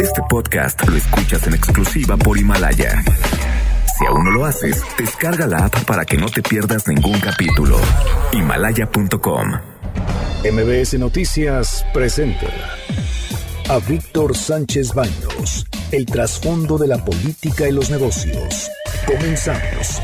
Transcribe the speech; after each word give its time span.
Este 0.00 0.20
podcast 0.28 0.86
lo 0.86 0.96
escuchas 0.96 1.46
en 1.46 1.54
exclusiva 1.54 2.16
por 2.16 2.36
Himalaya. 2.36 3.02
Si 3.98 4.06
aún 4.06 4.24
no 4.24 4.30
lo 4.30 4.44
haces, 4.44 4.82
descarga 4.98 5.46
la 5.46 5.64
app 5.64 5.84
para 5.84 6.04
que 6.04 6.18
no 6.18 6.28
te 6.28 6.42
pierdas 6.42 6.86
ningún 6.88 7.18
capítulo. 7.20 7.78
Himalaya.com. 8.32 9.52
MBS 10.44 10.98
Noticias 10.98 11.86
presenta 11.94 12.48
a 13.70 13.78
Víctor 13.78 14.36
Sánchez 14.36 14.92
Baños, 14.92 15.66
el 15.90 16.04
trasfondo 16.04 16.76
de 16.76 16.88
la 16.88 17.02
política 17.02 17.66
y 17.66 17.72
los 17.72 17.88
negocios. 17.90 18.70
Comenzamos. 19.06 20.02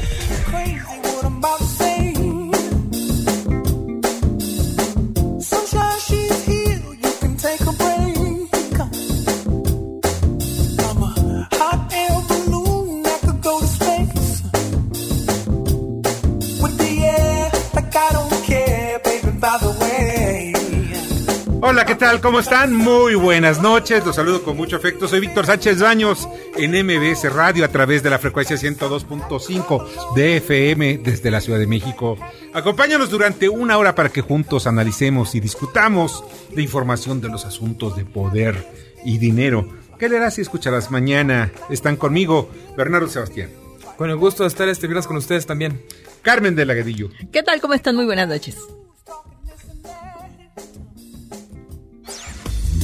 Hola, 21.68 21.84
¿qué 21.84 21.96
tal? 21.96 22.22
¿Cómo 22.22 22.40
están? 22.40 22.74
Muy 22.74 23.14
buenas 23.14 23.60
noches. 23.60 24.02
Los 24.06 24.16
saludo 24.16 24.42
con 24.42 24.56
mucho 24.56 24.76
afecto. 24.76 25.06
Soy 25.06 25.20
Víctor 25.20 25.44
Sánchez 25.44 25.82
Baños 25.82 26.26
en 26.56 26.70
MBS 26.70 27.30
Radio 27.30 27.62
a 27.62 27.68
través 27.68 28.02
de 28.02 28.08
la 28.08 28.18
frecuencia 28.18 28.56
102.5 28.56 30.14
de 30.14 30.38
FM 30.38 30.96
desde 31.04 31.30
la 31.30 31.42
Ciudad 31.42 31.58
de 31.58 31.66
México. 31.66 32.16
Acompáñanos 32.54 33.10
durante 33.10 33.50
una 33.50 33.76
hora 33.76 33.94
para 33.94 34.08
que 34.08 34.22
juntos 34.22 34.66
analicemos 34.66 35.34
y 35.34 35.40
discutamos 35.40 36.24
de 36.54 36.62
información 36.62 37.20
de 37.20 37.28
los 37.28 37.44
asuntos 37.44 37.96
de 37.96 38.06
poder 38.06 38.66
y 39.04 39.18
dinero. 39.18 39.68
¿Qué 39.98 40.08
leerás 40.08 40.38
y 40.38 40.40
escucharás 40.40 40.90
mañana? 40.90 41.52
Están 41.68 41.96
conmigo 41.96 42.48
Bernardo 42.78 43.08
Sebastián. 43.08 43.50
Con 43.98 44.08
el 44.08 44.16
gusto 44.16 44.44
de 44.44 44.48
estar 44.48 44.70
este 44.70 44.86
viernes 44.86 45.06
con 45.06 45.18
ustedes 45.18 45.44
también. 45.44 45.82
Carmen 46.22 46.56
de 46.56 46.64
Lagadillo. 46.64 47.10
¿Qué 47.30 47.42
tal? 47.42 47.60
¿Cómo 47.60 47.74
están? 47.74 47.94
Muy 47.94 48.06
buenas 48.06 48.26
noches. 48.26 48.56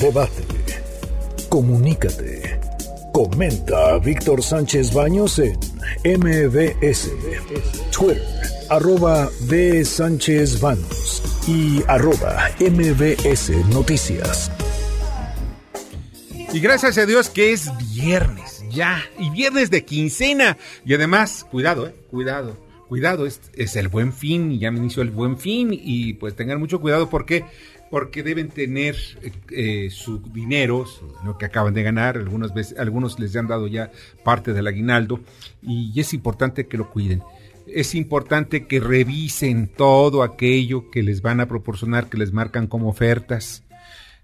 Debate. 0.01 0.45
Comunícate. 1.49 2.61
Comenta 3.13 3.95
a 3.95 3.99
Víctor 3.99 4.43
Sánchez 4.43 4.93
Baños 4.93 5.39
en 5.39 5.57
MBS, 6.05 7.11
Twitter, 7.97 8.23
arroba 8.69 9.31
B. 9.43 9.85
Sánchez 9.85 10.61
Baños 10.61 11.23
y 11.47 11.83
arroba 11.87 12.51
MBS 12.59 13.51
Noticias. 13.69 14.51
Y 16.53 16.61
gracias 16.61 16.99
a 16.99 17.07
Dios 17.07 17.31
que 17.31 17.53
es 17.53 17.71
viernes, 17.95 18.65
ya, 18.71 19.01
y 19.19 19.31
viernes 19.31 19.71
de 19.71 19.85
quincena. 19.85 20.57
Y 20.85 20.95
además, 20.95 21.47
cuidado, 21.51 21.87
eh, 21.87 21.95
cuidado, 22.11 22.57
cuidado, 22.95 23.27
es, 23.27 23.75
el 23.75 23.89
buen 23.89 24.13
fin, 24.13 24.57
ya 24.61 24.71
me 24.71 24.79
inició 24.79 25.03
el 25.03 25.11
buen 25.11 25.37
fin, 25.37 25.71
y 25.73 26.13
pues 26.13 26.37
tengan 26.37 26.61
mucho 26.61 26.81
cuidado 26.81 27.11
porque 27.11 27.45
porque 27.91 28.23
deben 28.23 28.51
tener 28.51 28.95
eh, 29.51 29.89
su 29.91 30.21
dinero, 30.33 30.85
lo 31.25 31.37
que 31.37 31.47
acaban 31.47 31.75
de 31.75 31.83
ganar, 31.83 32.17
algunas 32.17 32.55
veces, 32.55 32.79
algunos 32.79 33.19
les 33.19 33.35
han 33.35 33.49
dado 33.49 33.67
ya 33.67 33.91
parte 34.23 34.53
del 34.53 34.69
aguinaldo 34.69 35.19
y 35.61 35.99
es 35.99 36.15
importante 36.15 36.69
que 36.69 36.77
lo 36.77 36.89
cuiden. 36.89 37.21
Es 37.67 37.97
importante 37.97 38.69
que 38.69 38.79
revisen 38.79 39.67
todo 39.67 40.23
aquello 40.23 40.89
que 40.93 41.03
les 41.03 41.21
van 41.21 41.41
a 41.41 41.49
proporcionar, 41.49 42.09
que 42.09 42.19
les 42.19 42.33
marcan 42.33 42.69
como 42.69 42.89
ofertas. 42.89 43.65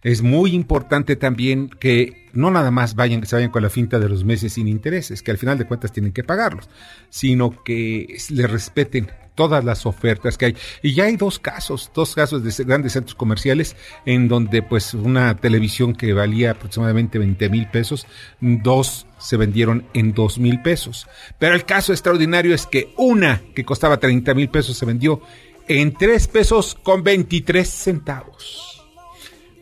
Es 0.02 0.22
muy 0.22 0.54
importante 0.54 1.16
también 1.16 1.68
que 1.68 2.28
no 2.32 2.50
nada 2.50 2.70
más 2.70 2.94
vayan, 2.94 3.26
se 3.26 3.36
vayan 3.36 3.50
con 3.50 3.62
la 3.62 3.70
finta 3.70 3.98
de 3.98 4.08
los 4.08 4.24
meses 4.24 4.54
sin 4.54 4.66
intereses, 4.66 5.22
que 5.22 5.30
al 5.30 5.38
final 5.38 5.58
de 5.58 5.66
cuentas 5.66 5.92
tienen 5.92 6.12
que 6.12 6.24
pagarlos, 6.24 6.68
sino 7.10 7.62
que 7.62 8.16
les 8.30 8.50
respeten 8.50 9.10
todas 9.34 9.64
las 9.64 9.86
ofertas 9.86 10.36
que 10.36 10.46
hay. 10.46 10.56
Y 10.82 10.94
ya 10.94 11.04
hay 11.04 11.16
dos 11.16 11.38
casos, 11.38 11.90
dos 11.94 12.14
casos 12.14 12.42
de 12.42 12.64
grandes 12.64 12.92
centros 12.92 13.14
comerciales 13.14 13.76
en 14.04 14.28
donde 14.28 14.62
pues 14.62 14.94
una 14.94 15.36
televisión 15.36 15.94
que 15.94 16.12
valía 16.12 16.52
aproximadamente 16.52 17.18
20 17.18 17.48
mil 17.48 17.66
pesos, 17.68 18.06
dos 18.40 19.06
se 19.18 19.36
vendieron 19.36 19.86
en 19.94 20.12
dos 20.12 20.38
mil 20.38 20.60
pesos. 20.62 21.06
Pero 21.38 21.54
el 21.54 21.64
caso 21.64 21.92
extraordinario 21.92 22.54
es 22.54 22.66
que 22.66 22.92
una 22.96 23.42
que 23.54 23.64
costaba 23.64 23.98
30 23.98 24.34
mil 24.34 24.48
pesos 24.48 24.76
se 24.76 24.86
vendió 24.86 25.20
en 25.68 25.92
tres 25.94 26.26
pesos 26.26 26.74
con 26.82 27.02
23 27.02 27.68
centavos. 27.68 28.69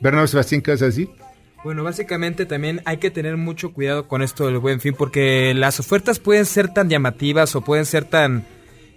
Bernardo 0.00 0.26
Sebastián, 0.26 0.62
¿qué 0.62 0.72
vas 0.72 0.82
a 0.82 0.86
decir? 0.86 1.10
Bueno, 1.64 1.82
básicamente 1.82 2.46
también 2.46 2.82
hay 2.84 2.98
que 2.98 3.10
tener 3.10 3.36
mucho 3.36 3.72
cuidado 3.72 4.06
con 4.06 4.22
esto 4.22 4.46
del 4.46 4.58
buen 4.58 4.80
fin 4.80 4.94
porque 4.94 5.52
las 5.54 5.80
ofertas 5.80 6.18
pueden 6.20 6.46
ser 6.46 6.72
tan 6.72 6.88
llamativas 6.88 7.56
o 7.56 7.62
pueden 7.62 7.84
ser 7.84 8.04
tan 8.04 8.46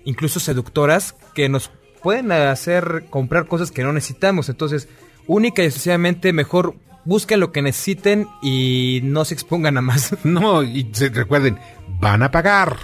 incluso 0.05 0.39
seductoras, 0.39 1.15
que 1.33 1.49
nos 1.49 1.71
pueden 2.01 2.31
hacer 2.31 3.05
comprar 3.09 3.47
cosas 3.47 3.71
que 3.71 3.83
no 3.83 3.93
necesitamos. 3.93 4.49
Entonces, 4.49 4.87
única 5.27 5.63
y 5.63 5.65
exclusivamente 5.65 6.33
mejor 6.33 6.75
busquen 7.05 7.39
lo 7.39 7.51
que 7.51 7.61
necesiten 7.61 8.27
y 8.41 9.01
no 9.03 9.25
se 9.25 9.33
expongan 9.33 9.77
a 9.77 9.81
más. 9.81 10.15
No, 10.23 10.63
y 10.63 10.89
se, 10.93 11.09
recuerden, 11.09 11.57
van 11.99 12.23
a 12.23 12.31
pagar. 12.31 12.77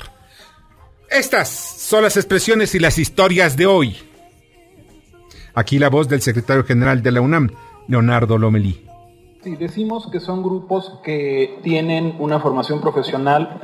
Estas 1.10 1.50
son 1.50 2.04
las 2.04 2.18
expresiones 2.18 2.76
y 2.76 2.80
las 2.80 2.98
historias 2.98 3.56
de 3.56 3.66
hoy. 3.66 3.96
Aquí 5.54 5.80
la 5.80 5.90
voz 5.90 6.08
del 6.08 6.22
secretario 6.22 6.64
general 6.64 7.02
de 7.02 7.12
la 7.12 7.22
UNAM, 7.22 7.50
Leonardo 7.88 8.38
Lomelí. 8.38 8.86
Sí, 9.44 9.56
decimos 9.56 10.08
que 10.12 10.20
son 10.20 10.44
grupos 10.44 11.00
que 11.03 11.59
tienen 11.64 12.16
una 12.20 12.40
formación 12.40 12.81
profesional 12.81 13.62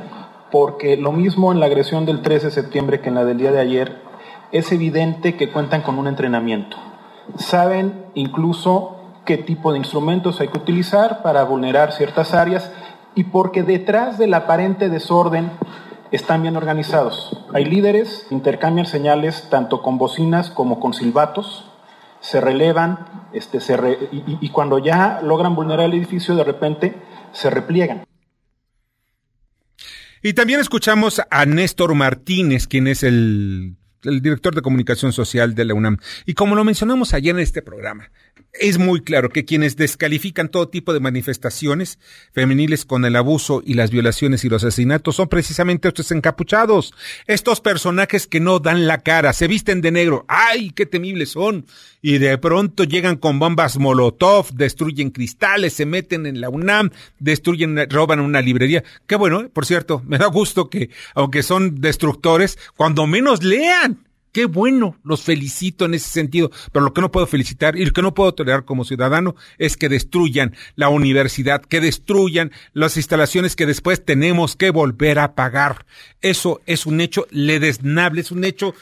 porque 0.50 0.96
lo 0.96 1.10
mismo 1.10 1.50
en 1.50 1.58
la 1.58 1.66
agresión 1.66 2.06
del 2.06 2.22
13 2.22 2.46
de 2.46 2.52
septiembre 2.52 3.00
que 3.00 3.08
en 3.08 3.16
la 3.16 3.24
del 3.24 3.38
día 3.38 3.50
de 3.50 3.60
ayer, 3.60 4.00
es 4.52 4.70
evidente 4.70 5.36
que 5.36 5.50
cuentan 5.50 5.82
con 5.82 5.98
un 5.98 6.06
entrenamiento. 6.06 6.76
Saben 7.36 8.04
incluso 8.14 8.96
qué 9.24 9.36
tipo 9.36 9.72
de 9.72 9.78
instrumentos 9.78 10.40
hay 10.40 10.48
que 10.48 10.58
utilizar 10.58 11.22
para 11.22 11.42
vulnerar 11.42 11.92
ciertas 11.92 12.34
áreas 12.34 12.70
y 13.16 13.24
porque 13.24 13.64
detrás 13.64 14.16
del 14.16 14.32
aparente 14.32 14.88
desorden 14.88 15.50
están 16.12 16.42
bien 16.42 16.56
organizados. 16.56 17.36
Hay 17.52 17.64
líderes, 17.64 18.26
intercambian 18.30 18.86
señales 18.86 19.48
tanto 19.50 19.82
con 19.82 19.98
bocinas 19.98 20.50
como 20.50 20.78
con 20.78 20.94
silbatos, 20.94 21.68
se 22.24 22.40
relevan 22.40 23.28
este, 23.34 23.60
se 23.60 23.74
y, 24.10 24.38
y 24.40 24.48
cuando 24.48 24.78
ya 24.78 25.20
logran 25.22 25.54
vulnerar 25.54 25.86
el 25.86 25.94
edificio 25.94 26.34
de 26.34 26.44
repente 26.44 26.94
se 27.32 27.50
repliegan. 27.50 28.04
Y 30.22 30.32
también 30.32 30.58
escuchamos 30.58 31.20
a 31.30 31.44
Néstor 31.44 31.94
Martínez, 31.94 32.66
quien 32.66 32.86
es 32.86 33.02
el, 33.02 33.76
el, 34.04 34.22
director 34.22 34.54
de 34.54 34.62
comunicación 34.62 35.12
social 35.12 35.54
de 35.54 35.66
la 35.66 35.74
UNAM. 35.74 35.98
Y 36.24 36.32
como 36.32 36.54
lo 36.54 36.64
mencionamos 36.64 37.12
ayer 37.12 37.34
en 37.34 37.42
este 37.42 37.60
programa, 37.60 38.10
es 38.54 38.78
muy 38.78 39.00
claro 39.00 39.30
que 39.30 39.44
quienes 39.44 39.76
descalifican 39.76 40.48
todo 40.48 40.68
tipo 40.68 40.92
de 40.92 41.00
manifestaciones 41.00 41.98
femeniles 42.32 42.84
con 42.84 43.04
el 43.04 43.16
abuso 43.16 43.62
y 43.64 43.74
las 43.74 43.90
violaciones 43.90 44.44
y 44.44 44.48
los 44.48 44.62
asesinatos 44.62 45.16
son 45.16 45.28
precisamente 45.28 45.88
estos 45.88 46.12
encapuchados, 46.12 46.94
estos 47.26 47.60
personajes 47.60 48.26
que 48.26 48.40
no 48.40 48.60
dan 48.60 48.86
la 48.86 48.98
cara, 48.98 49.32
se 49.32 49.48
visten 49.48 49.80
de 49.80 49.90
negro, 49.90 50.24
¡ay, 50.28 50.70
qué 50.70 50.86
temibles 50.86 51.30
son! 51.30 51.66
Y 52.00 52.18
de 52.18 52.36
pronto 52.38 52.84
llegan 52.84 53.16
con 53.16 53.38
bombas 53.38 53.78
Molotov, 53.78 54.52
destruyen 54.52 55.10
cristales, 55.10 55.72
se 55.72 55.86
meten 55.86 56.26
en 56.26 56.40
la 56.40 56.50
UNAM, 56.50 56.90
destruyen, 57.18 57.88
roban 57.90 58.20
una 58.20 58.40
librería. 58.40 58.84
Qué 59.06 59.16
bueno, 59.16 59.48
por 59.48 59.66
cierto, 59.66 60.02
me 60.06 60.18
da 60.18 60.26
gusto 60.26 60.68
que, 60.68 60.90
aunque 61.14 61.42
son 61.42 61.80
destructores, 61.80 62.58
cuando 62.76 63.06
menos 63.06 63.42
lean 63.42 64.03
Qué 64.34 64.46
bueno, 64.46 64.98
los 65.04 65.22
felicito 65.22 65.84
en 65.84 65.94
ese 65.94 66.08
sentido, 66.08 66.50
pero 66.72 66.84
lo 66.84 66.92
que 66.92 67.00
no 67.00 67.12
puedo 67.12 67.24
felicitar 67.24 67.76
y 67.78 67.84
lo 67.84 67.92
que 67.92 68.02
no 68.02 68.14
puedo 68.14 68.34
tolerar 68.34 68.64
como 68.64 68.84
ciudadano 68.84 69.36
es 69.58 69.76
que 69.76 69.88
destruyan 69.88 70.56
la 70.74 70.88
universidad, 70.88 71.62
que 71.62 71.80
destruyan 71.80 72.50
las 72.72 72.96
instalaciones 72.96 73.54
que 73.54 73.64
después 73.64 74.04
tenemos 74.04 74.56
que 74.56 74.70
volver 74.70 75.20
a 75.20 75.36
pagar. 75.36 75.86
Eso 76.20 76.60
es 76.66 76.84
un 76.84 77.00
hecho 77.00 77.28
ledesnable, 77.30 78.22
es 78.22 78.32
un 78.32 78.42
hecho 78.42 78.74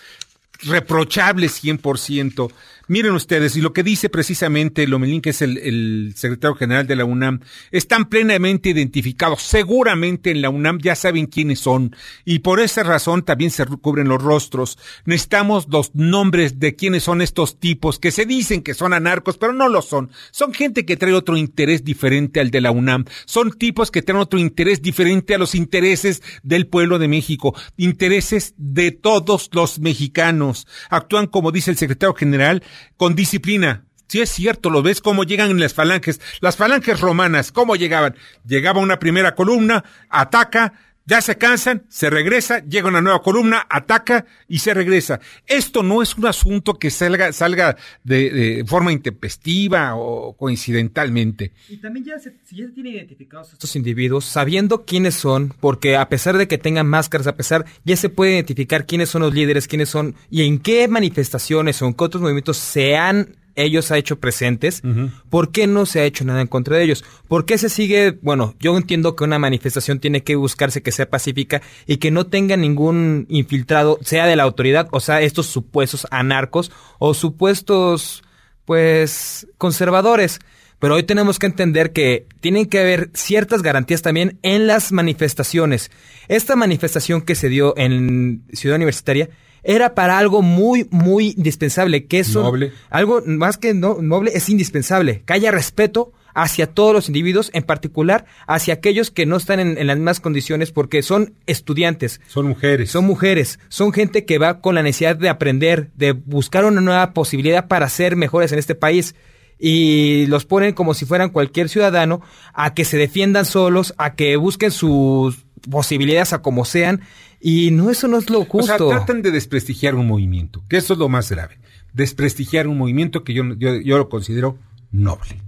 reprochable 0.62 1.49
100%. 1.49 2.50
Miren 2.88 3.12
ustedes, 3.12 3.56
y 3.56 3.61
lo 3.61 3.73
que 3.73 3.82
dice 3.82 4.08
precisamente 4.08 4.87
Lomelín, 4.87 5.20
que 5.20 5.31
es 5.31 5.43
el, 5.43 5.58
el, 5.58 6.12
secretario 6.17 6.56
general 6.56 6.87
de 6.87 6.96
la 6.96 7.05
UNAM, 7.05 7.40
están 7.70 8.08
plenamente 8.08 8.70
identificados. 8.70 9.43
Seguramente 9.43 10.31
en 10.31 10.43
la 10.43 10.50
UNAM 10.50 10.79
ya 10.79 10.94
saben 10.94 11.26
quiénes 11.26 11.61
son, 11.61 11.94
y 12.25 12.40
por 12.40 12.61
esa 12.61 12.82
razón 12.82 13.23
también 13.23 13.50
se 13.50 13.64
cubren 13.67 14.08
los 14.08 14.23
rostros. 14.23 14.79
Necesitamos 15.05 15.67
los 15.69 15.94
nombres 15.94 16.58
de 16.58 16.75
quiénes 16.75 17.05
son 17.05 17.23
estos 17.23 17.58
tipos 17.58 17.99
que 17.99 18.11
se 18.11 18.26
dicen 18.26 18.62
que 18.62 18.75
son 18.75 18.93
anarcos, 18.93 19.38
pero 19.38 19.52
no 19.52 19.69
lo 19.69 19.82
son. 19.82 20.11
Son 20.31 20.52
gente 20.52 20.84
que 20.84 20.96
trae 20.96 21.12
otro 21.12 21.37
interés 21.37 21.84
diferente 21.84 22.40
al 22.40 22.50
de 22.50 22.61
la 22.61 22.70
UNAM. 22.70 23.05
Son 23.25 23.52
tipos 23.52 23.90
que 23.90 24.02
traen 24.02 24.20
otro 24.20 24.38
interés 24.38 24.82
diferente 24.82 25.34
a 25.34 25.38
los 25.38 25.55
intereses 25.55 26.23
del 26.43 26.67
pueblo 26.67 26.99
de 26.99 27.08
México, 27.08 27.55
intereses 27.76 28.55
de 28.56 28.90
todos 28.90 29.50
los 29.52 29.79
mexicanos. 29.79 30.67
Actúan 30.90 31.26
como 31.26 31.52
dice 31.52 31.70
el 31.70 31.76
secretario 31.76 32.14
general, 32.14 32.62
con 32.96 33.14
disciplina, 33.14 33.84
Sí 34.12 34.20
es 34.20 34.29
cierto, 34.29 34.69
lo 34.69 34.82
ves 34.82 35.00
cómo 35.00 35.25
llegan 35.25 35.50
en 35.50 35.58
las 35.58 35.73
falanges. 35.73 36.20
Las 36.43 36.58
falanges 36.58 37.00
romanas, 37.00 37.50
¿cómo 37.50 37.76
llegaban? 37.76 38.14
Llegaba 38.46 38.79
una 38.79 38.99
primera 38.99 39.34
columna, 39.34 39.84
ataca, 40.11 40.75
ya 41.05 41.21
se 41.21 41.37
cansan, 41.37 41.83
se 41.89 42.11
regresa, 42.11 42.65
llega 42.65 42.89
una 42.89 43.01
nueva 43.01 43.23
columna, 43.23 43.67
ataca 43.69 44.27
y 44.49 44.61
se 44.61 44.73
regresa. 44.75 45.21
Esto 45.47 45.83
no 45.83 46.03
es 46.03 46.17
un 46.17 46.27
asunto 46.27 46.75
que 46.75 46.91
salga, 46.91 47.33
salga 47.33 47.77
de, 48.05 48.65
forma 48.67 48.93
intempestiva 48.93 49.97
o 49.97 50.35
coincidentalmente. 50.37 51.53
Y 51.69 51.79
también 51.79 52.05
ya 52.05 52.19
se, 52.19 52.33
si 52.45 52.57
ya 52.57 52.67
se 52.67 52.73
tienen 52.73 52.95
identificados 52.95 53.53
estos 53.53 53.75
individuos, 53.77 54.25
sabiendo 54.25 54.85
quiénes 54.85 55.15
son, 55.15 55.53
porque 55.61 55.97
a 55.97 56.09
pesar 56.09 56.39
de 56.39 56.47
que 56.49 56.59
tengan 56.59 56.87
máscaras, 56.87 57.27
a 57.27 57.37
pesar, 57.37 57.65
ya 57.85 57.97
se 57.97 58.09
puede 58.09 58.35
identificar 58.35 58.87
quiénes 58.87 59.09
son 59.09 59.23
los 59.23 59.35
líderes, 59.35 59.67
quiénes 59.67 59.89
son 59.89 60.15
y 60.31 60.43
en 60.43 60.59
qué 60.59 60.87
manifestaciones 60.89 61.83
o 61.83 61.87
en 61.87 61.95
qué 61.95 62.05
otros 62.05 62.23
movimientos 62.23 62.57
se 62.57 62.97
han 62.97 63.37
ellos 63.57 63.91
ha 63.91 63.99
hecho 63.99 64.19
presentes, 64.19 64.83
¿por 65.31 65.51
qué 65.51 65.67
no 65.67 65.87
se 65.87 66.01
ha 66.01 66.05
hecho 66.05 66.25
nada 66.25 66.41
en 66.41 66.47
contra 66.47 66.77
de 66.77 66.85
ellos? 66.85 67.05
¿Por 67.29 67.45
qué 67.45 67.59
se 67.59 67.69
sigue, 67.69 68.19
bueno, 68.23 68.55
yo 68.59 68.77
entiendo 68.77 69.17
que 69.17 69.25
una 69.25 69.39
manifestación 69.39 70.01
tiene 70.01 70.23
que 70.23 70.37
buscarse 70.37 70.83
que 70.83 70.93
sea 70.93 71.09
pacífica 71.09 71.63
y 71.87 71.99
que 71.99 72.11
no 72.11 72.27
tenga 72.27 72.57
ningún 72.57 73.27
infiltrado, 73.29 73.99
sea 74.03 74.27
de 74.27 74.37
la 74.37 74.43
autoridad, 74.43 74.89
o 74.93 75.01
sea, 75.01 75.21
estos 75.21 75.47
supuestos 75.47 76.07
anarcos 76.11 76.73
o 76.99 77.15
supuestos, 77.15 78.23
pues, 78.65 79.47
conservadores. 79.59 80.39
Pero 80.79 80.97
hoy 80.97 81.05
tenemos 81.05 81.39
que 81.39 81.47
entender 81.47 81.93
que 81.93 82.27
tienen 82.41 82.67
que 82.67 82.81
haber 82.81 83.11
ciertas 83.15 83.63
garantías 83.63 84.03
también 84.03 84.41
en 84.43 84.67
las 84.67 84.91
manifestaciones. 84.91 85.93
Esta 86.27 86.57
manifestación 86.57 87.23
que 87.23 87.37
se 87.37 87.49
dio 87.49 87.73
en 87.77 88.43
Ciudad 88.53 88.77
Universitaria 88.77 89.31
era 89.62 89.94
para 89.94 90.19
algo 90.19 90.43
muy, 90.43 90.87
muy 90.91 91.35
indispensable, 91.37 92.06
que 92.06 92.20
eso... 92.20 92.43
Noble. 92.43 92.73
Algo 92.91 93.23
más 93.26 93.59
que 93.59 93.75
no, 93.75 93.99
noble, 94.00 94.32
es 94.35 94.49
indispensable, 94.49 95.23
que 95.25 95.32
haya 95.32 95.50
respeto 95.50 96.12
hacia 96.35 96.67
todos 96.67 96.94
los 96.94 97.09
individuos, 97.09 97.50
en 97.53 97.62
particular 97.62 98.25
hacia 98.47 98.75
aquellos 98.75 99.11
que 99.11 99.26
no 99.26 99.37
están 99.37 99.61
en, 99.61 99.87
las 99.87 99.97
mismas 99.97 100.20
condiciones 100.20 100.73
porque 100.73 101.03
son 101.03 101.35
estudiantes. 101.47 102.20
Son 102.26 102.47
mujeres. 102.47 102.91
Son 102.91 103.05
mujeres. 103.05 103.59
Son 103.69 103.93
gente 103.93 104.25
que 104.25 104.38
va 104.38 104.61
con 104.61 104.75
la 104.75 104.82
necesidad 104.82 105.17
de 105.17 105.29
aprender, 105.29 105.91
de 105.94 106.12
buscar 106.12 106.65
una 106.65 106.81
nueva 106.81 107.12
posibilidad 107.12 107.69
para 107.69 107.88
ser 107.88 108.17
mejores 108.17 108.53
en 108.53 108.58
este 108.58 108.75
país. 108.75 109.15
Y 109.58 110.26
los 110.26 110.44
ponen 110.44 110.73
como 110.73 110.94
si 110.94 111.06
fueran 111.06 111.31
cualquier 111.31 111.69
ciudadano 111.69 112.20
a 112.53 112.75
que 112.75 112.85
se 112.85 112.97
defiendan 112.97 113.44
solos, 113.44 113.94
a 113.97 114.15
que 114.15 114.37
busquen 114.37 114.73
sus 114.73 115.44
posibilidades 115.70 116.32
a 116.32 116.43
como 116.43 116.65
sean 116.65 117.03
y 117.43 117.73
no, 117.73 117.91
eso 117.91 118.06
no 118.06 118.19
es 118.19 118.31
lo 118.31 118.44
justo. 118.44 118.87
O 118.87 118.91
sea, 118.91 118.99
tratan 118.99 119.21
de 119.21 119.33
desprestigiar 119.33 119.97
un 119.97 120.06
movimiento, 120.06 120.62
que 120.69 120.77
eso 120.77 120.93
es 120.93 120.99
lo 120.99 121.09
más 121.09 121.29
grave. 121.29 121.59
Desprestigiar 121.93 122.69
un 122.69 122.79
movimiento 122.79 123.25
que 123.25 123.35
yo, 123.35 123.43
yo, 123.55 123.99
lo 123.99 124.09
considero 124.09 124.56
noble. 124.93 125.43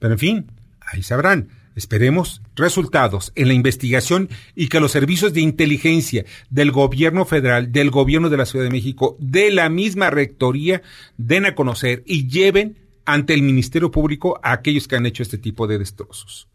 Pero 0.00 0.14
en 0.14 0.18
fin, 0.18 0.52
ahí 0.80 1.04
sabrán. 1.04 1.48
Esperemos 1.76 2.42
resultados 2.56 3.32
en 3.36 3.48
la 3.48 3.54
investigación 3.54 4.28
y 4.54 4.68
que 4.68 4.80
los 4.80 4.92
servicios 4.92 5.34
de 5.34 5.42
inteligencia 5.42 6.24
del 6.50 6.72
gobierno 6.72 7.24
federal, 7.26 7.70
del 7.70 7.90
gobierno 7.90 8.28
de 8.28 8.38
la 8.38 8.46
Ciudad 8.46 8.64
de 8.64 8.70
México, 8.70 9.16
de 9.20 9.50
la 9.52 9.68
misma 9.68 10.10
rectoría, 10.10 10.82
den 11.16 11.44
a 11.44 11.54
conocer 11.54 12.02
y 12.06 12.28
lleven 12.28 12.78
ante 13.04 13.34
el 13.34 13.42
Ministerio 13.42 13.90
Público 13.92 14.40
a 14.42 14.52
aquellos 14.52 14.88
que 14.88 14.96
han 14.96 15.06
hecho 15.06 15.22
este 15.22 15.38
tipo 15.38 15.66
de 15.66 15.78
destrozos. 15.78 16.48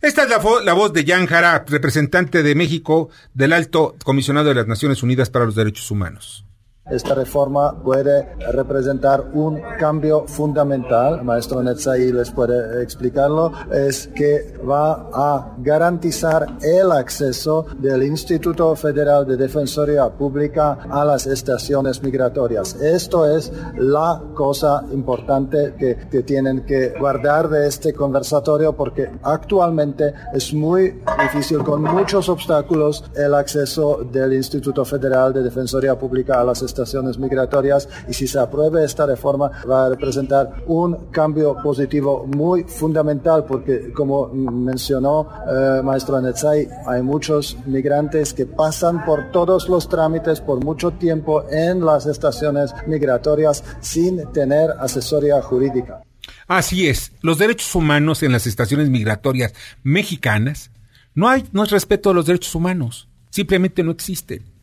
Esta 0.00 0.22
es 0.22 0.28
la, 0.28 0.72
voz 0.74 0.92
de 0.92 1.04
Jan 1.04 1.26
Jara, 1.26 1.64
representante 1.66 2.42
de 2.42 2.54
México 2.54 3.10
del 3.34 3.52
Alto 3.52 3.96
Comisionado 4.04 4.48
de 4.48 4.54
las 4.54 4.66
Naciones 4.66 5.02
Unidas 5.02 5.30
para 5.30 5.44
los 5.44 5.54
Derechos 5.54 5.90
Humanos. 5.90 6.45
Esta 6.88 7.16
reforma 7.16 7.82
puede 7.82 8.36
representar 8.52 9.30
un 9.32 9.60
cambio 9.76 10.24
fundamental, 10.28 11.24
maestro 11.24 11.60
Netzai 11.60 12.12
les 12.12 12.30
puede 12.30 12.80
explicarlo, 12.80 13.50
es 13.72 14.06
que 14.14 14.56
va 14.58 15.08
a 15.12 15.56
garantizar 15.58 16.46
el 16.62 16.92
acceso 16.92 17.66
del 17.80 18.04
Instituto 18.04 18.76
Federal 18.76 19.26
de 19.26 19.36
Defensoría 19.36 20.08
Pública 20.10 20.78
a 20.88 21.04
las 21.04 21.26
estaciones 21.26 22.00
migratorias. 22.04 22.76
Esto 22.80 23.26
es 23.36 23.52
la 23.78 24.22
cosa 24.34 24.84
importante 24.92 25.74
que, 25.76 25.96
que 26.08 26.22
tienen 26.22 26.64
que 26.64 26.94
guardar 26.96 27.48
de 27.48 27.66
este 27.66 27.94
conversatorio 27.94 28.76
porque 28.76 29.10
actualmente 29.24 30.14
es 30.32 30.54
muy 30.54 31.02
difícil, 31.20 31.64
con 31.64 31.82
muchos 31.82 32.28
obstáculos, 32.28 33.02
el 33.16 33.34
acceso 33.34 34.06
del 34.12 34.34
Instituto 34.34 34.84
Federal 34.84 35.32
de 35.32 35.42
Defensoría 35.42 35.98
Pública 35.98 36.40
a 36.40 36.44
las 36.44 36.62
estaciones 36.62 36.75
estaciones 36.76 37.18
migratorias 37.18 37.88
y 38.08 38.12
si 38.12 38.26
se 38.26 38.38
apruebe 38.38 38.84
esta 38.84 39.06
reforma 39.06 39.50
va 39.68 39.86
a 39.86 39.88
representar 39.88 40.62
un 40.66 41.10
cambio 41.10 41.56
positivo 41.62 42.26
muy 42.26 42.64
fundamental 42.64 43.44
porque 43.44 43.92
como 43.94 44.28
mencionó 44.28 45.28
eh, 45.50 45.82
maestro 45.82 46.16
Anetsai, 46.16 46.68
hay 46.86 47.02
muchos 47.02 47.56
migrantes 47.66 48.34
que 48.34 48.44
pasan 48.44 49.04
por 49.04 49.30
todos 49.30 49.68
los 49.68 49.88
trámites 49.88 50.40
por 50.40 50.62
mucho 50.62 50.90
tiempo 50.90 51.44
en 51.50 51.84
las 51.84 52.04
estaciones 52.06 52.74
migratorias 52.86 53.64
sin 53.80 54.30
tener 54.32 54.70
asesoría 54.78 55.40
jurídica. 55.40 56.02
Así 56.46 56.88
es, 56.88 57.12
los 57.22 57.38
derechos 57.38 57.74
humanos 57.74 58.22
en 58.22 58.32
las 58.32 58.46
estaciones 58.46 58.90
migratorias 58.90 59.54
mexicanas 59.82 60.70
no 61.14 61.28
hay, 61.28 61.44
no 61.52 61.64
es 61.64 61.70
respeto 61.70 62.10
a 62.10 62.14
los 62.14 62.26
derechos 62.26 62.54
humanos, 62.54 63.08
simplemente 63.30 63.82
no 63.82 63.92
existen 63.92 64.55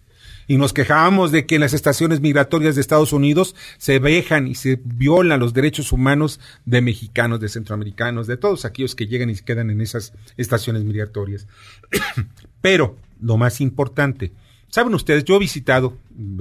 y 0.48 0.58
nos 0.58 0.74
quejábamos 0.74 1.32
de 1.32 1.46
que 1.46 1.56
en 1.56 1.62
las 1.62 1.74
estaciones 1.74 2.22
migratorias 2.22 2.76
de 2.76 2.82
Estados 2.82 3.14
Unidos 3.14 3.56
se 3.78 4.00
vejan 4.00 4.48
y 4.48 4.56
se 4.56 4.80
violan 4.84 5.40
los 5.40 5.54
derechos 5.54 5.92
humanos 5.92 6.40
de 6.66 6.82
mexicanos, 6.82 7.40
de 7.40 7.50
centroamericanos, 7.50 8.28
de 8.28 8.38
todos 8.38 8.66
aquellos 8.66 8.96
que 8.96 9.08
llegan 9.08 9.30
y 9.30 9.36
se 9.36 9.44
quedan 9.44 9.70
en 9.70 9.82
esas 9.82 10.14
estaciones 10.38 10.84
migratorias. 10.84 11.48
Pero 12.62 12.98
lo 13.22 13.38
más 13.38 13.62
importante, 13.62 14.32
saben 14.70 14.94
ustedes, 14.94 15.24
yo 15.24 15.36
he 15.36 15.40
visitado 15.40 15.98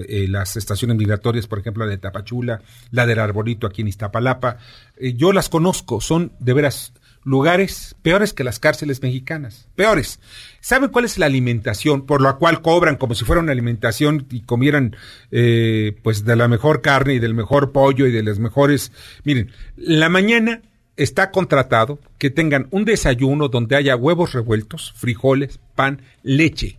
eh, 0.08 0.26
las 0.28 0.56
estaciones 0.56 0.96
migratorias, 0.96 1.46
por 1.46 1.58
ejemplo, 1.58 1.84
la 1.84 1.90
de 1.90 1.98
Tapachula, 1.98 2.62
la 2.90 3.06
del 3.06 3.18
Arbolito 3.18 3.66
aquí 3.66 3.82
en 3.82 3.88
Iztapalapa, 3.88 4.58
eh, 4.96 5.14
yo 5.14 5.32
las 5.32 5.48
conozco, 5.48 6.00
son 6.00 6.32
de 6.40 6.52
veras 6.52 6.92
lugares 7.24 7.94
peores 8.02 8.32
que 8.32 8.44
las 8.44 8.58
cárceles 8.58 9.02
mexicanas, 9.02 9.68
peores. 9.74 10.20
¿Saben 10.60 10.90
cuál 10.90 11.04
es 11.04 11.18
la 11.18 11.26
alimentación 11.26 12.06
por 12.06 12.20
la 12.20 12.34
cual 12.34 12.62
cobran 12.62 12.96
como 12.96 13.14
si 13.14 13.24
fuera 13.24 13.40
una 13.40 13.52
alimentación 13.52 14.26
y 14.30 14.42
comieran 14.42 14.96
eh, 15.30 15.96
pues 16.02 16.24
de 16.24 16.36
la 16.36 16.48
mejor 16.48 16.82
carne 16.82 17.14
y 17.14 17.18
del 17.18 17.34
mejor 17.34 17.72
pollo 17.72 18.06
y 18.06 18.12
de 18.12 18.22
las 18.22 18.38
mejores? 18.38 18.92
Miren, 19.24 19.52
la 19.76 20.08
mañana 20.08 20.62
está 20.96 21.30
contratado 21.30 21.98
que 22.18 22.30
tengan 22.30 22.68
un 22.70 22.84
desayuno 22.84 23.48
donde 23.48 23.76
haya 23.76 23.96
huevos 23.96 24.32
revueltos, 24.32 24.92
frijoles, 24.96 25.60
pan, 25.74 26.02
leche. 26.22 26.78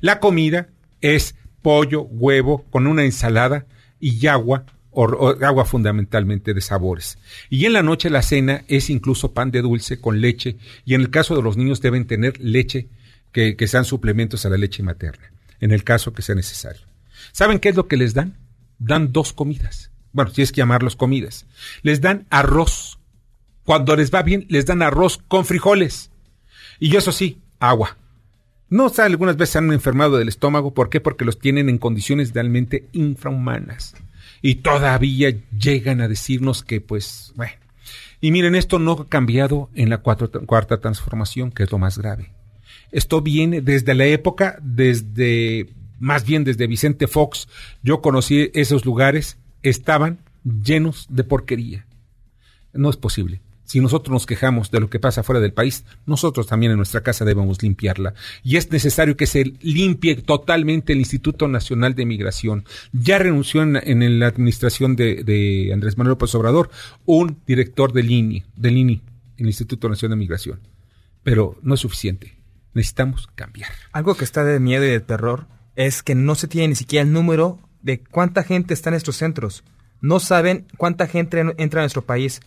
La 0.00 0.20
comida 0.20 0.68
es 1.00 1.34
pollo, 1.62 2.02
huevo 2.02 2.64
con 2.70 2.86
una 2.86 3.04
ensalada 3.04 3.66
y 4.00 4.26
agua 4.26 4.64
o, 5.00 5.44
agua 5.44 5.64
fundamentalmente 5.64 6.54
de 6.54 6.60
sabores. 6.60 7.18
Y 7.48 7.66
en 7.66 7.72
la 7.72 7.82
noche 7.84 8.10
la 8.10 8.22
cena 8.22 8.64
es 8.66 8.90
incluso 8.90 9.32
pan 9.32 9.52
de 9.52 9.62
dulce 9.62 10.00
con 10.00 10.20
leche 10.20 10.56
y 10.84 10.94
en 10.94 11.02
el 11.02 11.10
caso 11.10 11.36
de 11.36 11.42
los 11.42 11.56
niños 11.56 11.80
deben 11.80 12.06
tener 12.06 12.40
leche 12.40 12.88
que, 13.32 13.54
sean 13.68 13.84
suplementos 13.84 14.44
a 14.44 14.48
la 14.48 14.56
leche 14.56 14.82
materna, 14.82 15.30
en 15.60 15.70
el 15.70 15.84
caso 15.84 16.12
que 16.12 16.22
sea 16.22 16.34
necesario. 16.34 16.82
¿Saben 17.30 17.60
qué 17.60 17.68
es 17.68 17.76
lo 17.76 17.86
que 17.86 17.96
les 17.96 18.14
dan? 18.14 18.36
Dan 18.80 19.12
dos 19.12 19.32
comidas. 19.32 19.92
Bueno, 20.12 20.32
si 20.32 20.42
es 20.42 20.50
que 20.50 20.58
llamarlos 20.58 20.96
comidas. 20.96 21.46
Les 21.82 22.00
dan 22.00 22.26
arroz. 22.30 22.98
Cuando 23.62 23.94
les 23.94 24.12
va 24.12 24.22
bien, 24.22 24.46
les 24.48 24.66
dan 24.66 24.82
arroz 24.82 25.18
con 25.28 25.44
frijoles. 25.44 26.10
Y 26.80 26.96
eso 26.96 27.12
sí, 27.12 27.40
agua. 27.60 27.98
No, 28.68 28.88
sé, 28.88 29.02
algunas 29.02 29.36
veces 29.36 29.56
han 29.56 29.72
enfermado 29.72 30.16
del 30.16 30.28
estómago. 30.28 30.74
¿Por 30.74 30.88
qué? 30.90 31.00
Porque 31.00 31.24
los 31.24 31.38
tienen 31.38 31.68
en 31.68 31.78
condiciones 31.78 32.32
realmente 32.34 32.88
infrahumanas 32.92 33.94
y 34.42 34.56
todavía 34.56 35.34
llegan 35.58 36.00
a 36.00 36.08
decirnos 36.08 36.62
que 36.62 36.80
pues, 36.80 37.32
bueno. 37.36 37.52
Y 38.20 38.30
miren, 38.32 38.54
esto 38.54 38.78
no 38.78 38.92
ha 38.92 39.08
cambiado 39.08 39.70
en 39.74 39.90
la 39.90 39.98
cuarta 39.98 40.80
transformación, 40.80 41.52
que 41.52 41.62
es 41.62 41.70
lo 41.70 41.78
más 41.78 41.98
grave. 41.98 42.32
Esto 42.90 43.20
viene 43.20 43.60
desde 43.60 43.94
la 43.94 44.06
época, 44.06 44.58
desde, 44.60 45.68
más 46.00 46.24
bien 46.24 46.44
desde 46.44 46.66
Vicente 46.66 47.06
Fox, 47.06 47.48
yo 47.82 48.00
conocí 48.00 48.50
esos 48.54 48.84
lugares, 48.84 49.38
estaban 49.62 50.18
llenos 50.44 51.06
de 51.10 51.24
porquería. 51.24 51.86
No 52.72 52.90
es 52.90 52.96
posible. 52.96 53.40
Si 53.68 53.80
nosotros 53.80 54.10
nos 54.10 54.24
quejamos 54.24 54.70
de 54.70 54.80
lo 54.80 54.88
que 54.88 54.98
pasa 54.98 55.22
fuera 55.22 55.42
del 55.42 55.52
país, 55.52 55.84
nosotros 56.06 56.46
también 56.46 56.72
en 56.72 56.78
nuestra 56.78 57.02
casa 57.02 57.26
debemos 57.26 57.62
limpiarla. 57.62 58.14
Y 58.42 58.56
es 58.56 58.70
necesario 58.72 59.14
que 59.14 59.26
se 59.26 59.44
limpie 59.60 60.16
totalmente 60.16 60.94
el 60.94 61.00
Instituto 61.00 61.48
Nacional 61.48 61.94
de 61.94 62.06
Migración. 62.06 62.64
Ya 62.92 63.18
renunció 63.18 63.62
en, 63.62 64.18
la 64.20 64.26
administración 64.26 64.96
de, 64.96 65.70
Andrés 65.70 65.98
Manuel 65.98 66.12
López 66.12 66.34
Obrador 66.34 66.70
un 67.04 67.42
director 67.46 67.92
del 67.92 68.10
INI, 68.10 68.42
del 68.56 68.78
INI, 68.78 69.02
el 69.36 69.46
Instituto 69.48 69.90
Nacional 69.90 70.16
de 70.16 70.20
Migración. 70.20 70.60
Pero 71.22 71.58
no 71.60 71.74
es 71.74 71.80
suficiente. 71.80 72.38
Necesitamos 72.72 73.28
cambiar. 73.34 73.70
Algo 73.92 74.14
que 74.14 74.24
está 74.24 74.44
de 74.44 74.60
miedo 74.60 74.86
y 74.86 74.88
de 74.88 75.00
terror 75.00 75.46
es 75.76 76.02
que 76.02 76.14
no 76.14 76.36
se 76.36 76.48
tiene 76.48 76.68
ni 76.68 76.74
siquiera 76.74 77.02
el 77.02 77.12
número 77.12 77.58
de 77.82 78.00
cuánta 78.00 78.44
gente 78.44 78.72
está 78.72 78.88
en 78.88 78.94
estos 78.94 79.16
centros. 79.16 79.62
No 80.00 80.20
saben 80.20 80.64
cuánta 80.78 81.06
gente 81.06 81.38
entra 81.58 81.82
a 81.82 81.84
nuestro 81.84 82.00
país 82.00 82.40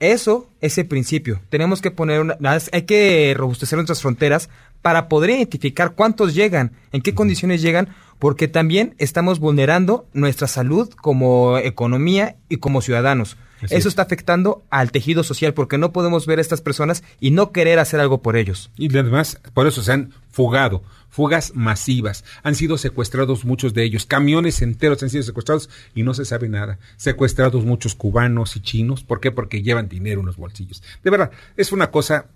Eso, 0.00 0.48
ese 0.62 0.84
principio. 0.86 1.40
Tenemos 1.50 1.82
que 1.82 1.90
poner 1.90 2.20
una, 2.20 2.36
hay 2.72 2.82
que 2.82 3.34
robustecer 3.36 3.76
nuestras 3.76 4.00
fronteras 4.00 4.48
para 4.80 5.08
poder 5.08 5.30
identificar 5.30 5.94
cuántos 5.94 6.34
llegan, 6.34 6.72
en 6.90 7.02
qué 7.02 7.14
condiciones 7.14 7.60
llegan, 7.60 7.88
porque 8.18 8.48
también 8.48 8.94
estamos 8.96 9.40
vulnerando 9.40 10.06
nuestra 10.14 10.48
salud 10.48 10.90
como 10.90 11.58
economía 11.58 12.36
y 12.48 12.56
como 12.56 12.80
ciudadanos. 12.80 13.36
Eso 13.68 13.88
está 13.88 14.02
afectando 14.02 14.64
al 14.70 14.90
tejido 14.90 15.22
social 15.22 15.54
porque 15.54 15.78
no 15.78 15.92
podemos 15.92 16.26
ver 16.26 16.38
a 16.38 16.42
estas 16.42 16.60
personas 16.60 17.02
y 17.20 17.30
no 17.30 17.52
querer 17.52 17.78
hacer 17.78 18.00
algo 18.00 18.22
por 18.22 18.36
ellos. 18.36 18.70
Y 18.76 18.88
además, 18.96 19.40
por 19.52 19.66
eso 19.66 19.82
se 19.82 19.92
han 19.92 20.14
fugado, 20.30 20.82
fugas 21.10 21.52
masivas. 21.54 22.24
Han 22.42 22.54
sido 22.54 22.78
secuestrados 22.78 23.44
muchos 23.44 23.74
de 23.74 23.84
ellos. 23.84 24.06
Camiones 24.06 24.62
enteros 24.62 25.02
han 25.02 25.10
sido 25.10 25.22
secuestrados 25.22 25.68
y 25.94 26.02
no 26.02 26.14
se 26.14 26.24
sabe 26.24 26.48
nada. 26.48 26.78
Secuestrados 26.96 27.64
muchos 27.64 27.94
cubanos 27.94 28.56
y 28.56 28.60
chinos. 28.60 29.04
¿Por 29.04 29.20
qué? 29.20 29.30
Porque 29.30 29.62
llevan 29.62 29.88
dinero 29.88 30.20
en 30.20 30.26
los 30.26 30.36
bolsillos. 30.36 30.82
De 31.02 31.10
verdad, 31.10 31.30
es 31.56 31.72
una 31.72 31.90
cosa 31.90 32.26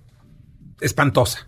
espantosa. 0.81 1.47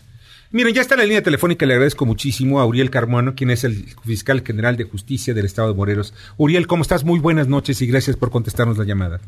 Miren, 0.53 0.75
ya 0.75 0.81
está 0.81 0.95
en 0.95 1.01
la 1.01 1.07
línea 1.07 1.23
telefónica, 1.23 1.67
le 1.67 1.75
agradezco 1.75 2.07
muchísimo 2.07 2.61
a 2.61 2.67
Uriel 2.67 2.89
Carmona, 2.89 3.35
quien 3.35 3.51
es 3.51 3.65
el 3.65 3.85
fiscal 4.05 4.43
general 4.47 4.77
de 4.77 4.85
justicia 4.85 5.35
del 5.35 5.45
estado 5.45 5.69
de 5.69 5.75
Morelos. 5.75 6.15
Uriel, 6.37 6.69
¿cómo 6.69 6.83
estás? 6.83 7.05
Muy 7.05 7.19
buenas 7.19 7.49
noches 7.49 7.83
y 7.83 7.87
gracias 7.87 8.17
por 8.17 8.31
contestarnos 8.31 8.79
la 8.79 8.85
llamada. 8.85 9.21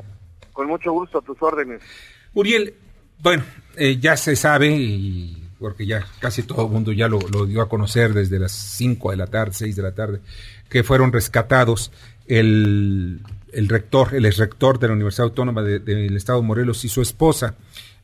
Con 0.59 0.67
mucho 0.67 0.91
gusto, 0.91 1.19
a 1.19 1.23
tus 1.23 1.41
órdenes. 1.41 1.81
Uriel, 2.35 2.75
bueno, 3.23 3.45
eh, 3.77 3.97
ya 4.01 4.17
se 4.17 4.35
sabe, 4.35 4.67
y 4.77 5.41
porque 5.57 5.87
ya 5.87 6.05
casi 6.19 6.43
todo 6.43 6.67
el 6.67 6.73
mundo 6.73 6.91
ya 6.91 7.07
lo, 7.07 7.21
dio 7.47 7.63
a 7.63 7.69
conocer 7.69 8.13
desde 8.13 8.41
las 8.41 8.51
5 8.51 9.13
de 9.13 9.17
la 9.17 9.29
tarde, 9.29 9.53
6 9.55 9.77
de 9.77 9.83
la 9.85 9.93
tarde, 9.93 10.21
que 10.69 10.83
fueron 10.83 11.13
rescatados 11.13 11.93
el, 12.27 13.21
el 13.53 13.69
rector, 13.69 14.17
el 14.17 14.27
ex 14.27 14.39
rector 14.39 14.81
de 14.81 14.89
la 14.89 14.95
Universidad 14.95 15.27
Autónoma 15.27 15.63
del 15.63 16.17
Estado 16.17 16.41
de 16.41 16.47
Morelos 16.49 16.85
y 16.85 16.89
su 16.89 17.03
esposa. 17.03 17.55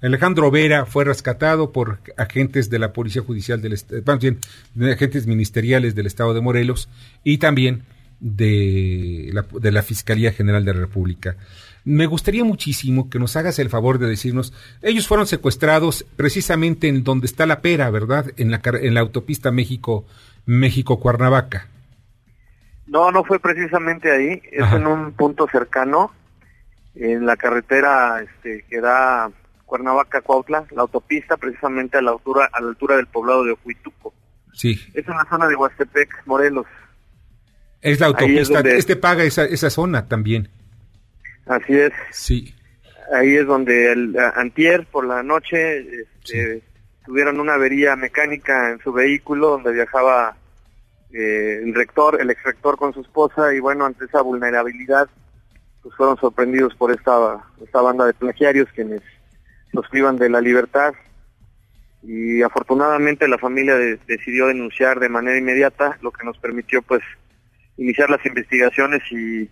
Alejandro 0.01 0.49
Vera 0.53 0.87
fue 0.87 1.05
rescatado 1.05 1.73
por 1.73 1.99
agentes 2.17 2.71
de 2.71 2.79
la 2.79 2.93
Policía 2.93 3.23
Judicial 3.23 3.61
del 3.63 3.73
Estado, 3.73 4.19
bien, 4.19 4.39
de 4.75 4.93
agentes 4.93 5.27
ministeriales 5.27 5.97
del 5.97 6.07
Estado 6.07 6.33
de 6.33 6.41
Morelos 6.41 6.89
y 7.25 7.39
también 7.39 7.83
de 8.21 9.33
de 9.61 9.73
la 9.73 9.83
Fiscalía 9.83 10.31
General 10.31 10.65
de 10.65 10.73
la 10.73 10.79
República. 10.79 11.37
Me 11.85 12.07
gustaría 12.07 12.45
muchísimo 12.45 13.11
que 13.11 13.19
nos 13.19 13.37
hagas 13.37 13.59
el 13.59 13.69
favor 13.69 13.99
de 13.99 14.09
decirnos, 14.09 14.55
ellos 14.81 15.07
fueron 15.07 15.27
secuestrados 15.27 16.07
precisamente 16.17 16.89
en 16.89 17.05
donde 17.05 17.27
está 17.27 17.45
la 17.45 17.61
pera, 17.61 17.91
¿verdad? 17.91 18.33
En 18.39 18.51
la, 18.51 18.61
en 18.65 18.95
la 18.95 19.01
autopista 19.01 19.51
México, 19.51 20.07
México-Cuernavaca. 20.47 21.69
No, 22.87 23.11
no 23.11 23.25
fue 23.25 23.39
precisamente 23.39 24.11
ahí, 24.11 24.43
es 24.51 24.73
en 24.73 24.87
un 24.87 25.13
punto 25.13 25.47
cercano, 25.51 26.11
en 26.95 27.27
la 27.27 27.37
carretera 27.37 28.23
este, 28.23 28.65
que 28.69 28.81
da 28.81 29.31
Cuernavaca-Cuautla, 29.67 30.67
la 30.71 30.83
autopista 30.83 31.37
precisamente 31.37 31.99
a 31.99 32.03
la 32.03 32.13
altura, 32.13 32.49
a 32.53 32.61
la 32.61 32.69
altura 32.69 32.97
del 32.97 33.07
poblado 33.07 33.45
de 33.45 33.53
Ocuituco. 33.53 34.15
Sí. 34.53 34.81
Es 34.95 35.07
en 35.09 35.17
la 35.17 35.27
zona 35.29 35.49
de 35.49 35.57
Huastepec, 35.57 36.23
Morelos. 36.27 36.67
Es 37.83 38.01
la 38.01 38.07
autopista, 38.07 38.61
este 38.61 38.97
paga 38.97 39.25
esa, 39.25 39.45
esa 39.45 39.69
zona 39.69 40.07
también. 40.07 40.49
Así 41.47 41.77
es. 41.77 41.93
Sí. 42.11 42.55
Ahí 43.13 43.37
es 43.37 43.47
donde 43.47 43.93
el 43.93 44.17
antier 44.35 44.87
por 44.87 45.07
la 45.07 45.23
noche 45.23 45.79
este, 45.79 46.63
tuvieron 47.05 47.39
una 47.39 47.55
avería 47.55 47.97
mecánica 47.97 48.71
en 48.71 48.81
su 48.81 48.93
vehículo 48.93 49.51
donde 49.51 49.73
viajaba 49.73 50.37
eh, 51.13 51.61
el 51.63 51.75
rector, 51.75 52.21
el 52.21 52.31
ex 52.31 52.43
rector 52.43 52.77
con 52.77 52.95
su 52.95 53.03
esposa 53.03 53.55
y 53.55 53.61
bueno, 53.61 53.85
ante 53.85 54.07
esa 54.07 54.23
vulnerabilidad 54.23 55.09
pues 55.83 55.95
fueron 55.97 56.17
sorprendidos 56.17 56.75
por 56.77 56.91
esta, 56.91 57.45
esta 57.63 57.83
banda 57.83 58.07
de 58.07 58.15
plagiarios 58.15 58.69
quienes 58.75 59.03
los 59.73 59.87
privan 59.89 60.17
de 60.17 60.31
la 60.31 60.41
libertad 60.41 60.95
y 62.03 62.43
afortunadamente 62.43 63.29
la 63.29 63.39
familia 63.39 63.77
decidió 64.07 64.47
denunciar 64.47 64.99
de 64.99 65.09
manera 65.09 65.39
inmediata, 65.39 65.99
lo 66.01 66.11
que 66.11 66.25
nos 66.25 66.39
permitió 66.39 66.81
pues 66.83 67.03
iniciar 67.77 68.09
las 68.09 68.25
investigaciones 68.25 69.03
y, 69.11 69.49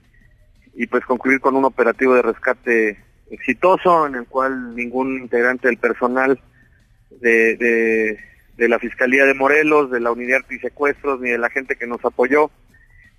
y 0.75 0.87
pues 0.87 1.05
concluir 1.05 1.41
con 1.41 1.57
un 1.57 1.65
operativo 1.65 2.15
de 2.15 2.23
rescate 2.23 2.99
exitoso 3.31 4.07
en 4.07 4.15
el 4.15 4.27
cual 4.27 4.75
ningún 4.75 5.19
integrante 5.19 5.69
del 5.69 5.79
personal 5.79 6.41
de, 7.21 7.57
de, 7.57 8.19
de 8.57 8.69
la 8.69 8.79
Fiscalía 8.79 9.25
de 9.25 9.35
Morelos, 9.35 9.91
de 9.91 10.01
la 10.01 10.13
Unidad 10.13 10.39
Antisecuestros, 10.39 11.21
ni 11.21 11.31
de 11.31 11.39
la 11.39 11.51
gente 11.51 11.77
que 11.77 11.87
nos 11.87 12.05
apoyó, 12.05 12.51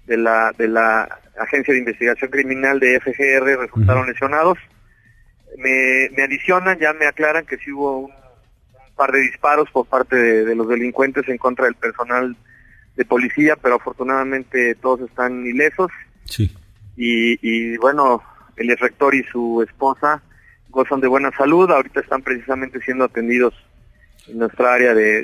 de 0.05 0.17
la, 0.17 0.53
de 0.57 0.67
la 0.67 1.19
Agencia 1.39 1.73
de 1.73 1.79
Investigación 1.79 2.29
Criminal 2.29 2.79
de 2.79 2.99
FGR 2.99 3.59
resultaron 3.59 4.07
lesionados 4.07 4.57
me, 5.57 6.09
me 6.15 6.23
adicionan, 6.23 6.79
ya 6.79 6.93
me 6.93 7.05
aclaran 7.05 7.45
que 7.45 7.57
sí 7.57 7.71
hubo 7.71 7.99
un, 7.99 8.11
par 8.95 9.11
de 9.11 9.21
disparos 9.21 9.69
por 9.71 9.87
parte 9.87 10.15
de, 10.15 10.55
los 10.55 10.67
delincuentes 10.67 11.27
en 11.27 11.37
contra 11.39 11.65
del 11.65 11.73
personal 11.73 12.37
de 12.95 13.05
policía, 13.05 13.55
pero 13.55 13.75
afortunadamente 13.75 14.75
todos 14.75 15.01
están 15.01 15.43
ilesos. 15.47 15.89
Sí. 16.25 16.55
Y, 16.95 17.37
y 17.41 17.77
bueno, 17.77 18.21
el 18.55 18.75
rector 18.77 19.15
y 19.15 19.23
su 19.23 19.63
esposa 19.67 20.21
gozan 20.69 21.01
de 21.01 21.07
buena 21.07 21.31
salud, 21.37 21.69
ahorita 21.69 21.99
están 21.99 22.21
precisamente 22.21 22.79
siendo 22.81 23.05
atendidos 23.05 23.53
en 24.27 24.39
nuestra 24.39 24.73
área 24.73 24.93
de, 24.93 25.23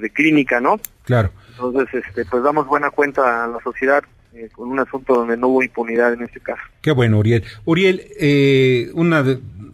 de, 0.00 0.10
clínica, 0.10 0.60
¿no? 0.60 0.80
Claro. 1.04 1.30
Entonces, 1.50 2.04
este, 2.04 2.24
pues 2.24 2.42
damos 2.42 2.66
buena 2.66 2.90
cuenta 2.90 3.44
a 3.44 3.46
la 3.46 3.60
sociedad 3.60 4.02
eh, 4.34 4.48
con 4.52 4.68
un 4.68 4.80
asunto 4.80 5.14
donde 5.14 5.36
no 5.36 5.48
hubo 5.48 5.62
impunidad 5.62 6.12
en 6.14 6.22
este 6.22 6.40
caso. 6.40 6.62
Qué 6.80 6.90
bueno, 6.92 7.18
Uriel. 7.18 7.44
Uriel, 7.64 8.02
eh, 8.18 8.90
una 8.94 9.24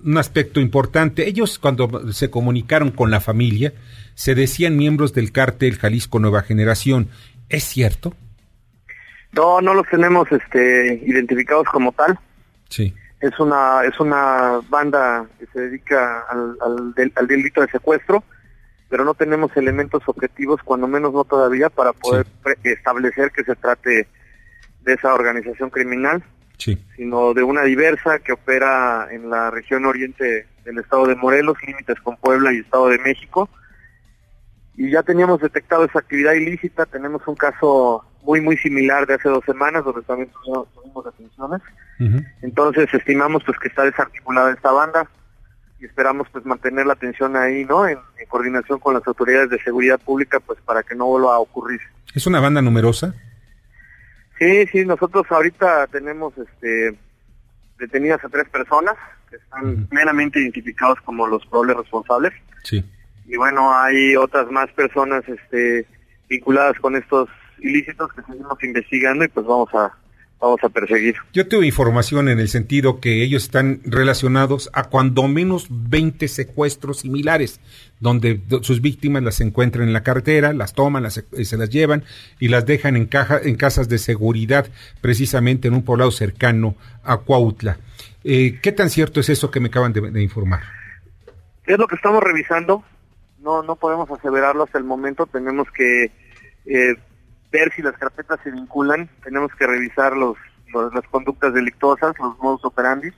un 0.05 0.19
aspecto 0.19 0.61
importante. 0.61 1.29
Ellos 1.29 1.59
cuando 1.59 2.13
se 2.13 2.31
comunicaron 2.31 2.91
con 2.91 3.11
la 3.11 3.21
familia 3.21 3.73
se 4.15 4.35
decían 4.35 4.77
miembros 4.77 5.15
del 5.15 5.33
cártel 5.33 5.77
Jalisco 5.77 6.19
Nueva 6.19 6.43
Generación. 6.43 7.09
¿Es 7.49 7.65
cierto? 7.65 8.15
No, 9.35 9.61
no 9.61 9.75
los 9.75 9.87
tenemos 9.89 10.31
este, 10.31 11.03
identificados 11.07 11.67
como 11.69 11.93
tal. 11.93 12.19
Sí. 12.69 12.95
Es 13.21 13.39
una 13.41 13.83
es 13.85 13.99
una 14.01 14.61
banda 14.69 15.27
que 15.39 15.47
se 15.47 15.61
dedica 15.61 16.25
al, 16.29 16.57
al, 16.61 17.27
delito 17.27 17.63
de 17.63 17.69
secuestro, 17.69 18.23
pero 18.89 19.05
no 19.05 19.15
tenemos 19.15 19.57
elementos 19.57 20.03
objetivos, 20.07 20.61
cuando 20.63 20.87
menos 20.87 21.13
no 21.13 21.25
todavía, 21.25 21.71
para 21.71 21.93
poder 21.93 22.27
establecer 22.63 23.31
que 23.31 23.45
se 23.45 23.57
trate 23.57 24.09
de 24.83 24.93
esa 24.93 25.15
organización 25.15 25.71
criminal 25.71 26.23
sino 26.97 27.35
de 27.35 27.43
una 27.43 27.63
diversa 27.63 28.19
que 28.21 28.33
opera 28.33 29.09
en 29.11 29.29
la 29.29 29.51
región 29.51 29.85
oriente 29.85 30.47
del 30.65 30.79
estado 30.79 31.07
de 31.07 31.17
Morelos, 31.17 31.57
límites 31.67 32.01
con 32.01 32.17
Puebla 32.17 32.53
y 32.53 32.59
Estado 32.59 32.89
de 32.89 32.99
México. 32.99 33.49
Y 34.77 34.91
ya 34.91 35.03
teníamos 35.03 35.41
detectado 35.41 35.85
esa 35.85 35.99
actividad 35.99 36.33
ilícita, 36.33 36.87
tenemos 36.87 37.23
un 37.27 37.37
caso 37.37 38.05
muy, 38.25 38.41
muy 38.41 38.57
similar 38.57 39.07
de 39.07 39.15
hace 39.15 39.29
dos 39.29 39.45
semanas, 39.45 39.85
donde 39.85 40.03
también 40.03 40.31
tuvimos, 40.31 41.05
detenciones. 41.05 41.61
Entonces 42.43 42.93
estimamos 42.93 43.45
pues 43.45 43.59
que 43.59 43.69
está 43.69 43.85
desarticulada 43.85 44.53
esta 44.53 44.73
banda 44.73 45.09
y 45.79 45.85
esperamos 45.85 46.29
pues 46.33 46.45
mantener 46.45 46.87
la 46.87 46.95
atención 46.95 47.37
ahí, 47.37 47.65
¿no? 47.65 47.87
En, 47.87 47.99
en 48.19 48.27
coordinación 48.29 48.79
con 48.79 48.95
las 48.95 49.07
autoridades 49.07 49.51
de 49.51 49.63
seguridad 49.63 50.01
pública, 50.01 50.41
pues 50.41 50.59
para 50.63 50.83
que 50.83 50.95
no 50.95 51.07
vuelva 51.07 51.35
a 51.35 51.39
ocurrir. 51.39 51.81
¿Es 52.15 52.27
una 52.27 52.41
banda 52.41 52.63
numerosa? 52.63 53.15
Sí, 54.39 54.67
sí, 54.67 54.85
nosotros 54.85 55.27
ahorita 55.31 55.87
tenemos 55.89 56.33
este 56.39 56.99
detenidas 57.79 58.25
a 58.25 58.29
tres 58.29 58.49
personas 58.49 58.95
que 59.29 59.37
están 59.37 59.87
plenamente 59.87 60.41
identificados 60.41 61.01
como 61.05 61.27
los 61.27 61.45
probables 61.47 61.77
responsables. 61.77 62.33
Sí. 62.63 62.85
Y 63.27 63.37
bueno, 63.37 63.75
hay 63.77 64.17
otras 64.17 64.51
más 64.51 64.71
personas 64.73 65.25
este 65.29 65.87
vinculadas 66.29 66.79
con 66.79 66.97
estos 66.97 67.29
ilícitos 67.65 68.13
que 68.13 68.23
seguimos 68.23 68.63
investigando 68.63 69.25
y 69.25 69.29
pues 69.29 69.47
vamos 69.47 69.75
a 69.75 69.93
vamos 70.41 70.63
a 70.63 70.69
perseguir. 70.69 71.17
Yo 71.33 71.49
tengo 71.49 71.63
información 71.63 72.29
en 72.29 72.39
el 72.39 72.49
sentido 72.49 73.01
que 73.01 73.23
ellos 73.23 73.45
están 73.45 73.81
relacionados 73.85 74.69
a 74.75 74.85
cuando 74.85 75.27
menos 75.27 75.67
20 75.71 76.29
secuestros 76.29 76.99
similares, 77.01 77.61
donde 78.01 78.41
sus 78.63 78.81
víctimas 78.83 79.23
las 79.23 79.41
encuentran 79.41 79.87
en 79.87 79.95
la 79.95 80.03
carretera, 80.03 80.53
las 80.53 80.75
toman, 80.75 81.03
las, 81.03 81.19
eh, 81.19 81.45
se 81.45 81.57
las 81.57 81.71
llevan 81.71 82.05
y 82.39 82.49
las 82.49 82.67
dejan 82.67 82.97
en, 82.97 83.07
caja, 83.07 83.41
en 83.43 83.57
casas 83.57 83.89
de 83.89 83.99
seguridad, 83.99 84.67
precisamente 85.01 85.69
en 85.69 85.75
un 85.75 85.85
poblado 85.85 86.11
cercano 86.11 86.75
a 87.03 87.19
Cuautla. 87.19 87.79
Eh, 88.23 88.59
¿Qué 88.63 88.73
tan 88.73 88.91
cierto 88.91 89.21
es 89.21 89.29
eso 89.31 89.51
que 89.51 89.61
me 89.61 89.69
acaban 89.69 89.93
de, 89.93 90.23
informar? 90.23 90.61
Es 91.67 91.79
lo 91.79 91.87
que 91.87 91.97
estamos 91.97 92.23
revisando. 92.23 92.85
No, 93.41 93.63
no 93.63 93.77
podemos 93.77 94.11
aseverarlo 94.11 94.65
hasta 94.65 94.79
el 94.79 94.85
momento. 94.85 95.27
Tenemos 95.27 95.71
que 95.71 96.11
eh, 96.67 96.97
ver 97.55 97.73
si 97.73 97.83
las 97.83 97.97
carpetas 97.97 98.41
se 98.43 98.51
vinculan, 98.51 99.09
tenemos 99.23 99.55
que 99.55 99.67
revisar 99.67 100.17
los, 100.17 100.37
las 100.93 101.05
conductas 101.09 101.55
delictuosas, 101.55 102.13
los 102.19 102.37
modus 102.39 102.65
operandi, 102.65 103.13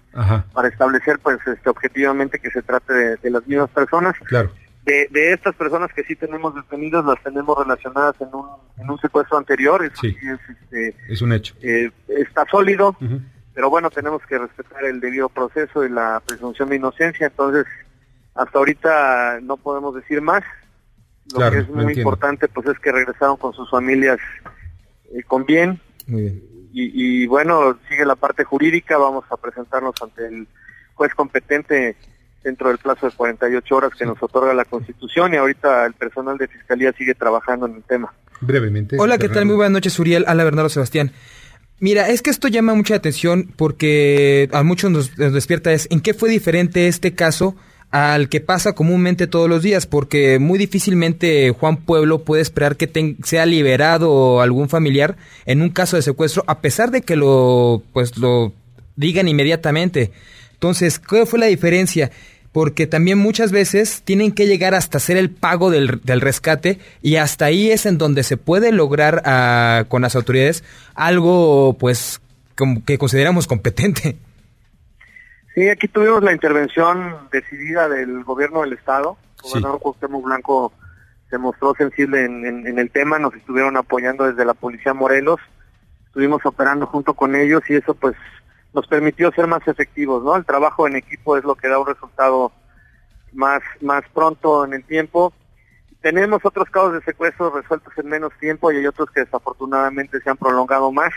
para 0.52 0.68
establecer 0.68 1.18
pues 1.20 1.38
este 1.46 1.70
objetivamente 1.70 2.38
que 2.38 2.50
se 2.50 2.60
trate 2.60 3.16
de, 3.16 3.30
las 3.30 3.46
mismas 3.46 3.70
personas. 3.70 4.14
Claro. 4.26 4.50
De, 4.84 5.08
de, 5.10 5.32
estas 5.32 5.54
personas 5.56 5.90
que 5.92 6.04
sí 6.04 6.14
tenemos 6.14 6.54
detenidas, 6.54 7.04
las 7.04 7.20
tenemos 7.22 7.58
relacionadas 7.58 8.14
en 8.20 8.28
un, 8.32 8.46
en 8.78 8.90
un 8.90 8.98
secuestro 8.98 9.38
anterior. 9.38 9.90
sí. 9.94 10.14
es, 10.22 10.38
este, 10.48 10.94
es 11.08 11.22
un 11.22 11.32
hecho. 11.32 11.54
Eh, 11.62 11.90
está 12.08 12.44
sólido. 12.50 12.94
pero 13.54 13.70
bueno, 13.70 13.88
tenemos 13.90 14.20
que 14.28 14.38
respetar 14.38 14.84
el 14.84 15.00
debido 15.00 15.30
proceso 15.30 15.82
y 15.82 15.88
la 15.88 16.22
presunción 16.26 16.68
de 16.68 16.76
inocencia, 16.76 17.28
entonces 17.28 17.64
hasta 18.34 18.58
ahorita 18.58 19.40
no 19.40 19.56
podemos 19.56 19.94
decir 19.94 20.20
más. 20.20 20.44
Lo 21.35 21.50
que 21.50 21.59
es 21.59 21.68
muy 21.68 21.92
importante 21.92 22.49
pues 22.49 22.66
es 22.68 22.78
que 22.78 22.92
regresaron 22.92 23.37
con 23.37 23.52
sus 23.52 23.68
familias 23.71 24.18
eh, 25.12 25.23
con 25.26 25.45
bien. 25.45 25.80
Y, 26.09 27.23
y, 27.23 27.26
bueno, 27.26 27.78
sigue 27.88 28.04
la 28.04 28.16
parte 28.16 28.45
jurídica, 28.45 28.99
vamos 28.99 29.25
a 29.30 29.37
presentarnos 29.37 29.95
ante 30.02 30.26
el 30.26 30.47
juez 30.95 31.14
competente 31.14 31.97
dentro 32.45 32.68
del 32.68 32.78
plazo 32.78 33.06
de 33.06 33.12
48 33.12 33.76
horas 33.76 33.90
que 33.99 34.06
nos 34.06 34.23
otorga 34.23 34.54
la 34.54 34.64
Constitución 34.64 35.35
y 35.35 35.37
ahorita 35.37 35.85
el 35.85 35.95
personal 35.95 36.38
de 36.38 36.47
Fiscalía 36.47 36.92
sigue 36.92 37.14
trabajando 37.14 37.66
en 37.66 37.76
el 37.76 37.83
tema. 37.83 38.14
Brevemente. 38.40 38.97
Hola, 38.99 39.18
¿qué 39.18 39.28
tal? 39.28 39.47
Muy 39.47 39.56
buenas 39.56 39.73
noches, 39.73 39.99
Uriel. 39.99 40.25
Hola, 40.28 40.45
Bernardo 40.45 40.68
Sebastián. 40.68 41.12
Mira, 41.78 42.09
es 42.09 42.23
que 42.23 42.30
esto 42.30 42.49
llama 42.49 42.75
mucha 42.75 42.95
atención 42.95 43.52
porque 43.56 44.49
a 44.52 44.62
muchos 44.62 44.90
nos, 44.90 45.16
despierta 45.16 45.73
es 45.73 45.88
en 45.90 46.00
qué 46.00 46.14
fue 46.14 46.30
diferente 46.30 46.88
este 46.88 47.14
caso 47.14 47.56
al 47.90 48.28
que 48.28 48.40
pasa 48.40 48.74
comúnmente 48.74 49.26
todos 49.26 49.48
los 49.48 49.62
días, 49.62 49.86
porque 49.86 50.38
muy 50.38 50.58
difícilmente 50.58 51.50
Juan 51.50 51.78
Pueblo 51.78 52.24
puede 52.24 52.42
esperar 52.42 52.76
que 52.76 53.16
sea 53.24 53.46
liberado 53.46 54.40
algún 54.40 54.68
familiar 54.68 55.16
en 55.46 55.62
un 55.62 55.70
caso 55.70 55.96
de 55.96 56.02
secuestro, 56.02 56.44
a 56.46 56.60
pesar 56.60 56.90
de 56.90 57.02
que 57.02 57.16
lo, 57.16 57.82
pues, 57.92 58.18
lo 58.18 58.52
digan 58.96 59.28
inmediatamente. 59.28 60.10
Entonces, 60.52 60.98
¿qué 60.98 61.26
fue 61.26 61.38
la 61.38 61.46
diferencia? 61.46 62.10
porque 62.56 62.86
también 62.86 63.18
muchas 63.18 63.52
veces 63.52 64.00
tienen 64.02 64.32
que 64.32 64.46
llegar 64.46 64.74
hasta 64.74 64.96
hacer 64.96 65.18
el 65.18 65.28
pago 65.28 65.70
del, 65.70 66.00
rescate 66.06 66.78
y 67.02 67.16
hasta 67.16 67.44
ahí 67.44 67.70
es 67.70 67.84
en 67.84 67.98
donde 67.98 68.22
se 68.22 68.38
puede 68.38 68.72
lograr 68.72 69.20
ah, 69.26 69.84
con 69.88 70.00
las 70.00 70.16
autoridades 70.16 70.64
algo 70.94 71.76
pues 71.78 72.22
que 72.86 72.96
consideramos 72.96 73.46
competente. 73.46 74.16
Sí, 75.56 75.70
aquí 75.70 75.88
tuvimos 75.88 76.22
la 76.22 76.34
intervención 76.34 77.30
decidida 77.32 77.88
del 77.88 78.25
gobierno 78.25 78.60
del 78.60 78.75
estado. 78.75 79.16
El 79.38 79.42
gobernador 79.48 79.80
Cuauhtémoc 79.80 80.22
Blanco 80.22 80.72
se 81.30 81.38
mostró 81.38 81.72
sensible 81.75 82.26
en, 82.26 82.44
en 82.44 82.78
el 82.78 82.90
tema, 82.90 83.18
nos 83.18 83.34
estuvieron 83.34 83.78
apoyando 83.78 84.25
desde 84.25 84.44
la 84.44 84.52
Policía 84.52 84.92
Morelos, 84.92 85.40
estuvimos 86.08 86.44
operando 86.44 86.86
junto 86.86 87.14
con 87.14 87.34
ellos 87.34 87.62
y 87.70 87.76
eso 87.76 87.94
pues 87.94 88.14
nos 88.75 88.86
permitió 88.86 89.32
ser 89.32 89.46
más 89.46 89.66
efectivos, 89.66 90.22
¿no? 90.22 90.36
El 90.36 90.44
trabajo 90.44 90.86
en 90.86 90.96
equipo 90.96 91.38
es 91.38 91.44
lo 91.44 91.54
que 91.54 91.68
da 91.68 91.78
un 91.78 91.86
resultado 91.86 92.52
más, 93.32 93.62
más 93.80 94.04
pronto 94.12 94.66
en 94.66 94.75
el 94.75 94.84
tiempo. 94.84 95.32
Tenemos 96.02 96.44
otros 96.44 96.68
casos 96.68 96.92
de 96.92 97.00
secuestros 97.00 97.54
resueltos 97.54 97.96
en 97.96 98.08
menos 98.08 98.34
tiempo 98.38 98.70
y 98.70 98.76
hay 98.76 98.86
otros 98.86 99.10
que 99.10 99.20
desafortunadamente 99.20 100.20
se 100.20 100.28
han 100.28 100.36
prolongado 100.36 100.92
más. 100.92 101.14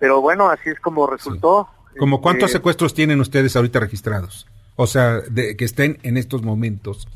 Pero 0.00 0.20
bueno, 0.20 0.50
así 0.50 0.68
es 0.68 0.80
como 0.80 1.06
resultó. 1.06 1.68
¿Como 1.98 2.20
cuántos 2.20 2.48
este, 2.48 2.58
secuestros 2.58 2.94
tienen 2.94 3.20
ustedes 3.20 3.56
ahorita 3.56 3.80
registrados? 3.80 4.46
O 4.76 4.86
sea, 4.86 5.20
de, 5.20 5.56
que 5.56 5.64
estén 5.64 5.98
en 6.02 6.16
estos 6.16 6.42
momentos 6.42 7.08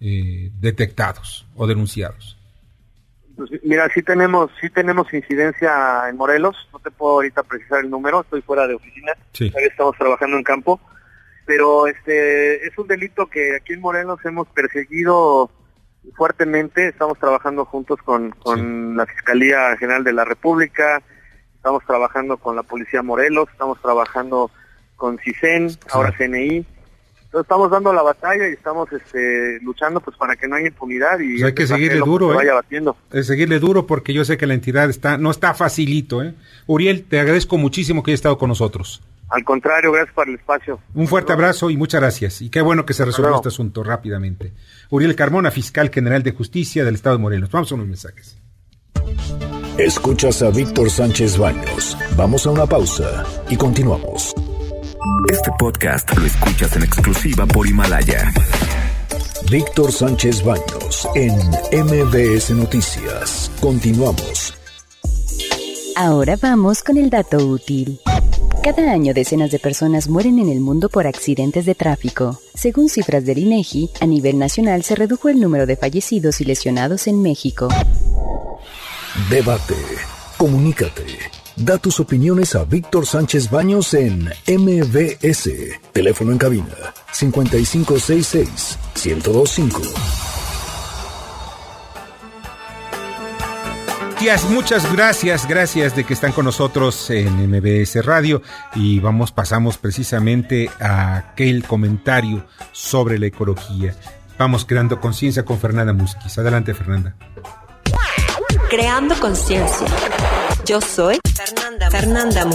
eh, 0.00 0.50
detectados 0.60 1.46
o 1.56 1.66
denunciados. 1.66 2.36
Pues, 3.36 3.50
mira, 3.62 3.88
sí 3.94 4.02
tenemos, 4.02 4.50
sí 4.60 4.68
tenemos 4.70 5.12
incidencia 5.12 6.08
en 6.08 6.16
Morelos, 6.16 6.56
no 6.72 6.78
te 6.78 6.90
puedo 6.90 7.14
ahorita 7.14 7.42
precisar 7.42 7.80
el 7.80 7.90
número, 7.90 8.20
estoy 8.20 8.42
fuera 8.42 8.66
de 8.66 8.74
oficina, 8.74 9.12
todavía 9.32 9.68
estamos 9.68 9.96
trabajando 9.96 10.36
en 10.36 10.42
campo, 10.42 10.80
pero 11.46 11.86
este 11.86 12.66
es 12.66 12.76
un 12.76 12.86
delito 12.86 13.26
que 13.26 13.56
aquí 13.56 13.72
en 13.72 13.80
Morelos 13.80 14.20
hemos 14.24 14.46
perseguido 14.48 15.50
fuertemente, 16.14 16.88
estamos 16.88 17.18
trabajando 17.18 17.64
juntos 17.64 17.98
con, 18.04 18.30
con 18.30 18.96
la 18.96 19.06
Fiscalía 19.06 19.76
General 19.78 20.04
de 20.04 20.12
la 20.12 20.24
República, 20.24 21.02
estamos 21.60 21.84
trabajando 21.84 22.38
con 22.38 22.56
la 22.56 22.62
Policía 22.62 23.02
Morelos, 23.02 23.46
estamos 23.52 23.78
trabajando 23.82 24.50
con 24.96 25.18
CISEN, 25.18 25.68
ahora 25.92 26.10
CNI, 26.16 26.64
entonces 27.30 27.44
estamos 27.44 27.70
dando 27.70 27.92
la 27.92 28.00
batalla 28.00 28.48
y 28.48 28.54
estamos 28.54 28.90
este, 28.92 29.60
luchando 29.60 30.00
pues 30.00 30.16
para 30.16 30.36
que 30.36 30.48
no 30.48 30.56
haya 30.56 30.68
impunidad 30.68 31.20
y 31.20 31.34
pues 31.34 31.42
hay 31.44 31.54
que 31.54 31.66
seguirle 31.66 31.98
duro, 31.98 32.32
¿eh? 32.32 32.36
vaya 32.36 32.54
batiendo. 32.54 32.96
Es 33.12 33.26
seguirle 33.26 33.58
duro 33.58 33.86
porque 33.86 34.14
yo 34.14 34.24
sé 34.24 34.38
que 34.38 34.46
la 34.46 34.54
entidad 34.54 34.88
está 34.88 35.18
no 35.18 35.30
está 35.30 35.52
facilito, 35.52 36.22
¿eh? 36.22 36.34
Uriel, 36.66 37.04
te 37.04 37.20
agradezco 37.20 37.58
muchísimo 37.58 38.02
que 38.02 38.12
hayas 38.12 38.20
estado 38.20 38.38
con 38.38 38.48
nosotros. 38.48 39.02
Al 39.28 39.44
contrario, 39.44 39.92
gracias 39.92 40.14
por 40.14 40.28
el 40.28 40.36
espacio. 40.36 40.80
Un 40.94 41.06
fuerte 41.06 41.34
abrazo 41.34 41.68
y 41.68 41.76
muchas 41.76 42.00
gracias. 42.00 42.40
Y 42.40 42.48
qué 42.48 42.62
bueno 42.62 42.86
que 42.86 42.94
se 42.94 43.04
resuelva 43.04 43.36
este 43.36 43.48
asunto 43.48 43.84
rápidamente. 43.84 44.52
Uriel 44.88 45.14
Carmona, 45.14 45.50
fiscal 45.50 45.90
general 45.90 46.22
de 46.22 46.32
justicia 46.32 46.84
del 46.84 46.94
Estado 46.94 47.16
de 47.16 47.22
Morelos. 47.22 47.50
Vamos 47.50 47.70
a 47.70 47.74
unos 47.76 47.86
mensajes. 47.86 48.38
Escuchas 49.80 50.42
a 50.42 50.50
Víctor 50.50 50.90
Sánchez 50.90 51.38
Baños. 51.38 51.96
Vamos 52.14 52.46
a 52.46 52.50
una 52.50 52.66
pausa 52.66 53.24
y 53.48 53.56
continuamos. 53.56 54.34
Este 55.32 55.50
podcast 55.58 56.14
lo 56.18 56.26
escuchas 56.26 56.76
en 56.76 56.82
exclusiva 56.82 57.46
por 57.46 57.66
Himalaya. 57.66 58.30
Víctor 59.50 59.90
Sánchez 59.90 60.44
Baños 60.44 61.08
en 61.14 61.34
MBS 61.82 62.50
Noticias. 62.50 63.50
Continuamos. 63.58 64.52
Ahora 65.96 66.36
vamos 66.36 66.82
con 66.82 66.98
el 66.98 67.08
dato 67.08 67.38
útil. 67.38 68.00
Cada 68.62 68.92
año 68.92 69.14
decenas 69.14 69.50
de 69.50 69.58
personas 69.58 70.10
mueren 70.10 70.38
en 70.40 70.50
el 70.50 70.60
mundo 70.60 70.90
por 70.90 71.06
accidentes 71.06 71.64
de 71.64 71.74
tráfico. 71.74 72.38
Según 72.54 72.90
cifras 72.90 73.24
del 73.24 73.38
INEGI, 73.38 73.88
a 74.02 74.06
nivel 74.06 74.38
nacional 74.38 74.82
se 74.82 74.94
redujo 74.94 75.30
el 75.30 75.40
número 75.40 75.64
de 75.64 75.76
fallecidos 75.76 76.42
y 76.42 76.44
lesionados 76.44 77.06
en 77.06 77.22
México. 77.22 77.68
Debate. 79.28 79.74
Comunícate. 80.36 81.04
Da 81.56 81.78
tus 81.78 82.00
opiniones 82.00 82.54
a 82.54 82.64
Víctor 82.64 83.06
Sánchez 83.06 83.50
Baños 83.50 83.92
en 83.94 84.30
MBS. 84.46 85.50
Teléfono 85.92 86.32
en 86.32 86.38
cabina 86.38 86.94
5566 87.12 88.78
1025. 89.04 89.80
Muchas 94.50 94.92
gracias, 94.92 95.48
gracias 95.48 95.96
de 95.96 96.04
que 96.04 96.12
están 96.12 96.32
con 96.32 96.44
nosotros 96.44 97.08
en 97.10 97.50
MBS 97.50 98.04
Radio 98.04 98.42
y 98.74 99.00
vamos, 99.00 99.32
pasamos 99.32 99.78
precisamente 99.78 100.70
a 100.78 101.16
aquel 101.16 101.64
comentario 101.64 102.46
sobre 102.72 103.18
la 103.18 103.26
ecología. 103.26 103.94
Vamos 104.38 104.66
creando 104.66 105.00
conciencia 105.00 105.44
con 105.44 105.58
Fernanda 105.58 105.94
Musquiz. 105.94 106.36
Adelante, 106.38 106.74
Fernanda. 106.74 107.16
Creando 108.70 109.16
conciencia. 109.18 109.88
Yo 110.64 110.80
soy 110.80 111.18
Fernanda, 111.34 111.90
Fernanda 111.90 112.46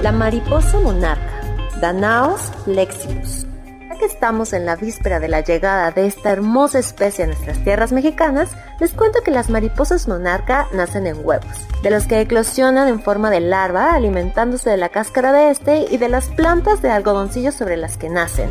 La 0.00 0.10
mariposa 0.10 0.78
monarca, 0.78 1.42
Danaos 1.82 2.50
leximus. 2.64 3.46
Ya 3.90 3.98
que 3.98 4.06
estamos 4.06 4.54
en 4.54 4.64
la 4.64 4.76
víspera 4.76 5.20
de 5.20 5.28
la 5.28 5.42
llegada 5.42 5.90
de 5.90 6.06
esta 6.06 6.30
hermosa 6.30 6.78
especie 6.78 7.24
a 7.24 7.26
nuestras 7.26 7.62
tierras 7.62 7.92
mexicanas, 7.92 8.52
les 8.80 8.94
cuento 8.94 9.20
que 9.22 9.30
las 9.30 9.50
mariposas 9.50 10.08
monarca 10.08 10.66
nacen 10.72 11.06
en 11.06 11.18
huevos, 11.22 11.68
de 11.82 11.90
los 11.90 12.06
que 12.06 12.22
eclosionan 12.22 12.88
en 12.88 13.02
forma 13.02 13.28
de 13.28 13.40
larva 13.40 13.92
alimentándose 13.92 14.70
de 14.70 14.78
la 14.78 14.88
cáscara 14.88 15.30
de 15.30 15.50
este 15.50 15.84
y 15.90 15.98
de 15.98 16.08
las 16.08 16.28
plantas 16.28 16.80
de 16.80 16.90
algodoncillo 16.90 17.52
sobre 17.52 17.76
las 17.76 17.98
que 17.98 18.08
nacen. 18.08 18.48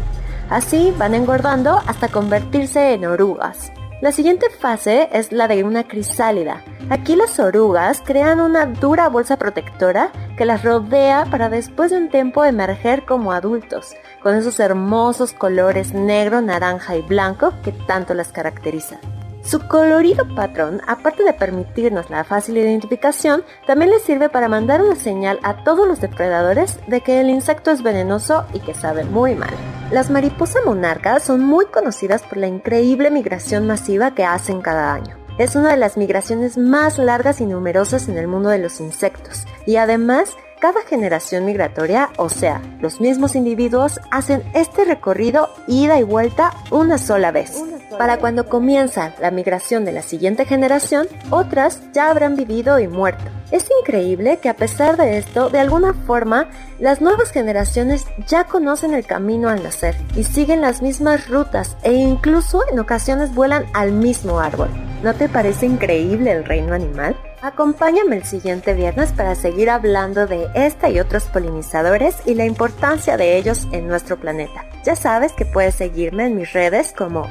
Así 0.52 0.94
van 0.96 1.16
engordando 1.16 1.82
hasta 1.88 2.10
convertirse 2.10 2.94
en 2.94 3.06
orugas. 3.06 3.72
La 4.04 4.12
siguiente 4.12 4.50
fase 4.50 5.08
es 5.14 5.32
la 5.32 5.48
de 5.48 5.64
una 5.64 5.88
crisálida. 5.88 6.62
Aquí 6.90 7.16
las 7.16 7.40
orugas 7.40 8.04
crean 8.06 8.42
una 8.42 8.66
dura 8.66 9.08
bolsa 9.08 9.38
protectora 9.38 10.12
que 10.38 10.44
las 10.44 10.62
rodea 10.62 11.26
para 11.32 11.48
después 11.48 11.92
de 11.92 12.00
un 12.00 12.10
tiempo 12.10 12.44
emerger 12.44 13.06
como 13.06 13.32
adultos, 13.32 13.96
con 14.22 14.36
esos 14.36 14.60
hermosos 14.60 15.32
colores 15.32 15.94
negro, 15.94 16.42
naranja 16.42 16.98
y 16.98 17.02
blanco 17.02 17.54
que 17.64 17.72
tanto 17.72 18.14
las 18.14 18.34
caracterizan. 18.34 19.00
Su 19.44 19.60
colorido 19.68 20.24
patrón, 20.36 20.82
aparte 20.88 21.24
de 21.24 21.34
permitirnos 21.34 22.10
la 22.10 22.24
fácil 22.24 22.58
identificación, 22.58 23.44
también 23.68 23.92
les 23.92 24.02
sirve 24.02 24.30
para 24.30 24.48
mandar 24.48 24.82
una 24.82 24.96
señal 24.96 25.38
a 25.44 25.66
todos 25.66 25.86
los 25.86 26.00
depredadores 26.00 26.80
de 26.88 27.02
que 27.02 27.20
el 27.20 27.30
insecto 27.30 27.70
es 27.70 27.84
venenoso 27.84 28.46
y 28.54 28.62
que 28.62 28.74
sabe 28.74 29.04
muy 29.04 29.36
mal. 29.36 29.54
Las 29.92 30.10
mariposas 30.10 30.64
monarcas 30.66 31.24
son 31.24 31.42
muy 31.42 31.66
conocidas 31.66 32.24
por 32.24 32.38
la 32.38 32.48
increíble 32.48 33.12
migración 33.12 33.68
masiva 33.68 34.16
que 34.16 34.24
hacen 34.24 34.62
cada 34.62 34.94
año. 34.94 35.18
Es 35.38 35.56
una 35.56 35.72
de 35.72 35.78
las 35.78 35.98
migraciones 35.98 36.58
más 36.58 36.98
largas 36.98 37.42
y 37.42 37.46
numerosas 37.46 38.08
en 38.08 38.18
el 38.18 38.28
mundo 38.28 38.50
de 38.50 38.60
los 38.60 38.80
insectos 38.80 39.46
y 39.66 39.76
además 39.76 40.38
cada 40.64 40.82
generación 40.84 41.44
migratoria, 41.44 42.10
o 42.16 42.30
sea, 42.30 42.62
los 42.80 43.02
mismos 43.02 43.36
individuos, 43.36 44.00
hacen 44.12 44.42
este 44.54 44.86
recorrido 44.86 45.50
ida 45.68 46.00
y 46.00 46.04
vuelta 46.04 46.54
una 46.72 46.98
sola 46.98 47.32
vez. 47.32 47.62
Para 47.98 48.18
cuando 48.18 48.48
comienza 48.48 49.14
la 49.20 49.32
migración 49.32 49.86
de 49.86 49.92
la 49.92 50.02
siguiente 50.02 50.46
generación, 50.46 51.08
otras 51.30 51.82
ya 51.94 52.10
habrán 52.10 52.36
vivido 52.36 52.80
y 52.80 52.88
muerto. 52.88 53.24
Es 53.52 53.68
increíble 53.82 54.38
que 54.38 54.50
a 54.50 54.56
pesar 54.56 54.98
de 54.98 55.18
esto, 55.18 55.50
de 55.50 55.60
alguna 55.60 55.94
forma, 55.94 56.50
las 56.80 57.02
nuevas 57.02 57.32
generaciones 57.32 58.06
ya 58.28 58.46
conocen 58.46 58.94
el 58.94 59.06
camino 59.06 59.50
al 59.50 59.62
nacer 59.62 59.96
y 60.16 60.24
siguen 60.24 60.62
las 60.62 60.82
mismas 60.82 61.30
rutas 61.30 61.78
e 61.84 61.94
incluso 61.94 62.62
en 62.72 62.80
ocasiones 62.80 63.34
vuelan 63.36 63.66
al 63.74 63.92
mismo 63.92 64.40
árbol. 64.40 64.70
¿No 65.04 65.14
te 65.14 65.30
parece 65.30 65.66
increíble 65.66 66.32
el 66.32 66.46
reino 66.46 66.74
animal? 66.74 67.16
Acompáñame 67.42 68.16
el 68.16 68.24
siguiente 68.24 68.74
viernes 68.74 69.12
para 69.12 69.36
seguir 69.36 69.70
hablando 69.70 70.28
de 70.28 70.48
esta 70.56 70.90
y 70.90 71.02
otros 71.02 71.26
polinizadores 71.26 72.16
y 72.26 72.36
la 72.36 72.46
importancia 72.46 73.18
de 73.18 73.38
ellos 73.38 73.68
en 73.74 73.88
nuestro 73.88 74.18
planeta. 74.18 74.66
Ya 74.86 74.96
sabes 74.96 75.34
que 75.34 75.46
puedes 75.46 75.76
seguirme 75.76 76.28
en 76.28 76.38
mis 76.38 76.54
redes 76.54 76.94
como 76.94 77.28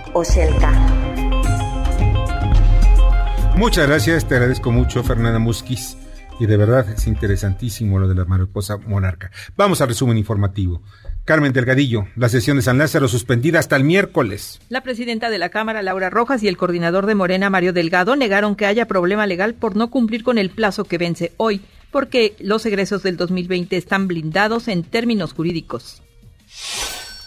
Muchas 3.57 3.87
gracias, 3.87 4.27
te 4.27 4.35
agradezco 4.35 4.73
mucho, 4.73 5.05
Fernanda 5.05 5.39
Musquiz. 5.39 5.97
Y 6.41 6.47
de 6.47 6.57
verdad 6.57 6.89
es 6.89 7.07
interesantísimo 7.07 8.01
lo 8.01 8.09
de 8.09 8.17
la 8.17 8.25
mariposa 8.25 8.77
monarca. 8.77 9.31
Vamos 9.57 9.81
al 9.81 9.89
resumen 9.89 10.19
informativo. 10.19 10.83
Carmen 11.25 11.53
Delgadillo, 11.53 12.09
la 12.17 12.29
sesión 12.29 12.57
de 12.57 12.65
San 12.65 12.79
Lázaro 12.79 13.07
suspendida 13.07 13.61
hasta 13.61 13.77
el 13.77 13.85
miércoles. 13.85 14.61
La 14.69 14.83
presidenta 14.83 15.31
de 15.31 15.39
la 15.39 15.51
Cámara, 15.51 15.81
Laura 15.83 16.11
Rojas, 16.11 16.43
y 16.43 16.49
el 16.49 16.57
coordinador 16.57 17.07
de 17.07 17.15
Morena, 17.15 17.51
Mario 17.51 17.73
Delgado, 17.73 18.17
negaron 18.17 18.57
que 18.57 18.67
haya 18.67 18.89
problema 18.89 19.29
legal 19.29 19.55
por 19.55 19.77
no 19.77 19.91
cumplir 19.91 20.25
con 20.25 20.39
el 20.39 20.51
plazo 20.51 20.83
que 20.83 20.99
vence 20.99 21.33
hoy, 21.37 21.61
porque 21.93 22.35
los 22.41 22.67
egresos 22.67 23.05
del 23.05 23.17
2020 23.17 23.77
están 23.77 24.09
blindados 24.09 24.67
en 24.67 24.83
términos 24.83 25.35
jurídicos. 25.35 26.03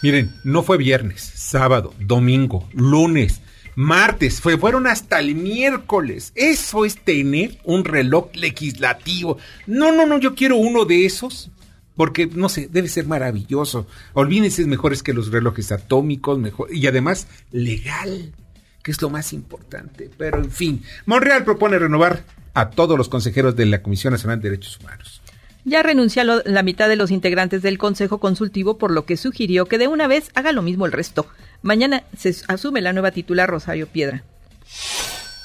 Miren, 0.06 0.32
no 0.44 0.62
fue 0.62 0.78
viernes, 0.78 1.20
sábado, 1.34 1.92
domingo, 1.98 2.68
lunes, 2.72 3.40
martes, 3.74 4.40
fue, 4.40 4.56
fueron 4.56 4.86
hasta 4.86 5.18
el 5.18 5.34
miércoles. 5.34 6.30
Eso 6.36 6.84
es 6.84 6.94
tener 6.94 7.58
un 7.64 7.84
reloj 7.84 8.28
legislativo. 8.34 9.38
No, 9.66 9.90
no, 9.90 10.06
no, 10.06 10.20
yo 10.20 10.36
quiero 10.36 10.58
uno 10.58 10.84
de 10.84 11.06
esos 11.06 11.50
porque 11.96 12.28
no 12.28 12.48
sé, 12.48 12.68
debe 12.70 12.86
ser 12.86 13.08
maravilloso. 13.08 13.88
Olvídense, 14.12 14.62
es 14.62 14.68
mejores 14.68 15.02
que 15.02 15.12
los 15.12 15.32
relojes 15.32 15.72
atómicos, 15.72 16.38
mejor 16.38 16.72
y 16.72 16.86
además 16.86 17.26
legal, 17.50 18.32
que 18.84 18.92
es 18.92 19.02
lo 19.02 19.10
más 19.10 19.32
importante. 19.32 20.08
Pero 20.16 20.38
en 20.38 20.52
fin, 20.52 20.84
Monreal 21.04 21.42
propone 21.42 21.80
renovar 21.80 22.22
a 22.54 22.70
todos 22.70 22.96
los 22.96 23.08
consejeros 23.08 23.56
de 23.56 23.66
la 23.66 23.82
Comisión 23.82 24.12
Nacional 24.12 24.40
de 24.40 24.50
Derechos 24.50 24.78
Humanos. 24.78 25.20
Ya 25.66 25.82
renunció 25.82 26.22
la 26.22 26.62
mitad 26.62 26.88
de 26.88 26.94
los 26.94 27.10
integrantes 27.10 27.60
del 27.60 27.76
Consejo 27.76 28.20
Consultivo, 28.20 28.78
por 28.78 28.92
lo 28.92 29.04
que 29.04 29.16
sugirió 29.16 29.66
que 29.66 29.78
de 29.78 29.88
una 29.88 30.06
vez 30.06 30.30
haga 30.36 30.52
lo 30.52 30.62
mismo 30.62 30.86
el 30.86 30.92
resto. 30.92 31.26
Mañana 31.60 32.04
se 32.16 32.36
asume 32.46 32.80
la 32.80 32.92
nueva 32.92 33.10
titular 33.10 33.50
Rosario 33.50 33.88
Piedra. 33.88 34.22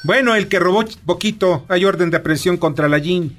Bueno, 0.04 0.36
el 0.36 0.48
que 0.48 0.60
robó 0.60 0.86
poquito, 1.08 1.66
hay 1.70 1.86
orden 1.86 2.12
de 2.12 2.18
aprehensión 2.18 2.58
contra 2.58 2.88
la 2.88 3.00
JIN. 3.00 3.36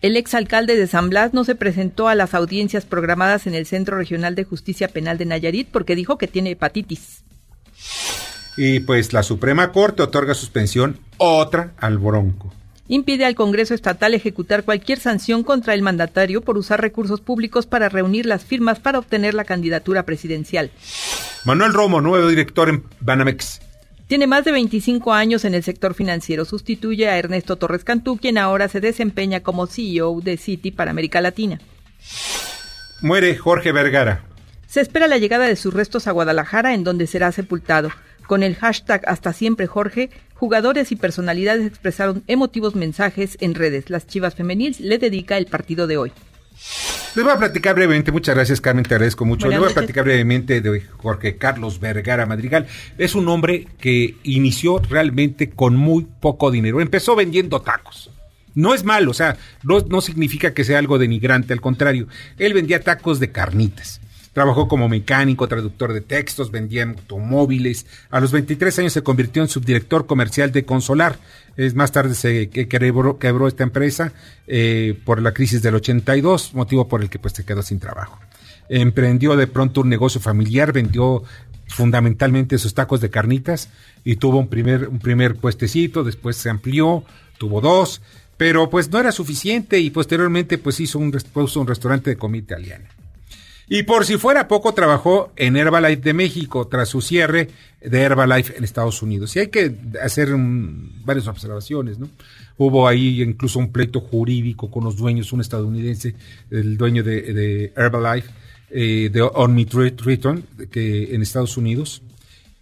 El 0.00 0.16
exalcalde 0.16 0.74
de 0.74 0.86
San 0.86 1.10
Blas 1.10 1.34
no 1.34 1.44
se 1.44 1.54
presentó 1.54 2.08
a 2.08 2.14
las 2.14 2.32
audiencias 2.32 2.86
programadas 2.86 3.46
en 3.46 3.54
el 3.54 3.66
Centro 3.66 3.98
Regional 3.98 4.34
de 4.34 4.44
Justicia 4.44 4.88
Penal 4.88 5.18
de 5.18 5.26
Nayarit 5.26 5.68
porque 5.68 5.94
dijo 5.94 6.16
que 6.16 6.28
tiene 6.28 6.52
hepatitis. 6.52 7.24
Y 8.56 8.80
pues 8.80 9.12
la 9.12 9.22
Suprema 9.22 9.70
Corte 9.70 10.02
otorga 10.02 10.32
suspensión 10.32 10.98
otra 11.18 11.74
al 11.76 11.98
Bronco. 11.98 12.54
Impide 12.88 13.24
al 13.24 13.34
Congreso 13.34 13.74
Estatal 13.74 14.14
ejecutar 14.14 14.64
cualquier 14.64 14.98
sanción 14.98 15.44
contra 15.44 15.74
el 15.74 15.82
mandatario 15.82 16.40
por 16.40 16.58
usar 16.58 16.80
recursos 16.80 17.20
públicos 17.20 17.66
para 17.66 17.88
reunir 17.88 18.26
las 18.26 18.44
firmas 18.44 18.80
para 18.80 18.98
obtener 18.98 19.34
la 19.34 19.44
candidatura 19.44 20.02
presidencial. 20.04 20.70
Manuel 21.44 21.72
Romo, 21.72 22.00
nuevo 22.00 22.26
director 22.28 22.68
en 22.68 22.84
Banamex. 23.00 23.60
Tiene 24.08 24.26
más 24.26 24.44
de 24.44 24.52
25 24.52 25.12
años 25.14 25.44
en 25.44 25.54
el 25.54 25.62
sector 25.62 25.94
financiero. 25.94 26.44
Sustituye 26.44 27.08
a 27.08 27.18
Ernesto 27.18 27.56
Torres 27.56 27.84
Cantú, 27.84 28.18
quien 28.18 28.36
ahora 28.36 28.68
se 28.68 28.80
desempeña 28.80 29.40
como 29.40 29.66
CEO 29.66 30.20
de 30.20 30.36
Citi 30.36 30.70
para 30.70 30.90
América 30.90 31.20
Latina. 31.20 31.60
Muere 33.00 33.36
Jorge 33.36 33.72
Vergara. 33.72 34.24
Se 34.66 34.80
espera 34.80 35.06
la 35.06 35.18
llegada 35.18 35.46
de 35.46 35.56
sus 35.56 35.72
restos 35.72 36.06
a 36.06 36.12
Guadalajara, 36.12 36.74
en 36.74 36.84
donde 36.84 37.06
será 37.06 37.32
sepultado. 37.32 37.90
Con 38.32 38.42
el 38.42 38.56
hashtag 38.56 39.02
Hasta 39.06 39.34
siempre 39.34 39.66
Jorge, 39.66 40.08
jugadores 40.32 40.90
y 40.90 40.96
personalidades 40.96 41.66
expresaron 41.66 42.24
emotivos 42.28 42.74
mensajes 42.74 43.36
en 43.42 43.54
redes. 43.54 43.90
Las 43.90 44.06
Chivas 44.06 44.36
Femeniles 44.36 44.80
le 44.80 44.96
dedica 44.96 45.36
el 45.36 45.44
partido 45.44 45.86
de 45.86 45.98
hoy. 45.98 46.12
Les 47.14 47.22
voy 47.22 47.30
a 47.30 47.36
platicar 47.36 47.74
brevemente, 47.74 48.10
muchas 48.10 48.34
gracias 48.34 48.62
Carmen, 48.62 48.86
te 48.86 48.94
agradezco 48.94 49.26
mucho. 49.26 49.48
Les 49.48 49.58
voy 49.58 49.70
a 49.70 49.74
platicar 49.74 50.04
brevemente 50.04 50.62
de 50.62 50.80
Jorge 50.80 51.36
Carlos 51.36 51.78
Vergara 51.78 52.24
Madrigal. 52.24 52.66
Es 52.96 53.14
un 53.14 53.28
hombre 53.28 53.68
que 53.78 54.16
inició 54.22 54.78
realmente 54.78 55.50
con 55.50 55.76
muy 55.76 56.06
poco 56.18 56.50
dinero. 56.50 56.80
Empezó 56.80 57.14
vendiendo 57.14 57.60
tacos. 57.60 58.10
No 58.54 58.72
es 58.72 58.82
malo, 58.82 59.10
o 59.10 59.14
sea, 59.14 59.36
no, 59.62 59.80
no 59.80 60.00
significa 60.00 60.54
que 60.54 60.64
sea 60.64 60.78
algo 60.78 60.98
denigrante, 60.98 61.52
al 61.52 61.60
contrario. 61.60 62.08
Él 62.38 62.54
vendía 62.54 62.80
tacos 62.80 63.20
de 63.20 63.30
carnitas. 63.30 64.00
Trabajó 64.32 64.66
como 64.66 64.88
mecánico, 64.88 65.46
traductor 65.46 65.92
de 65.92 66.00
textos, 66.00 66.50
vendía 66.50 66.84
automóviles. 66.84 67.86
A 68.10 68.18
los 68.18 68.32
23 68.32 68.78
años 68.78 68.92
se 68.94 69.02
convirtió 69.02 69.42
en 69.42 69.48
subdirector 69.48 70.06
comercial 70.06 70.52
de 70.52 70.64
Consolar. 70.64 71.18
Es, 71.56 71.74
más 71.74 71.92
tarde 71.92 72.14
se 72.14 72.48
quebró, 72.48 73.48
esta 73.48 73.62
empresa 73.62 74.12
eh, 74.46 74.98
por 75.04 75.20
la 75.20 75.32
crisis 75.32 75.60
del 75.60 75.74
82, 75.74 76.54
motivo 76.54 76.88
por 76.88 77.02
el 77.02 77.10
que 77.10 77.18
pues 77.18 77.34
se 77.34 77.44
quedó 77.44 77.62
sin 77.62 77.78
trabajo. 77.78 78.18
Emprendió 78.70 79.36
de 79.36 79.46
pronto 79.46 79.82
un 79.82 79.90
negocio 79.90 80.18
familiar, 80.18 80.72
vendió 80.72 81.22
fundamentalmente 81.66 82.56
sus 82.56 82.72
tacos 82.72 83.02
de 83.02 83.10
carnitas 83.10 83.68
y 84.02 84.16
tuvo 84.16 84.38
un 84.38 84.48
primer, 84.48 84.88
un 84.88 84.98
primer 84.98 85.36
puestecito, 85.36 86.04
después 86.04 86.36
se 86.36 86.48
amplió, 86.48 87.04
tuvo 87.38 87.60
dos, 87.60 88.00
pero 88.38 88.70
pues 88.70 88.90
no 88.90 88.98
era 88.98 89.12
suficiente 89.12 89.78
y 89.78 89.90
posteriormente 89.90 90.56
pues 90.56 90.80
hizo 90.80 90.98
un, 90.98 91.14
un 91.34 91.66
restaurante 91.66 92.10
de 92.10 92.16
comida 92.16 92.44
italiana. 92.44 92.88
Y 93.68 93.84
por 93.84 94.04
si 94.04 94.18
fuera 94.18 94.48
poco, 94.48 94.74
trabajó 94.74 95.32
en 95.36 95.56
Herbalife 95.56 96.02
de 96.02 96.12
México 96.12 96.66
tras 96.66 96.88
su 96.88 97.00
cierre 97.00 97.48
de 97.80 98.00
Herbalife 98.00 98.56
en 98.56 98.64
Estados 98.64 99.02
Unidos. 99.02 99.34
Y 99.36 99.40
hay 99.40 99.48
que 99.48 99.74
hacer 100.02 100.30
varias 101.04 101.26
observaciones, 101.28 101.98
¿no? 101.98 102.08
Hubo 102.58 102.86
ahí 102.86 103.22
incluso 103.22 103.58
un 103.58 103.72
pleito 103.72 104.00
jurídico 104.00 104.70
con 104.70 104.84
los 104.84 104.96
dueños, 104.96 105.32
un 105.32 105.40
estadounidense, 105.40 106.14
el 106.50 106.76
dueño 106.76 107.02
de, 107.02 107.72
Herbalife, 107.76 108.30
eh, 108.70 109.10
de 109.12 109.22
On 109.22 109.54
Me 109.54 109.66
Return, 109.66 110.44
que 110.70 111.14
en 111.14 111.22
Estados 111.22 111.56
Unidos. 111.56 112.02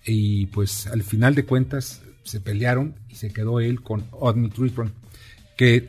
Y 0.05 0.47
pues 0.47 0.87
al 0.87 1.03
final 1.03 1.35
de 1.35 1.45
cuentas 1.45 2.03
se 2.23 2.41
pelearon 2.41 2.95
y 3.09 3.17
se 3.17 3.33
quedó 3.33 3.61
él 3.61 3.83
con 3.83 4.05
On 4.13 4.41
Me 4.41 4.51
Return, 4.57 4.93
que 5.57 5.87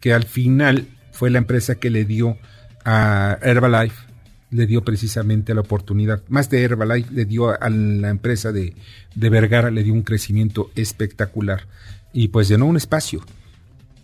que 0.00 0.12
al 0.12 0.24
final 0.24 0.86
fue 1.12 1.30
la 1.30 1.38
empresa 1.38 1.76
que 1.76 1.90
le 1.90 2.04
dio 2.04 2.36
a 2.84 3.38
Herbalife 3.42 4.14
le 4.50 4.66
dio 4.66 4.84
precisamente 4.84 5.52
la 5.52 5.62
oportunidad, 5.62 6.22
más 6.28 6.48
de 6.48 6.62
Herbalife, 6.62 7.12
le 7.12 7.24
dio 7.24 7.50
a 7.50 7.68
la 7.70 8.08
empresa 8.08 8.52
de, 8.52 8.76
de 9.14 9.30
Vergara, 9.30 9.70
le 9.70 9.82
dio 9.82 9.92
un 9.92 10.02
crecimiento 10.02 10.70
espectacular 10.76 11.66
y 12.12 12.28
pues 12.28 12.48
llenó 12.48 12.66
un 12.66 12.76
espacio. 12.76 13.24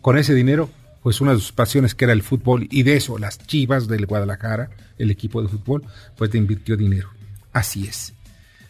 Con 0.00 0.18
ese 0.18 0.34
dinero, 0.34 0.68
pues 1.02 1.20
una 1.20 1.34
de 1.34 1.38
sus 1.38 1.52
pasiones 1.52 1.94
que 1.94 2.04
era 2.04 2.12
el 2.12 2.22
fútbol 2.22 2.66
y 2.70 2.82
de 2.82 2.96
eso 2.96 3.16
las 3.16 3.38
Chivas 3.38 3.86
del 3.86 4.06
Guadalajara, 4.06 4.70
el 4.98 5.10
equipo 5.10 5.40
de 5.40 5.48
fútbol, 5.48 5.84
pues 6.16 6.32
le 6.32 6.38
invirtió 6.38 6.76
dinero. 6.76 7.10
Así 7.52 7.86
es. 7.86 8.12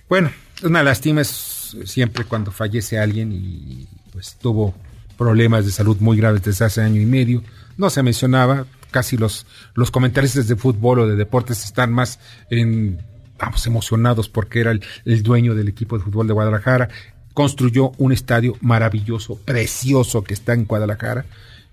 Bueno, 0.09 0.31
una 0.63 0.83
lástima 0.83 1.23
es 1.23 1.77
siempre 1.85 2.25
cuando 2.25 2.51
fallece 2.51 2.99
alguien 2.99 3.33
y 3.33 3.89
pues 4.13 4.37
tuvo 4.37 4.75
problemas 5.17 5.65
de 5.65 5.73
salud 5.73 5.97
muy 6.01 6.17
graves 6.17 6.43
desde 6.43 6.65
hace 6.65 6.83
año 6.83 7.01
y 7.01 7.07
medio. 7.07 7.43
No 7.77 7.91
se 7.91 8.03
mencionaba, 8.03 8.67
casi 8.91 9.17
los, 9.17 9.47
los 9.75 9.91
comentaristas 9.91 10.49
de 10.49 10.57
fútbol 10.57 11.01
o 11.01 11.07
de 11.07 11.17
deportes 11.17 11.65
están 11.65 11.93
más 11.93 12.19
en, 12.51 13.01
vamos, 13.39 13.67
emocionados 13.67 14.29
porque 14.29 14.61
era 14.61 14.73
el, 14.73 15.23
dueño 15.23 15.55
del 15.55 15.69
equipo 15.69 15.99
de 15.99 16.05
fútbol 16.05 16.27
de 16.27 16.35
Guadalajara. 16.35 16.89
Construyó 17.35 17.93
un 17.99 18.13
estadio 18.13 18.57
maravilloso, 18.61 19.37
precioso 19.37 20.25
que 20.25 20.35
está 20.35 20.53
en 20.53 20.65
Guadalajara. 20.65 21.25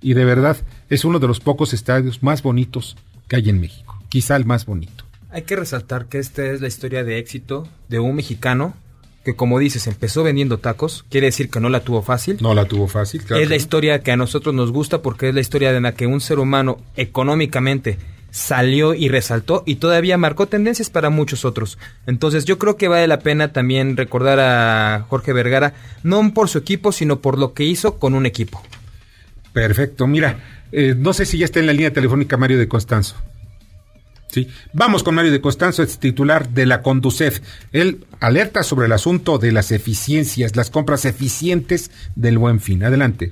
Y 0.01 0.13
de 0.13 0.25
verdad 0.25 0.57
es 0.89 1.05
uno 1.05 1.19
de 1.19 1.27
los 1.27 1.39
pocos 1.39 1.73
estadios 1.73 2.21
más 2.21 2.43
bonitos 2.43 2.95
que 3.27 3.37
hay 3.37 3.49
en 3.49 3.59
México. 3.59 3.99
Quizá 4.09 4.35
el 4.35 4.45
más 4.45 4.65
bonito. 4.65 5.03
Hay 5.29 5.41
que 5.41 5.55
resaltar 5.55 6.05
que 6.05 6.19
esta 6.19 6.45
es 6.45 6.61
la 6.61 6.67
historia 6.67 7.03
de 7.03 7.17
éxito 7.17 7.67
de 7.89 7.99
un 7.99 8.15
mexicano 8.15 8.75
que 9.27 9.35
como 9.35 9.59
dices, 9.59 9.87
empezó 9.87 10.23
vendiendo 10.23 10.59
tacos, 10.59 11.03
quiere 11.09 11.27
decir 11.27 11.49
que 11.49 11.59
no 11.59 11.67
la 11.67 11.81
tuvo 11.81 12.01
fácil. 12.01 12.37
No 12.39 12.53
la 12.53 12.63
tuvo 12.63 12.87
fácil, 12.87 13.23
claro. 13.23 13.43
Es 13.43 13.49
la 13.49 13.57
historia 13.57 13.99
que 13.99 14.13
a 14.13 14.15
nosotros 14.15 14.55
nos 14.55 14.71
gusta 14.71 15.01
porque 15.01 15.27
es 15.27 15.35
la 15.35 15.41
historia 15.41 15.73
de 15.73 15.81
la 15.81 15.91
que 15.95 16.07
un 16.07 16.21
ser 16.21 16.39
humano 16.39 16.79
económicamente 16.95 17.97
salió 18.31 18.93
y 18.93 19.09
resaltó 19.09 19.63
y 19.65 19.75
todavía 19.75 20.17
marcó 20.17 20.47
tendencias 20.47 20.89
para 20.89 21.09
muchos 21.09 21.43
otros. 21.43 21.77
Entonces 22.05 22.45
yo 22.45 22.57
creo 22.57 22.77
que 22.77 22.87
vale 22.87 23.05
la 23.05 23.19
pena 23.19 23.51
también 23.51 23.97
recordar 23.97 24.39
a 24.39 25.05
Jorge 25.09 25.33
Vergara, 25.33 25.73
no 26.03 26.33
por 26.33 26.47
su 26.47 26.59
equipo, 26.59 26.93
sino 26.93 27.19
por 27.19 27.37
lo 27.37 27.53
que 27.53 27.65
hizo 27.65 27.99
con 27.99 28.13
un 28.13 28.25
equipo. 28.25 28.63
Perfecto, 29.51 30.07
mira, 30.07 30.39
eh, 30.71 30.95
no 30.97 31.11
sé 31.11 31.25
si 31.25 31.37
ya 31.37 31.43
está 31.43 31.59
en 31.59 31.65
la 31.65 31.73
línea 31.73 31.91
telefónica 31.91 32.37
Mario 32.37 32.59
de 32.59 32.69
Constanzo. 32.69 33.17
Sí. 34.29 34.47
Vamos 34.73 35.03
con 35.03 35.15
Mario 35.15 35.31
de 35.31 35.41
Costanzo, 35.41 35.83
es 35.83 35.99
titular 35.99 36.49
de 36.49 36.65
la 36.65 36.81
Conducef. 36.81 37.39
Él 37.71 38.05
alerta 38.19 38.63
sobre 38.63 38.87
el 38.87 38.91
asunto 38.91 39.37
de 39.37 39.51
las 39.51 39.71
eficiencias, 39.71 40.55
las 40.55 40.69
compras 40.69 41.05
eficientes 41.05 41.91
del 42.15 42.37
buen 42.37 42.59
fin. 42.59 42.83
Adelante. 42.83 43.31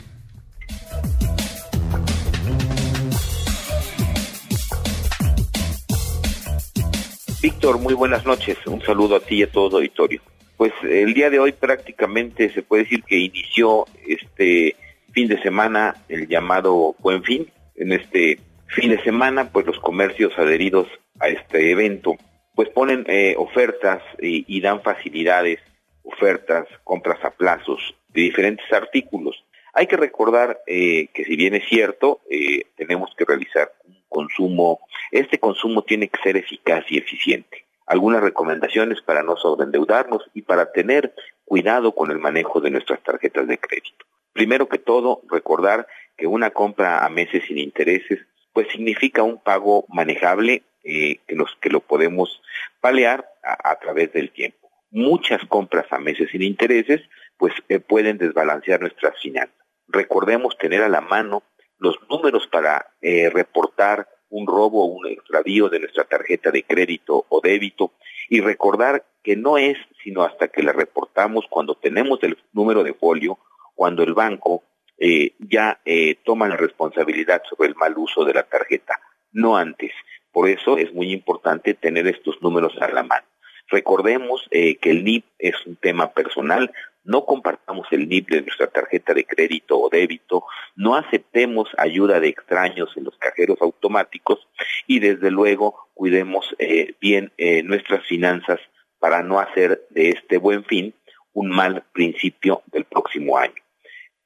Víctor, 7.42 7.80
muy 7.80 7.94
buenas 7.94 8.26
noches. 8.26 8.58
Un 8.66 8.82
saludo 8.82 9.18
a 9.18 9.20
ti 9.20 9.36
y 9.36 9.44
a 9.44 9.52
todo 9.52 9.68
el 9.68 9.74
auditorio. 9.76 10.22
Pues 10.58 10.74
el 10.84 11.14
día 11.14 11.30
de 11.30 11.38
hoy 11.38 11.52
prácticamente 11.52 12.52
se 12.52 12.64
puede 12.64 12.84
decir 12.84 13.04
que 13.04 13.20
inició 13.20 13.86
este 14.08 14.76
fin 15.12 15.28
de 15.28 15.40
semana 15.42 15.96
el 16.10 16.28
llamado 16.28 16.96
Buen 17.00 17.24
Fin. 17.24 17.46
En 17.76 17.92
este 17.92 18.40
fin 18.68 18.90
de 18.90 19.02
semana, 19.04 19.50
pues 19.52 19.66
los 19.66 19.80
comercios 19.80 20.38
adheridos 20.38 20.88
a 21.20 21.28
este 21.28 21.72
evento, 21.72 22.16
pues 22.56 22.70
ponen 22.70 23.06
eh, 23.08 23.36
ofertas 23.38 24.02
y, 24.20 24.62
dan 24.62 24.82
facilidades, 24.82 25.60
ofertas, 26.04 26.68
compras 26.84 27.24
a 27.24 27.32
plazos 27.32 27.96
de 28.10 28.22
diferentes 28.22 28.72
artículos. 28.72 29.44
Hay 29.74 29.88
que 29.88 29.98
recordar 29.98 30.62
eh, 30.68 31.08
que 31.14 31.26
si 31.26 31.36
bien 31.36 31.54
es 31.54 31.68
cierto, 31.68 32.22
eh, 32.30 32.64
tenemos 32.78 33.14
que 33.18 33.26
realizar 33.26 33.74
un 33.86 34.02
consumo, 34.08 34.80
este 35.12 35.38
consumo 35.38 35.84
tiene 35.84 36.08
que 36.08 36.22
ser 36.22 36.38
eficaz 36.38 36.86
y 36.90 36.98
eficiente. 36.98 37.66
Algunas 37.86 38.24
recomendaciones 38.24 39.02
para 39.02 39.22
no 39.22 39.36
sobreendeudarnos 39.36 40.24
y 40.34 40.42
para 40.42 40.72
tener 40.72 41.14
cuidado 41.44 41.94
con 41.94 42.10
el 42.10 42.20
manejo 42.20 42.62
de 42.62 42.72
nuestras 42.72 43.04
tarjetas 43.04 43.48
de 43.48 43.58
crédito. 43.58 44.06
Primero 44.34 44.68
que 44.68 44.80
todo, 44.80 45.22
recordar 45.30 45.88
que 46.18 46.26
una 46.26 46.52
compra 46.52 47.06
a 47.06 47.10
meses 47.10 47.44
sin 47.48 47.58
intereses 47.58 48.26
pues 48.56 48.70
significa 48.72 49.22
un 49.22 49.38
pago 49.38 49.86
manejable 49.90 50.64
eh, 50.86 51.20
que, 51.28 51.36
los, 51.36 51.54
que 51.60 51.70
lo 51.70 51.82
podemos 51.82 52.42
palear 52.80 53.30
a, 53.44 53.76
través 53.80 54.14
del 54.14 54.32
tiempo. 54.32 54.72
Muchas 54.92 55.44
compras 55.50 55.86
a 55.92 56.00
meses 56.00 56.30
sin 56.32 56.42
intereses 56.42 57.02
pues 57.38 57.54
eh, 57.68 57.80
pueden 57.80 58.18
desbalancear 58.18 58.80
nuestras 58.80 59.20
finanzas. 59.22 59.58
Recordemos 59.90 60.58
tener 60.58 60.84
a 60.84 60.88
la 60.88 61.02
mano 61.02 61.44
los 61.80 61.98
números 62.10 62.48
para 62.48 62.94
eh, 63.02 63.30
reportar 63.30 64.08
un 64.30 64.48
robo 64.48 64.86
o 64.86 64.88
un 64.88 65.06
extravío 65.08 65.68
de 65.68 65.82
nuestra 65.82 66.06
tarjeta 66.06 66.50
de 66.50 66.64
crédito 66.64 67.26
o 67.28 67.42
débito 67.42 67.92
y 68.30 68.40
recordar 68.40 69.04
que 69.22 69.36
no 69.36 69.58
es 69.58 69.78
sino 70.02 70.24
hasta 70.24 70.48
que 70.48 70.64
la 70.64 70.72
reportamos 70.72 71.44
cuando 71.50 71.76
tenemos 71.76 72.24
el 72.24 72.38
número 72.54 72.86
de 72.86 72.94
folio 72.94 73.38
cuando 73.76 74.02
el 74.02 74.14
banco 74.14 74.64
eh, 74.98 75.34
ya 75.40 75.82
eh, 75.86 76.16
toma 76.24 76.48
la 76.48 76.56
responsabilidad 76.56 77.42
sobre 77.50 77.70
el 77.70 77.76
mal 77.76 77.94
uso 77.98 78.24
de 78.24 78.34
la 78.34 78.44
tarjeta, 78.44 79.00
no 79.32 79.58
antes. 79.58 79.92
Por 80.32 80.50
eso 80.50 80.78
es 80.78 80.94
muy 80.94 81.12
importante 81.12 81.74
tener 81.74 82.08
estos 82.08 82.42
números 82.42 82.74
a 82.80 82.88
la 82.90 83.04
mano. 83.04 83.26
Recordemos 83.68 84.48
eh, 84.52 84.78
que 84.78 84.92
el 84.92 85.04
NIP 85.04 85.26
es 85.40 85.56
un 85.66 85.76
tema 85.76 86.12
personal, 86.12 86.72
no 87.04 87.26
compartamos 87.26 87.88
el 87.92 88.08
NIP 88.08 88.30
de 88.30 88.42
nuestra 88.42 88.68
tarjeta 88.68 89.14
de 89.14 89.26
crédito 89.26 89.80
o 89.80 89.90
débito, 89.90 90.44
no 90.76 90.96
aceptemos 90.96 91.70
ayuda 91.78 92.20
de 92.20 92.30
extraños 92.30 92.96
en 92.96 93.06
los 93.06 93.18
cajeros 93.18 93.58
automáticos 93.62 94.48
y 94.88 95.00
desde 95.00 95.32
luego 95.32 95.90
cuidemos 95.94 96.56
eh, 96.60 96.94
bien 97.00 97.32
nuestras 97.64 98.06
finanzas 98.06 98.60
para 99.00 99.24
no 99.24 99.40
hacer 99.40 99.86
de 99.90 100.10
este 100.10 100.38
buen 100.38 100.64
fin 100.66 100.94
un 101.34 101.50
mal 101.50 101.84
principio 101.92 102.64
del 102.72 102.86
próximo 102.86 103.38
año. 103.38 103.65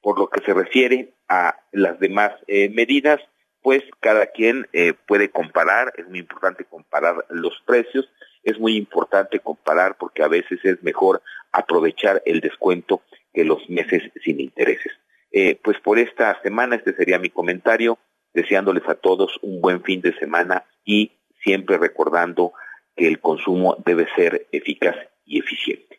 Por 0.02 0.18
lo 0.18 0.28
que 0.28 0.40
se 0.40 0.54
refiere 0.54 1.14
a 1.28 1.60
las 1.72 1.98
demás 2.00 2.32
eh, 2.46 2.68
medidas, 2.70 3.20
pues 3.62 3.82
cada 4.00 4.26
quien 4.26 4.66
eh, 4.72 4.94
puede 5.06 5.30
comparar, 5.30 5.92
es 5.96 6.08
muy 6.08 6.20
importante 6.20 6.64
comparar 6.64 7.26
los 7.28 7.60
precios, 7.66 8.08
es 8.42 8.58
muy 8.58 8.76
importante 8.76 9.40
comparar 9.40 9.96
porque 9.98 10.22
a 10.22 10.28
veces 10.28 10.58
es 10.64 10.82
mejor 10.82 11.22
aprovechar 11.52 12.22
el 12.24 12.40
descuento 12.40 13.02
que 13.34 13.44
los 13.44 13.68
meses 13.68 14.02
sin 14.24 14.40
intereses. 14.40 14.92
Eh, 15.32 15.58
pues 15.62 15.78
por 15.80 15.98
esta 15.98 16.40
semana 16.42 16.76
este 16.76 16.94
sería 16.94 17.18
mi 17.18 17.30
comentario, 17.30 17.98
deseándoles 18.32 18.88
a 18.88 18.94
todos 18.94 19.38
un 19.42 19.60
buen 19.60 19.82
fin 19.82 20.00
de 20.00 20.16
semana 20.18 20.64
y 20.84 21.12
siempre 21.42 21.78
recordando 21.78 22.52
que 22.96 23.08
el 23.08 23.20
consumo 23.20 23.76
debe 23.84 24.06
ser 24.16 24.48
eficaz 24.52 24.96
y 25.24 25.38
eficiente. 25.38 25.89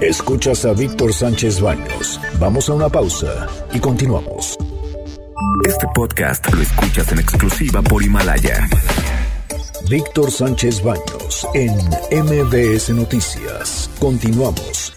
Escuchas 0.00 0.64
a 0.64 0.72
Víctor 0.72 1.12
Sánchez 1.12 1.60
Baños. 1.60 2.20
Vamos 2.38 2.68
a 2.68 2.74
una 2.74 2.88
pausa 2.88 3.46
y 3.72 3.78
continuamos. 3.78 4.56
Este 5.68 5.86
podcast 5.94 6.52
lo 6.54 6.62
escuchas 6.62 7.12
en 7.12 7.18
exclusiva 7.18 7.82
por 7.82 8.02
Himalaya. 8.02 8.66
Víctor 9.90 10.30
Sánchez 10.30 10.82
Baños 10.82 11.46
en 11.54 11.72
MBS 12.24 12.90
Noticias. 12.90 13.90
Continuamos. 13.98 14.94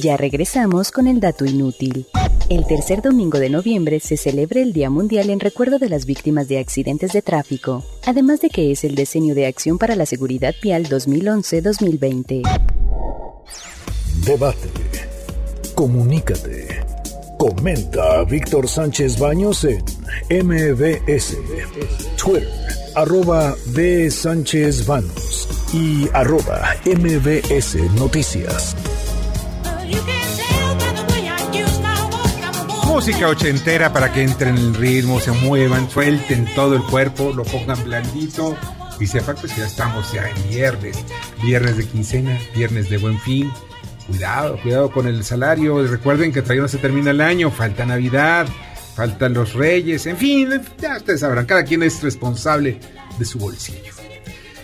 Ya 0.00 0.16
regresamos 0.16 0.92
con 0.92 1.06
el 1.06 1.20
dato 1.20 1.44
inútil. 1.44 2.06
El 2.48 2.64
tercer 2.66 3.02
domingo 3.02 3.40
de 3.40 3.50
noviembre 3.50 3.98
se 3.98 4.16
celebra 4.16 4.60
el 4.60 4.72
Día 4.72 4.88
Mundial 4.88 5.30
en 5.30 5.40
recuerdo 5.40 5.80
de 5.80 5.88
las 5.88 6.06
víctimas 6.06 6.46
de 6.46 6.58
accidentes 6.58 7.12
de 7.12 7.22
tráfico, 7.22 7.82
además 8.06 8.40
de 8.40 8.50
que 8.50 8.70
es 8.70 8.84
el 8.84 8.94
Decenio 8.94 9.34
de 9.34 9.46
Acción 9.46 9.78
para 9.78 9.96
la 9.96 10.06
Seguridad 10.06 10.54
Vial 10.62 10.86
2011-2020. 10.88 12.85
Debate. 14.26 14.68
Comunícate. 15.76 16.84
Comenta 17.38 18.18
a 18.18 18.24
Víctor 18.24 18.66
Sánchez 18.68 19.20
Baños 19.20 19.62
en 19.62 19.84
MBS, 20.28 21.36
Twitter, 22.16 22.48
arroba 22.96 23.54
B. 23.66 24.10
Sánchez 24.10 24.84
Baños 24.84 25.48
y 25.72 26.08
arroba 26.12 26.74
MBS 26.84 27.76
Noticias. 27.94 28.74
Música 32.88 33.28
ochentera 33.28 33.92
para 33.92 34.12
que 34.12 34.24
entren 34.24 34.56
en 34.56 34.64
el 34.64 34.74
ritmo, 34.74 35.20
se 35.20 35.30
muevan, 35.30 35.88
suelten 35.88 36.52
todo 36.56 36.74
el 36.74 36.82
cuerpo, 36.82 37.32
lo 37.32 37.44
pongan 37.44 37.84
blandito 37.84 38.56
y 38.98 39.06
sepan 39.06 39.36
pues 39.36 39.54
ya 39.56 39.66
estamos 39.66 40.12
ya 40.12 40.28
en 40.28 40.48
viernes, 40.48 40.96
viernes 41.44 41.76
de 41.76 41.86
quincena, 41.86 42.36
viernes 42.56 42.88
de 42.88 42.98
buen 42.98 43.20
fin, 43.20 43.52
cuidado, 44.06 44.58
cuidado 44.62 44.90
con 44.90 45.06
el 45.06 45.24
salario. 45.24 45.86
Recuerden 45.86 46.32
que 46.32 46.42
todavía 46.42 46.62
no 46.62 46.68
se 46.68 46.78
termina 46.78 47.10
el 47.10 47.20
año, 47.20 47.50
falta 47.50 47.84
Navidad, 47.84 48.46
faltan 48.94 49.34
los 49.34 49.54
Reyes, 49.54 50.06
en 50.06 50.16
fin, 50.16 50.48
ya 50.78 50.96
ustedes 50.96 51.20
sabrán, 51.20 51.46
cada 51.46 51.64
quien 51.64 51.82
es 51.82 52.02
responsable 52.02 52.80
de 53.18 53.24
su 53.24 53.38
bolsillo. 53.38 53.92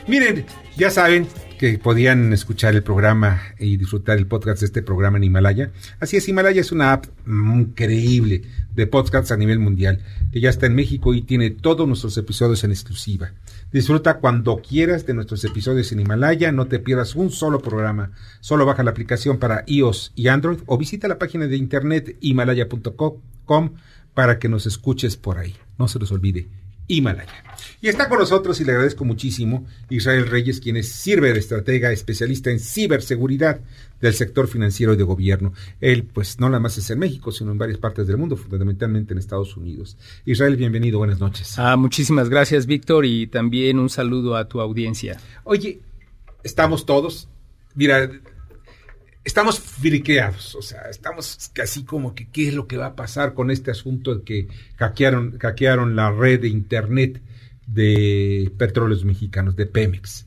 Miren, 0.07 0.47
ya 0.77 0.91
saben 0.91 1.29
que 1.59 1.79
podían 1.79 2.33
escuchar 2.33 2.75
el 2.75 2.83
programa 2.83 3.41
y 3.57 3.77
disfrutar 3.77 4.19
el 4.19 4.27
podcast 4.27 4.61
de 4.61 4.67
este 4.67 4.83
programa 4.83 5.19
en 5.19 5.25
Himalaya. 5.25 5.71
Así 6.01 6.17
es, 6.17 6.29
Himalaya 6.29 6.61
es 6.61 6.73
una 6.73 6.93
app 6.93 7.07
increíble 7.25 8.43
de 8.75 8.87
podcasts 8.89 9.31
a 9.31 9.37
nivel 9.37 9.61
mundial, 9.61 10.01
que 10.33 10.41
ya 10.41 10.51
está 10.51 10.67
en 10.67 10.75
México 10.75 11.15
y 11.15 11.23
tiene 11.23 11.51
todos 11.51 11.87
nuestros 11.87 12.19
episodios 12.19 12.65
en 12.65 12.73
exclusiva. 12.73 13.33
Disfruta 13.73 14.19
cuando 14.19 14.61
quieras 14.61 15.07
de 15.07 15.15
nuestros 15.15 15.43
episodios 15.45 15.91
en 15.93 16.01
Himalaya, 16.01 16.53
no 16.53 16.67
te 16.67 16.79
pierdas 16.79 17.15
un 17.15 17.31
solo 17.31 17.61
programa. 17.61 18.11
Solo 18.41 18.67
baja 18.67 18.83
la 18.83 18.91
aplicación 18.91 19.39
para 19.39 19.65
iOS 19.67 20.13
y 20.15 20.29
Android 20.29 20.59
o 20.67 20.77
visita 20.77 21.09
la 21.09 21.19
página 21.19 21.47
de 21.47 21.57
internet 21.57 22.19
himalaya.com 22.21 23.71
para 24.13 24.39
que 24.39 24.51
nos 24.51 24.67
escuches 24.67 25.17
por 25.17 25.39
ahí. 25.39 25.57
No 25.79 25.89
se 25.89 25.99
los 25.99 26.13
olvide. 26.13 26.49
Himalaya. 26.87 27.45
Y 27.81 27.89
está 27.89 28.09
con 28.09 28.19
nosotros 28.19 28.61
y 28.61 28.65
le 28.65 28.73
agradezco 28.73 29.05
muchísimo 29.05 29.67
Israel 29.89 30.29
Reyes, 30.29 30.61
quien 30.61 30.77
es 30.77 30.89
sirve 30.89 31.33
de 31.33 31.39
estratega 31.39 31.91
especialista 31.91 32.51
en 32.51 32.61
ciberseguridad 32.61 33.61
del 34.01 34.15
sector 34.15 34.49
financiero 34.49 34.93
y 34.93 34.97
de 34.97 35.03
gobierno. 35.03 35.53
Él, 35.81 36.05
pues, 36.05 36.39
no 36.39 36.49
nada 36.49 36.61
más 36.61 36.79
es 36.79 36.91
en 36.91 36.99
México, 36.99 37.33
sino 37.33 37.53
en 37.53 37.59
varias 37.59 37.79
partes 37.79 38.07
del 38.07 38.19
mundo, 38.19 38.37
fundamentalmente 38.37 39.15
en 39.15 39.19
Estados 39.19 39.57
Unidos. 39.57 39.97
Israel, 40.25 40.57
bienvenido, 40.57 40.99
buenas 40.99 41.21
noches. 41.21 41.59
Ah, 41.59 41.77
muchísimas 41.77 42.29
gracias, 42.29 42.67
Víctor, 42.67 43.05
y 43.05 43.27
también 43.27 43.79
un 43.79 43.89
saludo 43.89 44.37
a 44.37 44.49
tu 44.49 44.61
audiencia. 44.61 45.19
Oye, 45.45 45.81
estamos 46.43 46.87
todos, 46.87 47.29
mira, 47.75 48.11
estamos 49.25 49.61
friqueados, 49.61 50.55
o 50.55 50.63
sea, 50.63 50.83
estamos 50.91 51.51
casi 51.53 51.85
como 51.85 52.15
que 52.15 52.29
qué 52.29 52.49
es 52.49 52.55
lo 52.55 52.67
que 52.67 52.77
va 52.77 52.87
a 52.87 52.97
pasar 52.97 53.35
con 53.35 53.51
este 53.51 53.71
asunto 53.71 54.17
de 54.17 54.25
que 54.25 54.49
hackearon, 54.77 55.39
hackearon 55.39 55.97
la 55.97 56.11
red 56.11 56.41
de 56.41 56.49
internet 56.49 57.23
de 57.67 58.53
petróleos 58.59 59.05
mexicanos, 59.05 59.57
de 59.57 59.67
Pemex. 59.67 60.27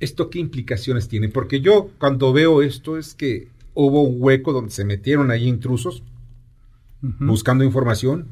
¿Esto 0.00 0.28
qué 0.28 0.40
implicaciones 0.40 1.08
tiene? 1.08 1.28
Porque 1.28 1.60
yo 1.60 1.90
cuando 1.98 2.32
veo 2.32 2.62
esto 2.62 2.98
es 2.98 3.14
que 3.14 3.48
hubo 3.74 4.02
un 4.02 4.16
hueco 4.18 4.52
donde 4.52 4.70
se 4.70 4.84
metieron 4.84 5.30
ahí 5.30 5.46
intrusos 5.46 6.02
buscando 7.00 7.64
información, 7.64 8.26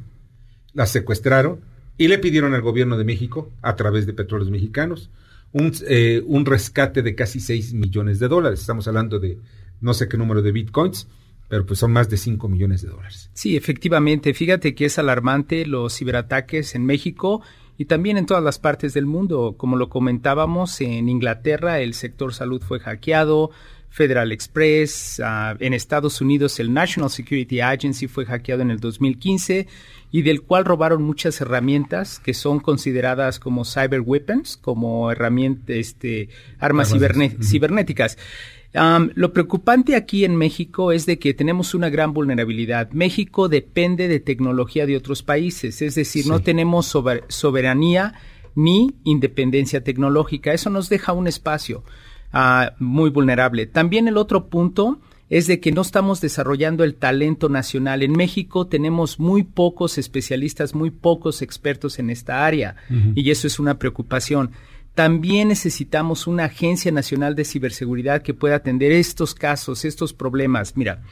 la 0.72 0.86
secuestraron 0.86 1.60
y 1.96 2.08
le 2.08 2.18
pidieron 2.18 2.54
al 2.54 2.62
gobierno 2.62 2.98
de 2.98 3.04
México, 3.04 3.52
a 3.62 3.76
través 3.76 4.06
de 4.06 4.12
petróleos 4.12 4.50
mexicanos, 4.50 5.10
un, 5.52 5.72
eh, 5.86 6.22
un 6.26 6.44
rescate 6.44 7.02
de 7.02 7.14
casi 7.14 7.38
6 7.38 7.74
millones 7.74 8.18
de 8.18 8.26
dólares. 8.26 8.60
Estamos 8.60 8.88
hablando 8.88 9.20
de 9.20 9.38
no 9.84 9.94
sé 9.94 10.08
qué 10.08 10.16
número 10.16 10.42
de 10.42 10.50
bitcoins, 10.50 11.08
pero 11.48 11.66
pues 11.66 11.78
son 11.78 11.92
más 11.92 12.08
de 12.08 12.16
5 12.16 12.48
millones 12.48 12.82
de 12.82 12.88
dólares. 12.88 13.30
Sí, 13.34 13.56
efectivamente. 13.56 14.32
Fíjate 14.34 14.74
que 14.74 14.86
es 14.86 14.98
alarmante 14.98 15.66
los 15.66 15.96
ciberataques 15.96 16.74
en 16.74 16.86
México 16.86 17.42
y 17.76 17.84
también 17.84 18.16
en 18.16 18.26
todas 18.26 18.42
las 18.42 18.58
partes 18.58 18.94
del 18.94 19.06
mundo. 19.06 19.54
Como 19.58 19.76
lo 19.76 19.90
comentábamos, 19.90 20.80
en 20.80 21.08
Inglaterra 21.08 21.80
el 21.80 21.94
sector 21.94 22.32
salud 22.32 22.62
fue 22.62 22.80
hackeado, 22.80 23.50
Federal 23.94 24.32
Express, 24.32 25.22
ah, 25.24 25.54
en 25.60 25.72
Estados 25.72 26.20
Unidos 26.20 26.58
el 26.58 26.72
National 26.72 27.10
Security 27.10 27.60
Agency 27.60 28.08
fue 28.08 28.24
hackeado 28.24 28.60
en 28.60 28.72
el 28.72 28.80
2015 28.80 29.68
y 30.10 30.22
del 30.22 30.42
cual 30.42 30.64
robaron 30.64 31.04
muchas 31.04 31.40
herramientas 31.40 32.18
que 32.18 32.34
son 32.34 32.58
consideradas 32.58 33.38
como 33.38 33.64
cyber 33.64 34.00
weapons, 34.00 34.56
como 34.56 35.12
herramientas, 35.12 35.76
este, 35.76 36.28
armas 36.58 36.90
cibernéticas. 36.90 38.18
lo 39.14 39.32
preocupante 39.32 39.94
aquí 39.94 40.24
en 40.24 40.34
México 40.34 40.90
es 40.90 41.06
de 41.06 41.20
que 41.20 41.32
tenemos 41.32 41.72
una 41.72 41.88
gran 41.88 42.12
vulnerabilidad. 42.12 42.90
México 42.90 43.48
depende 43.48 44.08
de 44.08 44.18
tecnología 44.18 44.86
de 44.86 44.96
otros 44.96 45.22
países, 45.22 45.80
es 45.82 45.94
decir, 45.94 46.26
no 46.26 46.40
tenemos 46.40 46.92
soberanía 47.28 48.14
ni 48.56 48.92
independencia 49.04 49.84
tecnológica. 49.84 50.52
Eso 50.52 50.68
nos 50.68 50.88
deja 50.88 51.12
un 51.12 51.28
espacio. 51.28 51.84
Ah, 52.34 52.74
muy 52.80 53.10
vulnerable. 53.10 53.66
También 53.66 54.08
el 54.08 54.16
otro 54.16 54.48
punto 54.48 54.98
es 55.30 55.46
de 55.46 55.60
que 55.60 55.70
no 55.72 55.82
estamos 55.82 56.20
desarrollando 56.20 56.82
el 56.82 56.96
talento 56.96 57.48
nacional. 57.48 58.02
En 58.02 58.12
México 58.12 58.66
tenemos 58.66 59.20
muy 59.20 59.44
pocos 59.44 59.98
especialistas, 59.98 60.74
muy 60.74 60.90
pocos 60.90 61.42
expertos 61.42 61.98
en 61.98 62.10
esta 62.10 62.44
área 62.44 62.76
y 63.14 63.30
eso 63.30 63.46
es 63.46 63.58
una 63.58 63.78
preocupación. 63.78 64.50
También 64.94 65.48
necesitamos 65.48 66.26
una 66.26 66.44
agencia 66.44 66.92
nacional 66.92 67.34
de 67.34 67.44
ciberseguridad 67.44 68.22
que 68.22 68.34
pueda 68.34 68.56
atender 68.56 68.92
estos 68.92 69.34
casos, 69.34 69.84
estos 69.84 70.12
problemas. 70.12 70.76
Mira, 70.76 71.02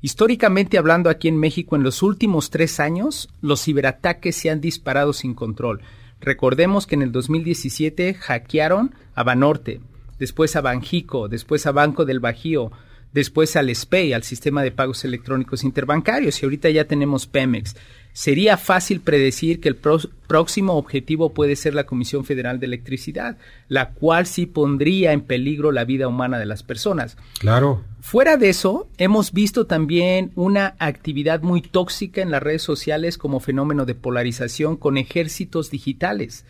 históricamente 0.00 0.78
hablando 0.78 1.10
aquí 1.10 1.28
en 1.28 1.38
México, 1.38 1.74
en 1.74 1.82
los 1.82 2.02
últimos 2.02 2.50
tres 2.50 2.80
años, 2.80 3.28
los 3.40 3.62
ciberataques 3.62 4.36
se 4.36 4.50
han 4.50 4.60
disparado 4.60 5.12
sin 5.12 5.34
control. 5.34 5.80
Recordemos 6.20 6.86
que 6.86 6.94
en 6.94 7.02
el 7.02 7.12
2017 7.12 8.14
hackearon 8.14 8.94
a 9.14 9.22
Banorte, 9.22 9.80
después 10.20 10.54
a 10.54 10.60
Banjico, 10.60 11.28
después 11.28 11.66
a 11.66 11.72
Banco 11.72 12.04
del 12.04 12.20
Bajío, 12.20 12.70
después 13.12 13.56
al 13.56 13.74
SPEI, 13.74 14.12
al 14.12 14.22
Sistema 14.22 14.62
de 14.62 14.70
Pagos 14.70 15.04
Electrónicos 15.04 15.64
Interbancarios, 15.64 16.40
y 16.40 16.46
ahorita 16.46 16.70
ya 16.70 16.84
tenemos 16.84 17.26
Pemex. 17.26 17.74
Sería 18.12 18.56
fácil 18.56 19.00
predecir 19.00 19.60
que 19.60 19.68
el 19.68 19.76
próximo 19.76 20.74
objetivo 20.74 21.32
puede 21.32 21.56
ser 21.56 21.74
la 21.74 21.84
Comisión 21.84 22.24
Federal 22.24 22.58
de 22.58 22.66
Electricidad, 22.66 23.38
la 23.68 23.90
cual 23.90 24.26
sí 24.26 24.46
pondría 24.46 25.12
en 25.12 25.22
peligro 25.22 25.72
la 25.72 25.84
vida 25.84 26.08
humana 26.08 26.38
de 26.38 26.46
las 26.46 26.62
personas. 26.62 27.16
Claro. 27.38 27.84
Fuera 28.00 28.36
de 28.36 28.48
eso, 28.48 28.88
hemos 28.98 29.32
visto 29.32 29.66
también 29.66 30.32
una 30.34 30.74
actividad 30.80 31.42
muy 31.42 31.62
tóxica 31.62 32.20
en 32.20 32.30
las 32.30 32.42
redes 32.42 32.62
sociales 32.62 33.16
como 33.16 33.40
fenómeno 33.40 33.86
de 33.86 33.94
polarización 33.94 34.76
con 34.76 34.98
ejércitos 34.98 35.70
digitales. 35.70 36.44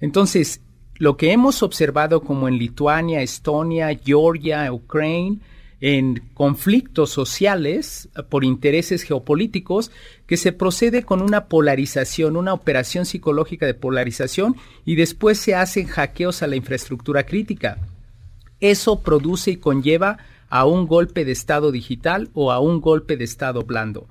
Entonces, 0.00 0.60
lo 1.00 1.16
que 1.16 1.32
hemos 1.32 1.62
observado 1.62 2.20
como 2.20 2.46
en 2.46 2.58
Lituania, 2.58 3.22
Estonia, 3.22 3.98
Georgia, 4.04 4.70
Ucrania, 4.70 5.38
en 5.80 6.22
conflictos 6.34 7.08
sociales 7.08 8.10
por 8.28 8.44
intereses 8.44 9.02
geopolíticos, 9.02 9.90
que 10.26 10.36
se 10.36 10.52
procede 10.52 11.04
con 11.04 11.22
una 11.22 11.46
polarización, 11.46 12.36
una 12.36 12.52
operación 12.52 13.06
psicológica 13.06 13.64
de 13.64 13.72
polarización 13.72 14.56
y 14.84 14.96
después 14.96 15.38
se 15.38 15.54
hacen 15.54 15.86
hackeos 15.86 16.42
a 16.42 16.46
la 16.46 16.56
infraestructura 16.56 17.24
crítica. 17.24 17.78
Eso 18.60 19.00
produce 19.00 19.52
y 19.52 19.56
conlleva 19.56 20.18
a 20.50 20.66
un 20.66 20.86
golpe 20.86 21.24
de 21.24 21.32
Estado 21.32 21.72
digital 21.72 22.28
o 22.34 22.52
a 22.52 22.60
un 22.60 22.82
golpe 22.82 23.16
de 23.16 23.24
Estado 23.24 23.62
blando. 23.62 24.06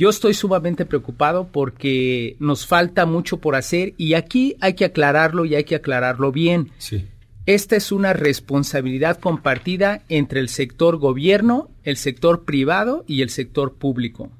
Yo 0.00 0.08
estoy 0.08 0.32
sumamente 0.32 0.86
preocupado 0.86 1.48
porque 1.52 2.34
nos 2.38 2.66
falta 2.66 3.04
mucho 3.04 3.36
por 3.36 3.54
hacer 3.54 3.92
y 3.98 4.14
aquí 4.14 4.56
hay 4.62 4.72
que 4.72 4.86
aclararlo 4.86 5.44
y 5.44 5.54
hay 5.54 5.64
que 5.64 5.74
aclararlo 5.74 6.32
bien. 6.32 6.70
Sí. 6.78 7.06
Esta 7.44 7.76
es 7.76 7.92
una 7.92 8.14
responsabilidad 8.14 9.20
compartida 9.20 10.00
entre 10.08 10.40
el 10.40 10.48
sector 10.48 10.96
gobierno, 10.96 11.68
el 11.84 11.98
sector 11.98 12.46
privado 12.46 13.04
y 13.06 13.20
el 13.20 13.28
sector 13.28 13.74
público. 13.74 14.32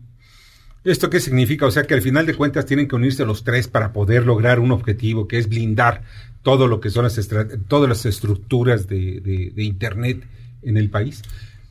¿Esto 0.83 1.11
qué 1.11 1.21
significa? 1.21 1.67
O 1.67 1.71
sea 1.71 1.83
que 1.83 1.93
al 1.93 2.01
final 2.01 2.25
de 2.25 2.37
cuentas 2.37 2.65
tienen 2.65 2.89
que 2.89 2.97
unirse 2.97 3.27
los 3.27 3.45
tres 3.45 3.69
para 3.69 3.93
poder 3.93 4.25
lograr 4.25 4.61
un 4.61 4.73
objetivo 4.73 5.29
que 5.29 5.37
es 5.37 5.47
blindar 5.47 6.05
todo 6.43 6.69
lo 6.69 6.81
que 6.81 6.89
son 6.89 7.05
las 7.05 7.21
todas 7.69 7.87
las 7.87 8.07
estructuras 8.07 8.89
de, 8.89 9.21
de 9.55 9.63
Internet 9.63 10.27
en 10.63 10.79
el 10.79 10.89
país. 10.89 11.21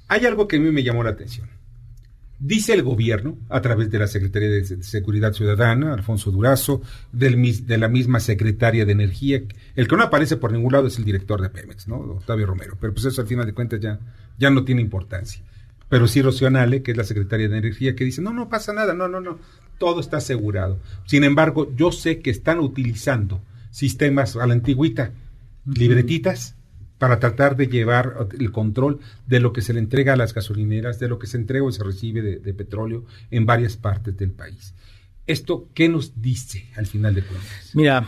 Hay 0.08 0.28
algo 0.28 0.48
que 0.48 0.58
a 0.58 0.60
mí 0.60 0.70
me 0.70 0.84
llamó 0.84 1.04
la 1.04 1.10
atención. 1.10 1.50
Dice 2.42 2.74
el 2.74 2.84
gobierno, 2.84 3.38
a 3.50 3.60
través 3.60 3.92
de 3.92 4.00
la 4.00 4.08
Secretaría 4.08 4.50
de 4.50 4.64
Seguridad 4.82 5.34
Ciudadana, 5.34 5.94
Alfonso 5.94 6.32
Durazo, 6.32 6.82
del, 7.12 7.66
de 7.68 7.78
la 7.78 7.90
misma 7.90 8.22
Secretaria 8.22 8.86
de 8.86 8.94
Energía, 8.94 9.42
el 9.76 9.88
que 9.90 9.98
no 9.98 10.04
aparece 10.04 10.38
por 10.38 10.54
ningún 10.54 10.72
lado 10.72 10.88
es 10.88 10.98
el 10.98 11.04
director 11.04 11.42
de 11.42 11.50
Pemex, 11.50 11.90
¿no? 11.90 11.98
Octavio 11.98 12.46
Romero. 12.46 12.78
Pero 12.80 12.94
pues 12.94 13.06
eso 13.06 13.20
al 13.20 13.28
final 13.28 13.46
de 13.46 13.54
cuentas 13.54 13.82
ya, 13.82 14.00
ya 14.38 14.50
no 14.50 14.64
tiene 14.64 14.82
importancia. 14.82 15.44
Pero 15.90 16.08
sí 16.08 16.22
Rocío 16.22 16.48
Anale, 16.48 16.82
que 16.82 16.92
es 16.92 16.98
la 16.98 17.04
Secretaria 17.04 17.50
de 17.50 17.58
Energía, 17.58 17.94
que 17.94 18.06
dice, 18.06 18.22
no, 18.22 18.32
no 18.32 18.48
pasa 18.48 18.72
nada, 18.72 18.94
no, 18.94 19.10
no, 19.10 19.20
no, 19.20 19.38
todo 19.78 20.00
está 20.00 20.18
asegurado. 20.18 20.80
Sin 21.06 21.26
embargo, 21.26 21.70
yo 21.76 21.92
sé 21.92 22.20
que 22.20 22.30
están 22.30 22.60
utilizando 22.60 23.42
sistemas 23.70 24.38
a 24.38 24.48
la 24.48 24.54
antigüita, 24.54 25.12
libretitas, 25.66 26.56
para 27.00 27.20
tratar 27.20 27.56
de 27.56 27.68
llevar 27.68 28.28
el 28.38 28.52
control 28.52 29.00
de 29.26 29.40
lo 29.40 29.54
que 29.54 29.62
se 29.62 29.74
le 29.74 29.80
entrega 29.80 30.14
a 30.14 30.18
las 30.18 30.34
gasolineras, 30.34 31.00
de 31.00 31.08
lo 31.08 31.18
que 31.18 31.28
se 31.28 31.38
entrega 31.38 31.66
o 31.66 31.72
se 31.72 31.84
recibe 31.84 32.22
de, 32.22 32.54
petróleo 32.54 33.06
en 33.32 33.46
varias 33.46 33.78
partes 33.78 34.18
del 34.18 34.32
país. 34.32 34.76
¿Esto 35.26 35.70
qué 35.74 35.88
nos 35.88 36.22
dice 36.22 36.68
al 36.76 36.88
final 36.88 37.16
de 37.16 37.24
cuentas? 37.24 37.72
Mira, 37.74 38.06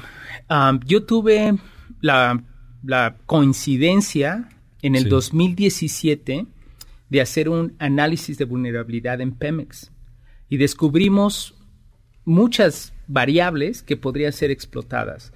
yo 0.86 1.04
tuve 1.04 1.56
la, 2.01 2.43
coincidencia 3.25 4.49
en 4.82 4.95
el 4.95 5.08
2017 5.08 6.45
de 7.10 7.21
hacer 7.21 7.47
un 7.47 7.75
análisis 7.80 8.38
de 8.38 8.45
vulnerabilidad 8.45 9.21
en 9.21 9.32
Pemex 9.32 9.91
y 10.49 10.58
descubrimos 10.58 11.56
muchas 12.25 12.93
variables 13.08 13.84
que 13.84 13.95
podrían 13.95 14.34
ser 14.34 14.51
explotadas. 14.51 15.32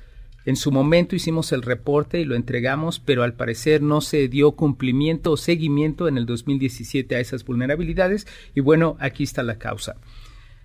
En 0.45 0.55
su 0.55 0.71
momento 0.71 1.15
hicimos 1.15 1.51
el 1.51 1.63
reporte 1.63 2.19
y 2.19 2.25
lo 2.25 2.35
entregamos, 2.35 2.99
pero 2.99 3.23
al 3.23 3.33
parecer 3.33 3.81
no 3.81 4.01
se 4.01 4.27
dio 4.27 4.51
cumplimiento 4.51 5.31
o 5.31 5.37
seguimiento 5.37 6.07
en 6.07 6.17
el 6.17 6.25
2017 6.25 7.15
a 7.15 7.19
esas 7.19 7.43
vulnerabilidades 7.43 8.27
y 8.53 8.61
bueno, 8.61 8.95
aquí 8.99 9.23
está 9.23 9.41
la 9.41 9.57
causa. 9.57 9.95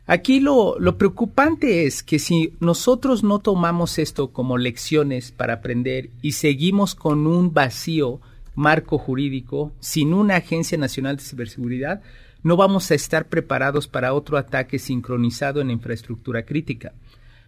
Aquí 0.06 0.40
lo, 0.40 0.78
lo, 0.78 0.98
preocupante 0.98 1.86
es 1.86 2.02
que 2.02 2.18
si 2.18 2.54
nosotros 2.58 3.22
no 3.22 3.38
tomamos 3.38 3.98
esto 3.98 4.32
como 4.32 4.58
lecciones 4.58 5.30
para 5.30 5.54
aprender 5.54 6.10
y 6.20 6.32
seguimos 6.32 6.94
con 6.94 7.26
un 7.26 7.54
vacío 7.54 8.20
marco 8.54 8.98
jurídico, 8.98 9.72
sin 9.78 10.12
una 10.12 10.36
Agencia 10.36 10.76
Nacional 10.76 11.16
de 11.16 11.22
Ciberseguridad, 11.22 12.02
no 12.42 12.56
vamos 12.56 12.90
a 12.90 12.94
estar 12.94 13.28
preparados 13.28 13.86
para 13.86 14.12
otro 14.12 14.36
ataque 14.36 14.78
sincronizado 14.78 15.60
en 15.60 15.70
infraestructura 15.70 16.44
crítica. 16.44 16.92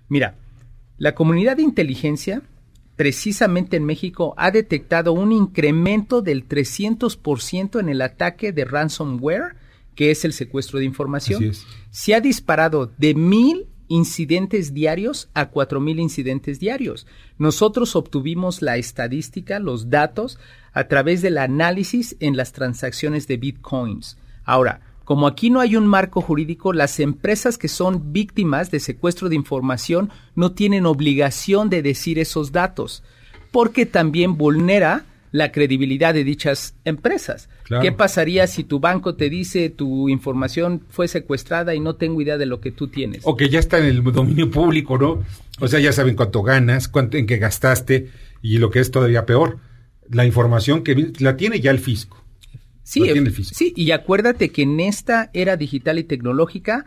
Mira, 0.09 0.37
la 1.03 1.17
comunidad 1.17 1.57
de 1.57 1.65
inteligencia, 1.65 2.43
precisamente 2.95 3.77
en 3.77 3.85
México, 3.85 4.35
ha 4.37 4.53
detectado 4.53 5.13
un 5.13 5.33
incremento 5.33 6.23
del 6.23 6.49
300% 6.49 7.81
en 7.81 7.89
el 7.89 8.03
ataque 8.03 8.53
de 8.53 8.65
ransomware, 8.65 9.57
que 9.97 10.13
es 10.13 10.25
el 10.25 10.33
secuestro 10.33 10.79
de 10.79 10.85
información. 10.85 11.55
Se 11.91 12.15
ha 12.15 12.21
disparado 12.21 12.93
de 12.99 13.17
mil 13.17 13.67
incidentes 13.89 14.75
diarios 14.75 15.29
a 15.35 15.47
cuatro 15.47 15.81
mil 15.81 15.99
incidentes 15.99 16.61
diarios. 16.61 17.09
Nosotros 17.37 17.97
obtuvimos 17.97 18.63
la 18.63 18.77
estadística, 18.77 19.59
los 19.59 19.91
datos, 19.91 20.39
a 20.73 20.87
través 20.87 21.21
del 21.21 21.39
análisis 21.39 22.15
en 22.21 22.37
las 22.37 22.53
transacciones 22.53 23.27
de 23.27 23.39
bitcoins. 23.39 24.19
Ahora, 24.45 24.92
como 25.05 25.27
aquí 25.27 25.51
no 25.51 25.61
hay 25.61 25.77
un 25.77 25.87
marco 25.87 26.21
jurídico, 26.21 26.73
las 26.73 27.01
empresas 27.01 27.59
que 27.59 27.69
son 27.69 28.13
víctimas 28.13 28.71
de 28.71 28.81
secuestro 28.81 29.29
de 29.29 29.37
información 29.37 30.11
no 30.35 30.53
tienen 30.53 30.87
obligación 30.87 31.71
de 31.71 31.83
decir 31.83 32.19
esos 32.19 32.53
datos, 32.53 33.03
porque 33.51 33.87
también 33.87 34.37
vulnera 34.37 35.05
la 35.33 35.51
credibilidad 35.51 36.15
de 36.15 36.25
dichas 36.25 36.75
empresas. 36.85 37.49
¿Qué 37.81 37.91
pasaría 37.91 38.47
si 38.47 38.65
tu 38.65 38.81
banco 38.81 39.15
te 39.15 39.31
dice 39.31 39.71
tu 39.71 40.11
información 40.11 40.83
fue 40.91 41.09
secuestrada 41.09 41.75
y 41.75 41.81
no 41.81 41.95
tengo 41.95 42.21
idea 42.21 42.37
de 42.37 42.45
lo 42.45 42.61
que 42.61 42.71
tú 42.71 42.89
tienes? 42.89 43.23
O 43.25 43.35
que 43.35 43.49
ya 43.49 43.59
está 43.59 43.79
en 43.79 43.87
el 43.87 44.03
dominio 44.03 44.51
público, 44.51 44.99
¿no? 44.99 45.23
O 45.59 45.69
sea, 45.69 45.81
ya 45.81 45.93
saben 45.93 46.17
cuánto 46.17 46.43
ganas, 46.43 46.87
cuánto 46.87 47.17
en 47.17 47.27
qué 47.27 47.39
gastaste 47.39 48.11
y 48.43 48.59
lo 48.59 48.71
que 48.71 48.81
es 48.81 48.91
todavía 48.91 49.25
peor, 49.25 49.59
la 50.11 50.27
información 50.27 50.83
que 50.85 51.13
la 51.19 51.39
tiene 51.39 51.61
ya 51.61 51.71
el 51.71 51.79
fisco. 51.79 52.22
Sí, 52.83 53.03
sí, 53.45 53.73
y 53.77 53.93
acuérdate 53.93 54.51
que 54.51 54.63
en 54.63 54.81
esta 54.81 55.31
era 55.33 55.57
digital 55.57 55.99
y 55.99 56.05
tecnológica, 56.05 56.85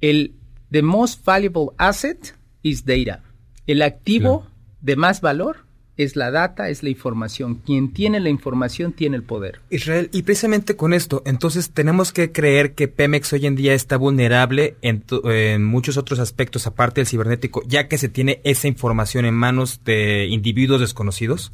el 0.00 0.34
the 0.70 0.82
most 0.82 1.24
valuable 1.24 1.68
asset 1.78 2.34
is 2.62 2.84
data. 2.84 3.22
El 3.66 3.82
activo 3.82 4.46
de 4.80 4.96
más 4.96 5.20
valor 5.20 5.58
es 5.96 6.16
la 6.16 6.30
data, 6.30 6.68
es 6.68 6.82
la 6.82 6.88
información. 6.90 7.56
Quien 7.56 7.92
tiene 7.92 8.20
la 8.20 8.30
información 8.30 8.92
tiene 8.92 9.16
el 9.16 9.22
poder. 9.22 9.60
Israel, 9.70 10.08
y 10.12 10.22
precisamente 10.22 10.76
con 10.76 10.92
esto, 10.92 11.22
entonces 11.26 11.70
tenemos 11.70 12.12
que 12.12 12.32
creer 12.32 12.74
que 12.74 12.88
Pemex 12.88 13.32
hoy 13.32 13.46
en 13.46 13.56
día 13.56 13.74
está 13.74 13.96
vulnerable 13.96 14.76
en, 14.82 15.04
en, 15.24 15.64
muchos 15.64 15.96
otros 15.96 16.18
aspectos 16.18 16.66
aparte 16.66 17.00
del 17.00 17.06
cibernético, 17.06 17.62
ya 17.66 17.88
que 17.88 17.98
se 17.98 18.08
tiene 18.08 18.40
esa 18.44 18.68
información 18.68 19.24
en 19.24 19.34
manos 19.34 19.80
de 19.84 20.26
individuos 20.26 20.80
desconocidos 20.80 21.52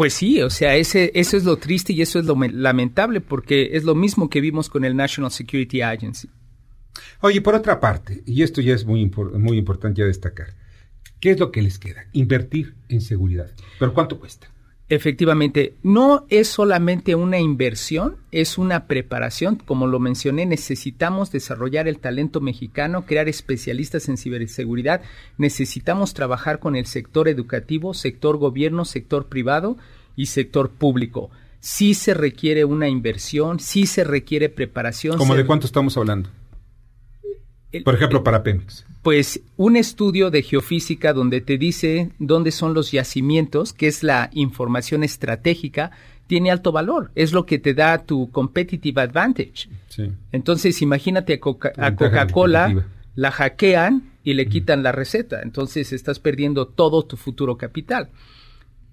Pues 0.00 0.14
sí, 0.14 0.40
o 0.40 0.48
sea, 0.48 0.76
ese, 0.76 1.12
eso 1.14 1.36
es 1.36 1.44
lo 1.44 1.58
triste 1.58 1.92
y 1.92 2.00
eso 2.00 2.18
es 2.18 2.24
lo 2.24 2.34
lamentable 2.34 3.20
porque 3.20 3.76
es 3.76 3.84
lo 3.84 3.94
mismo 3.94 4.30
que 4.30 4.40
vimos 4.40 4.70
con 4.70 4.86
el 4.86 4.96
National 4.96 5.30
Security 5.30 5.82
Agency. 5.82 6.30
Oye, 7.20 7.42
por 7.42 7.54
otra 7.54 7.80
parte, 7.80 8.22
y 8.24 8.42
esto 8.42 8.62
ya 8.62 8.72
es 8.72 8.86
muy, 8.86 9.10
muy 9.34 9.58
importante 9.58 10.02
destacar, 10.02 10.54
¿qué 11.20 11.32
es 11.32 11.38
lo 11.38 11.52
que 11.52 11.60
les 11.60 11.78
queda? 11.78 12.06
Invertir 12.12 12.76
en 12.88 13.02
seguridad. 13.02 13.50
¿Pero 13.78 13.92
cuánto 13.92 14.18
cuesta? 14.18 14.49
Efectivamente, 14.90 15.74
no 15.84 16.26
es 16.30 16.48
solamente 16.48 17.14
una 17.14 17.38
inversión, 17.38 18.16
es 18.32 18.58
una 18.58 18.88
preparación. 18.88 19.54
Como 19.54 19.86
lo 19.86 20.00
mencioné, 20.00 20.46
necesitamos 20.46 21.30
desarrollar 21.30 21.86
el 21.86 22.00
talento 22.00 22.40
mexicano, 22.40 23.06
crear 23.06 23.28
especialistas 23.28 24.08
en 24.08 24.16
ciberseguridad, 24.16 25.02
necesitamos 25.38 26.12
trabajar 26.12 26.58
con 26.58 26.74
el 26.74 26.86
sector 26.86 27.28
educativo, 27.28 27.94
sector 27.94 28.36
gobierno, 28.36 28.84
sector 28.84 29.28
privado 29.28 29.76
y 30.16 30.26
sector 30.26 30.70
público. 30.70 31.30
Sí 31.60 31.94
se 31.94 32.12
requiere 32.12 32.64
una 32.64 32.88
inversión, 32.88 33.60
sí 33.60 33.86
se 33.86 34.02
requiere 34.02 34.48
preparación. 34.48 35.18
¿Cómo 35.18 35.36
de 35.36 35.46
cuánto 35.46 35.66
estamos 35.66 35.96
hablando? 35.96 36.30
Por 37.84 37.94
ejemplo, 37.94 38.24
para 38.24 38.42
Pemex. 38.42 38.84
Pues 39.02 39.40
un 39.56 39.76
estudio 39.76 40.30
de 40.30 40.42
geofísica 40.42 41.12
donde 41.12 41.40
te 41.40 41.56
dice 41.56 42.10
dónde 42.18 42.50
son 42.50 42.74
los 42.74 42.90
yacimientos, 42.90 43.72
que 43.72 43.86
es 43.86 44.02
la 44.02 44.30
información 44.32 45.04
estratégica, 45.04 45.92
tiene 46.26 46.50
alto 46.50 46.70
valor. 46.72 47.10
Es 47.14 47.32
lo 47.32 47.46
que 47.46 47.58
te 47.58 47.74
da 47.74 48.04
tu 48.04 48.30
competitive 48.30 49.00
advantage. 49.00 49.68
Entonces, 50.32 50.82
imagínate 50.82 51.34
a, 51.34 51.40
Coca-Cola, 51.40 52.84
la 53.14 53.30
hackean 53.30 54.10
y 54.22 54.34
le 54.34 54.46
quitan 54.46 54.82
la 54.82 54.92
receta. 54.92 55.40
Entonces, 55.42 55.92
estás 55.92 56.18
perdiendo 56.18 56.66
todo 56.66 57.04
tu 57.04 57.16
futuro 57.16 57.56
capital. 57.56 58.10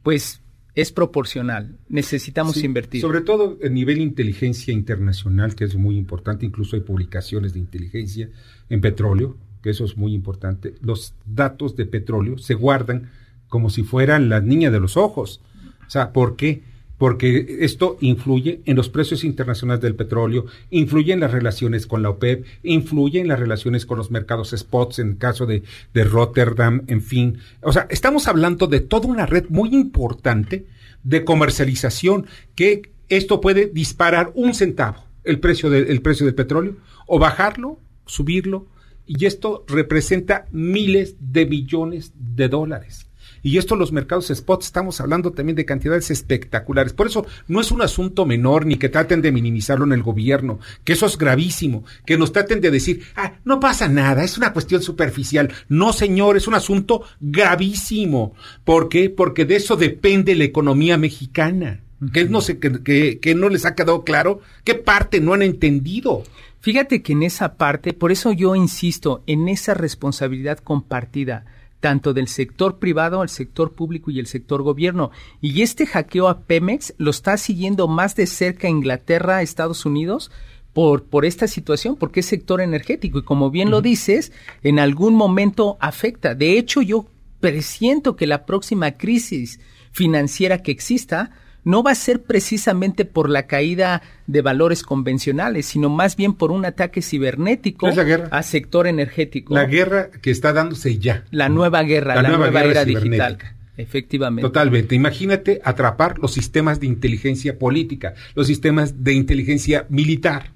Pues 0.03 0.41
es 0.73 0.91
proporcional. 0.91 1.75
Necesitamos 1.89 2.63
invertir. 2.63 3.01
Sobre 3.01 3.21
todo 3.21 3.57
a 3.63 3.67
nivel 3.67 3.97
inteligencia 3.97 4.71
internacional, 4.73 5.55
que 5.55 5.63
es 5.63 5.75
muy 5.75 5.97
importante. 5.97 6.45
Incluso 6.45 6.75
hay 6.75 6.83
publicaciones 6.83 7.53
de 7.53 7.59
inteligencia 7.59 8.29
en 8.69 8.81
petróleo, 8.81 9.37
que 9.61 9.69
eso 9.69 9.85
es 9.85 9.97
muy 9.97 10.13
importante. 10.13 10.75
Los 10.81 11.13
datos 11.25 11.75
de 11.75 11.85
petróleo 11.85 12.37
se 12.37 12.53
guardan 12.53 13.09
como 13.47 13.69
si 13.69 13.83
fueran 13.83 14.29
la 14.29 14.41
niña 14.41 14.71
de 14.71 14.79
los 14.79 14.97
ojos. 14.97 15.41
O 15.85 15.89
sea, 15.89 16.11
¿por 16.11 16.35
qué? 16.35 16.63
Porque 16.97 17.57
esto 17.59 17.97
influye 18.01 18.61
en 18.65 18.75
los 18.75 18.89
precios 18.89 19.23
internacionales 19.23 19.81
del 19.81 19.95
petróleo, 19.95 20.45
influye 20.71 21.13
en 21.13 21.19
las 21.19 21.31
relaciones 21.31 21.85
con 21.85 22.01
la 22.01 22.09
OPEP, 22.09 22.45
influye 22.63 23.19
en 23.19 23.27
las 23.27 23.39
relaciones 23.39 23.85
con 23.85 23.97
los 23.97 24.09
mercados 24.09 24.53
spots 24.57 24.99
en 24.99 25.09
el 25.09 25.17
caso 25.17 25.45
de, 25.45 25.63
de 25.93 26.03
Rotterdam, 26.03 26.81
en 26.87 27.01
fin. 27.01 27.37
O 27.61 27.71
sea, 27.71 27.87
estamos 27.89 28.27
hablando 28.27 28.67
de 28.67 28.79
toda 28.79 29.07
una 29.07 29.27
red 29.27 29.45
muy 29.49 29.69
importante 29.75 30.65
de 31.03 31.23
comercialización 31.23 32.25
que 32.55 32.91
esto 33.09 33.39
puede 33.39 33.67
disparar 33.67 34.31
un 34.33 34.53
centavo 34.53 35.07
el 35.27 35.39
precio, 35.39 35.73
el 35.73 36.01
precio 36.01 36.25
del 36.25 36.35
petróleo 36.35 36.75
o 37.05 37.19
bajarlo, 37.19 37.79
subirlo 38.07 38.67
y 39.05 39.25
esto 39.25 39.63
representa 39.67 40.45
miles 40.51 41.15
de 41.19 41.45
millones 41.45 42.13
de 42.15 42.49
dólares. 42.49 43.07
Y 43.43 43.57
esto 43.57 43.75
los 43.75 43.91
mercados 43.91 44.29
spot 44.29 44.63
estamos 44.63 44.99
hablando 44.99 45.31
también 45.31 45.55
de 45.55 45.65
cantidades 45.65 46.11
espectaculares. 46.11 46.93
Por 46.93 47.07
eso 47.07 47.25
no 47.47 47.61
es 47.61 47.71
un 47.71 47.81
asunto 47.81 48.25
menor 48.25 48.65
ni 48.65 48.75
que 48.75 48.89
traten 48.89 49.21
de 49.21 49.31
minimizarlo 49.31 49.85
en 49.85 49.93
el 49.93 50.03
gobierno, 50.03 50.59
que 50.83 50.93
eso 50.93 51.05
es 51.05 51.17
gravísimo, 51.17 51.85
que 52.05 52.17
nos 52.17 52.33
traten 52.33 52.61
de 52.61 52.71
decir, 52.71 53.03
ah, 53.15 53.33
no 53.45 53.59
pasa 53.59 53.87
nada, 53.87 54.23
es 54.23 54.37
una 54.37 54.53
cuestión 54.53 54.81
superficial. 54.81 55.51
No, 55.69 55.93
señor, 55.93 56.35
es 56.35 56.47
un 56.47 56.55
asunto 56.55 57.03
gravísimo. 57.21 58.33
¿Por 58.63 58.89
qué? 58.89 59.09
Porque 59.09 59.45
de 59.45 59.55
eso 59.55 59.75
depende 59.75 60.35
la 60.35 60.43
economía 60.43 60.97
mexicana. 60.97 61.83
Que 62.13 62.25
no, 62.25 62.41
sé, 62.41 62.59
que, 62.59 63.19
que 63.19 63.33
no 63.33 63.49
les 63.49 63.65
ha 63.65 63.73
quedado 63.73 64.03
claro 64.03 64.41
qué 64.63 64.75
parte 64.75 65.19
no 65.19 65.33
han 65.33 65.41
entendido. 65.41 66.23
Fíjate 66.67 67.01
que 67.01 67.13
en 67.13 67.23
esa 67.23 67.55
parte, 67.55 67.93
por 67.93 68.11
eso 68.11 68.33
yo 68.33 68.53
insisto 68.53 69.23
en 69.25 69.47
esa 69.47 69.73
responsabilidad 69.73 70.57
compartida 70.57 71.45
tanto 71.79 72.13
del 72.13 72.27
sector 72.27 72.77
privado, 72.77 73.23
el 73.23 73.29
sector 73.29 73.71
público 73.71 74.11
y 74.11 74.19
el 74.19 74.27
sector 74.27 74.63
gobierno. 74.63 75.11
Y 75.39 75.61
este 75.61 75.85
hackeo 75.85 76.27
a 76.27 76.41
Pemex 76.41 76.93
lo 76.97 77.11
está 77.11 77.37
siguiendo 77.37 77.87
más 77.87 78.17
de 78.17 78.27
cerca 78.27 78.67
Inglaterra, 78.67 79.41
Estados 79.41 79.85
Unidos, 79.85 80.29
por, 80.73 81.05
por 81.05 81.23
esta 81.23 81.47
situación, 81.47 81.95
porque 81.95 82.19
es 82.19 82.25
sector 82.25 82.59
energético. 82.59 83.19
Y 83.19 83.23
como 83.23 83.49
bien 83.49 83.71
lo 83.71 83.79
dices, 83.79 84.33
en 84.61 84.77
algún 84.77 85.15
momento 85.15 85.77
afecta. 85.79 86.35
De 86.35 86.57
hecho, 86.57 86.81
yo 86.81 87.05
presiento 87.39 88.17
que 88.17 88.27
la 88.27 88.45
próxima 88.45 88.91
crisis 88.91 89.61
financiera 89.93 90.61
que 90.61 90.71
exista 90.71 91.31
no 91.67 91.83
va 91.83 91.91
a 91.91 91.95
ser 91.95 92.23
precisamente 92.23 93.03
por 93.03 93.29
la 93.29 93.45
caída 93.45 94.01
de 94.25 94.41
valores 94.41 94.83
convencionales, 94.83 95.65
sino 95.65 95.89
más 95.89 96.15
bien 96.15 96.33
por 96.33 96.51
un 96.51 96.63
ataque 96.63 97.01
cibernético 97.01 97.89
a 98.31 98.43
sector 98.43 98.87
energético. 98.87 99.53
La 99.53 99.65
guerra 99.65 100.09
que 100.09 100.31
está 100.31 100.53
dándose 100.53 100.97
ya. 100.97 101.25
La 101.29 101.49
nueva 101.49 101.83
guerra, 101.83 102.21
la, 102.21 102.29
nueva, 102.29 102.63
era 102.63 102.85
digital. 102.85 103.37
Efectivamente. 103.75 104.43
Totalmente. 104.43 104.95
Imagínate 104.95 105.59
atrapar 105.61 106.19
los 106.19 106.31
sistemas 106.31 106.79
de 106.79 106.87
inteligencia 106.87 107.59
política, 107.59 108.13
los 108.33 108.47
sistemas 108.47 109.03
de 109.03 109.13
inteligencia 109.13 109.85
militar. 109.89 110.51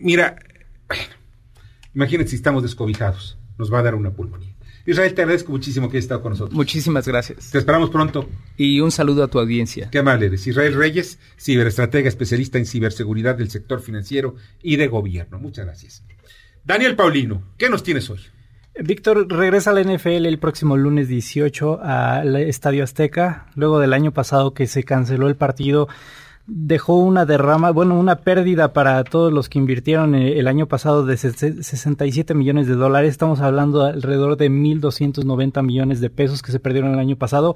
Mira, 0.00 0.34
imagínate 1.94 2.30
si 2.30 2.36
estamos 2.36 2.64
descobijados, 2.64 3.38
nos 3.58 3.72
va 3.72 3.78
a 3.78 3.82
dar 3.84 3.94
una 3.94 4.10
pulmonía. 4.10 4.49
Israel, 4.90 5.14
te 5.14 5.22
agradezco 5.22 5.52
muchísimo 5.52 5.88
que 5.88 5.96
hayas 5.96 6.04
estado 6.04 6.22
con 6.22 6.32
nosotros. 6.32 6.54
Muchísimas 6.54 7.06
gracias. 7.06 7.50
Te 7.50 7.58
esperamos 7.58 7.90
pronto. 7.90 8.28
Y 8.56 8.80
un 8.80 8.90
saludo 8.90 9.22
a 9.24 9.28
tu 9.28 9.38
audiencia. 9.38 9.88
Qué 9.90 9.98
amable 9.98 10.26
eres. 10.26 10.46
Israel 10.46 10.74
Reyes, 10.74 11.18
ciberestratega 11.38 12.08
especialista 12.08 12.58
en 12.58 12.66
ciberseguridad 12.66 13.36
del 13.36 13.50
sector 13.50 13.80
financiero 13.80 14.34
y 14.62 14.76
de 14.76 14.88
gobierno. 14.88 15.38
Muchas 15.38 15.66
gracias. 15.66 16.04
Daniel 16.64 16.96
Paulino, 16.96 17.42
¿qué 17.56 17.70
nos 17.70 17.82
tienes 17.82 18.10
hoy? 18.10 18.20
Víctor 18.82 19.26
regresa 19.28 19.70
a 19.70 19.74
la 19.74 19.82
NFL 19.82 20.26
el 20.26 20.38
próximo 20.38 20.76
lunes 20.76 21.08
18 21.08 21.80
al 21.82 22.36
Estadio 22.36 22.84
Azteca, 22.84 23.46
luego 23.54 23.78
del 23.78 23.92
año 23.92 24.12
pasado 24.12 24.54
que 24.54 24.66
se 24.66 24.84
canceló 24.84 25.28
el 25.28 25.36
partido 25.36 25.88
dejó 26.52 26.96
una 26.96 27.26
derrama, 27.26 27.70
bueno, 27.70 27.98
una 27.98 28.16
pérdida 28.16 28.72
para 28.72 29.02
todos 29.04 29.32
los 29.32 29.48
que 29.48 29.58
invirtieron 29.58 30.16
eh, 30.16 30.38
el 30.38 30.48
año 30.48 30.66
pasado 30.66 31.06
de 31.06 31.16
67 31.16 32.34
millones 32.34 32.66
de 32.66 32.74
dólares. 32.74 33.10
Estamos 33.10 33.40
hablando 33.40 33.84
de 33.84 33.92
alrededor 33.92 34.36
de 34.36 34.50
1.290 34.50 35.62
millones 35.62 36.00
de 36.00 36.10
pesos 36.10 36.42
que 36.42 36.50
se 36.50 36.58
perdieron 36.58 36.92
el 36.92 36.98
año 36.98 37.16
pasado. 37.16 37.54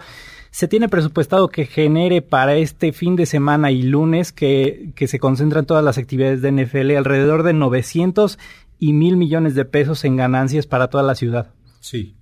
Se 0.50 0.68
tiene 0.68 0.88
presupuestado 0.88 1.48
que 1.48 1.66
genere 1.66 2.22
para 2.22 2.54
este 2.54 2.92
fin 2.92 3.16
de 3.16 3.26
semana 3.26 3.72
y 3.72 3.82
lunes 3.82 4.30
que, 4.30 4.92
que 4.94 5.08
se 5.08 5.18
concentran 5.18 5.66
todas 5.66 5.84
las 5.84 5.98
actividades 5.98 6.40
de 6.40 6.52
NFL 6.52 6.96
alrededor 6.96 7.42
de 7.42 7.52
900 7.52 8.38
y 8.78 8.92
mil 8.92 9.16
millones 9.16 9.56
de 9.56 9.64
pesos 9.64 10.04
en 10.04 10.16
ganancias 10.16 10.66
para 10.66 10.88
toda 10.88 11.02
la 11.02 11.16
ciudad. 11.16 11.50
Sí. 11.80 12.14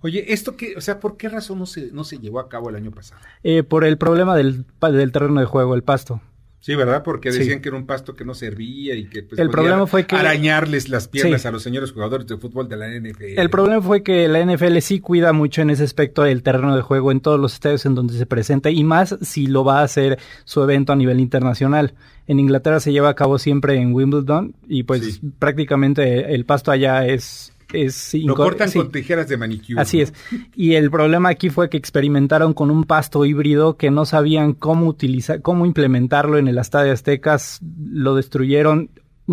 Oye, 0.00 0.32
¿esto 0.32 0.56
qué, 0.56 0.74
o 0.76 0.80
sea, 0.80 1.00
por 1.00 1.16
qué 1.16 1.28
razón 1.28 1.58
no 1.58 1.66
se, 1.66 1.90
no 1.92 2.04
se 2.04 2.18
llevó 2.18 2.40
a 2.40 2.48
cabo 2.48 2.70
el 2.70 2.76
año 2.76 2.90
pasado? 2.90 3.20
Eh, 3.42 3.62
por 3.62 3.84
el 3.84 3.98
problema 3.98 4.36
del, 4.36 4.64
del 4.80 5.12
terreno 5.12 5.40
de 5.40 5.46
juego, 5.46 5.74
el 5.74 5.82
pasto. 5.82 6.20
Sí, 6.60 6.74
¿verdad? 6.74 7.04
Porque 7.04 7.30
decían 7.30 7.60
que 7.60 7.68
era 7.68 7.78
un 7.78 7.86
pasto 7.86 8.16
que 8.16 8.24
no 8.24 8.34
servía 8.34 8.94
y 8.96 9.08
que 9.08 9.22
pues, 9.22 9.40
el 9.40 9.48
problema 9.48 9.86
fue 9.86 10.06
que 10.06 10.16
arañarles 10.16 10.88
las 10.88 11.06
piernas 11.06 11.46
a 11.46 11.52
los 11.52 11.62
señores 11.62 11.92
jugadores 11.92 12.26
de 12.26 12.36
fútbol 12.36 12.68
de 12.68 12.76
la 12.76 12.88
NFL. 12.88 13.38
El 13.38 13.48
problema 13.48 13.80
fue 13.80 14.02
que 14.02 14.26
la 14.26 14.44
NFL 14.44 14.78
sí 14.80 14.98
cuida 14.98 15.32
mucho 15.32 15.62
en 15.62 15.70
ese 15.70 15.84
aspecto 15.84 16.26
el 16.26 16.42
terreno 16.42 16.74
de 16.74 16.82
juego 16.82 17.12
en 17.12 17.20
todos 17.20 17.38
los 17.38 17.54
estadios 17.54 17.86
en 17.86 17.94
donde 17.94 18.14
se 18.14 18.26
presenta 18.26 18.70
y 18.70 18.82
más 18.82 19.16
si 19.22 19.46
lo 19.46 19.64
va 19.64 19.80
a 19.80 19.84
hacer 19.84 20.18
su 20.44 20.60
evento 20.62 20.92
a 20.92 20.96
nivel 20.96 21.20
internacional. 21.20 21.94
En 22.26 22.40
Inglaterra 22.40 22.80
se 22.80 22.92
lleva 22.92 23.08
a 23.08 23.14
cabo 23.14 23.38
siempre 23.38 23.76
en 23.76 23.94
Wimbledon 23.94 24.54
y 24.68 24.82
pues 24.82 25.20
prácticamente 25.38 26.34
el 26.34 26.44
pasto 26.44 26.72
allá 26.72 27.06
es 27.06 27.52
es 27.72 28.14
Lo 28.14 28.34
cortan 28.34 28.70
con 28.72 28.90
tijeras 28.90 29.28
de 29.28 29.36
manicure. 29.36 29.80
Así 29.80 30.00
es. 30.00 30.14
Y 30.54 30.74
el 30.74 30.90
problema 30.90 31.30
aquí 31.30 31.50
fue 31.50 31.68
que 31.68 31.76
experimentaron 31.76 32.54
con 32.54 32.70
un 32.70 32.84
pasto 32.84 33.24
híbrido 33.24 33.76
que 33.76 33.90
no 33.90 34.06
sabían 34.06 34.54
cómo 34.54 34.86
utilizar, 34.86 35.42
cómo 35.42 35.66
implementarlo 35.66 36.38
en 36.38 36.48
el 36.48 36.58
Estadio 36.58 36.92
Aztecas, 36.92 37.60
lo 37.92 38.14
destruyeron, 38.14 38.90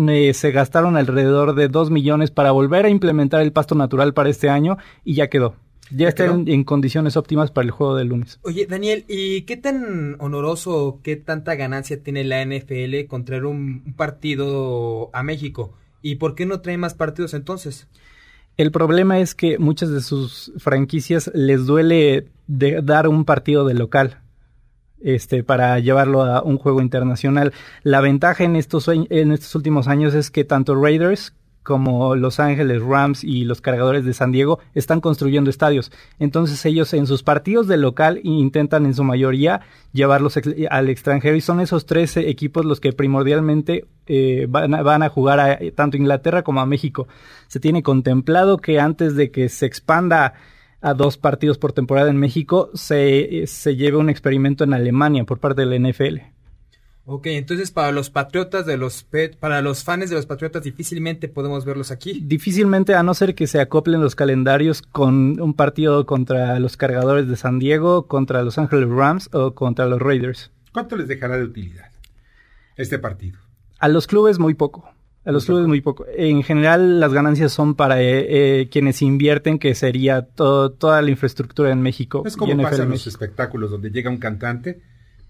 eh, 0.08 0.34
se 0.34 0.50
gastaron 0.50 0.96
alrededor 0.96 1.54
de 1.54 1.68
dos 1.68 1.90
millones 1.90 2.30
para 2.30 2.50
volver 2.50 2.84
a 2.84 2.90
implementar 2.90 3.40
el 3.40 3.52
pasto 3.52 3.74
natural 3.74 4.12
para 4.12 4.28
este 4.28 4.48
año 4.48 4.76
y 5.04 5.14
ya 5.14 5.28
quedó. 5.28 5.54
Ya 5.90 6.08
está 6.08 6.24
en, 6.24 6.64
condiciones 6.64 7.16
óptimas 7.16 7.52
para 7.52 7.64
el 7.64 7.70
juego 7.70 7.94
del 7.94 8.08
lunes. 8.08 8.40
Oye, 8.42 8.66
Daniel, 8.66 9.04
¿y 9.08 9.42
qué 9.42 9.56
tan 9.56 10.16
honoroso, 10.18 11.00
qué 11.02 11.14
tanta 11.14 11.54
ganancia 11.54 12.02
tiene 12.02 12.24
la 12.24 12.44
NFL 12.44 13.06
con 13.06 13.24
traer 13.24 13.46
un 13.46 13.94
partido 13.96 15.10
a 15.12 15.22
México? 15.22 15.74
¿Y 16.02 16.16
por 16.16 16.34
qué 16.34 16.44
no 16.44 16.60
trae 16.60 16.76
más 16.76 16.94
partidos 16.94 17.34
entonces? 17.34 17.88
El 18.56 18.70
problema 18.70 19.18
es 19.18 19.34
que 19.34 19.58
muchas 19.58 19.90
de 19.90 20.00
sus 20.00 20.52
franquicias 20.58 21.30
les 21.34 21.66
duele 21.66 22.28
dar 22.46 23.08
un 23.08 23.24
partido 23.24 23.66
de 23.66 23.74
local 23.74 24.20
este, 25.00 25.44
para 25.44 25.78
llevarlo 25.78 26.22
a 26.22 26.42
un 26.42 26.56
juego 26.56 26.80
internacional. 26.80 27.52
La 27.82 28.00
ventaja 28.00 28.44
en 28.44 28.56
estos, 28.56 28.88
en 28.88 29.32
estos 29.32 29.54
últimos 29.54 29.88
años 29.88 30.14
es 30.14 30.30
que 30.30 30.44
tanto 30.44 30.74
Raiders 30.74 31.34
como 31.66 32.14
Los 32.14 32.38
Ángeles 32.38 32.80
Rams 32.80 33.24
y 33.24 33.44
los 33.44 33.60
Cargadores 33.60 34.04
de 34.04 34.14
San 34.14 34.30
Diego 34.30 34.60
están 34.72 35.00
construyendo 35.00 35.50
estadios. 35.50 35.90
Entonces 36.20 36.64
ellos 36.64 36.94
en 36.94 37.08
sus 37.08 37.24
partidos 37.24 37.66
de 37.66 37.76
local 37.76 38.20
intentan 38.22 38.86
en 38.86 38.94
su 38.94 39.02
mayoría 39.02 39.62
llevarlos 39.92 40.38
al 40.70 40.88
extranjero 40.88 41.34
y 41.34 41.40
son 41.40 41.60
esos 41.60 41.84
tres 41.84 42.16
equipos 42.16 42.64
los 42.64 42.78
que 42.78 42.92
primordialmente 42.92 43.88
eh, 44.06 44.46
van, 44.48 44.74
a, 44.74 44.82
van, 44.82 45.02
a, 45.02 45.08
jugar 45.08 45.40
a 45.40 45.58
tanto 45.74 45.96
Inglaterra 45.96 46.44
como 46.44 46.60
a 46.60 46.66
México. 46.66 47.08
Se 47.48 47.58
tiene 47.58 47.82
contemplado 47.82 48.58
que 48.58 48.78
antes 48.78 49.16
de 49.16 49.32
que 49.32 49.48
se 49.48 49.66
expanda 49.66 50.34
a 50.80 50.94
dos 50.94 51.18
partidos 51.18 51.58
por 51.58 51.72
temporada 51.72 52.10
en 52.10 52.16
México, 52.16 52.70
se, 52.74 53.44
se 53.48 53.74
lleve 53.74 53.96
un 53.96 54.08
experimento 54.08 54.62
en 54.62 54.72
Alemania 54.72 55.24
por 55.24 55.40
parte 55.40 55.66
de 55.66 55.78
la 55.78 55.90
NFL. 55.90 56.35
Ok, 57.08 57.28
entonces 57.28 57.70
para 57.70 57.92
los 57.92 58.10
patriotas 58.10 58.66
de 58.66 58.76
los 58.76 59.06
para 59.38 59.62
los 59.62 59.84
fans 59.84 60.10
de 60.10 60.16
los 60.16 60.26
patriotas 60.26 60.64
difícilmente 60.64 61.28
podemos 61.28 61.64
verlos 61.64 61.92
aquí. 61.92 62.20
Difícilmente 62.24 62.96
a 62.96 63.04
no 63.04 63.14
ser 63.14 63.36
que 63.36 63.46
se 63.46 63.60
acoplen 63.60 64.00
los 64.00 64.16
calendarios 64.16 64.82
con 64.82 65.40
un 65.40 65.54
partido 65.54 66.04
contra 66.04 66.58
los 66.58 66.76
cargadores 66.76 67.28
de 67.28 67.36
San 67.36 67.60
Diego, 67.60 68.08
contra 68.08 68.42
los 68.42 68.58
Angeles 68.58 68.88
Rams 68.88 69.30
o 69.32 69.54
contra 69.54 69.86
los 69.86 70.02
Raiders. 70.02 70.50
¿Cuánto 70.72 70.96
les 70.96 71.06
dejará 71.06 71.36
de 71.36 71.44
utilidad 71.44 71.92
este 72.74 72.98
partido? 72.98 73.38
A 73.78 73.86
los 73.86 74.08
clubes 74.08 74.40
muy 74.40 74.54
poco. 74.54 74.90
A 75.24 75.30
los 75.30 75.44
clubes 75.44 75.68
muy 75.68 75.80
poco. 75.80 76.06
En 76.16 76.42
general 76.42 76.98
las 76.98 77.12
ganancias 77.12 77.52
son 77.52 77.76
para 77.76 78.02
eh, 78.02 78.62
eh, 78.62 78.68
quienes 78.68 79.00
invierten, 79.00 79.60
que 79.60 79.76
sería 79.76 80.22
toda 80.22 81.02
la 81.02 81.10
infraestructura 81.10 81.70
en 81.70 81.82
México. 81.82 82.24
Es 82.26 82.36
como 82.36 82.60
pasa 82.60 82.82
en 82.82 82.90
los 82.90 83.06
espectáculos 83.06 83.70
donde 83.70 83.90
llega 83.90 84.10
un 84.10 84.18
cantante, 84.18 84.80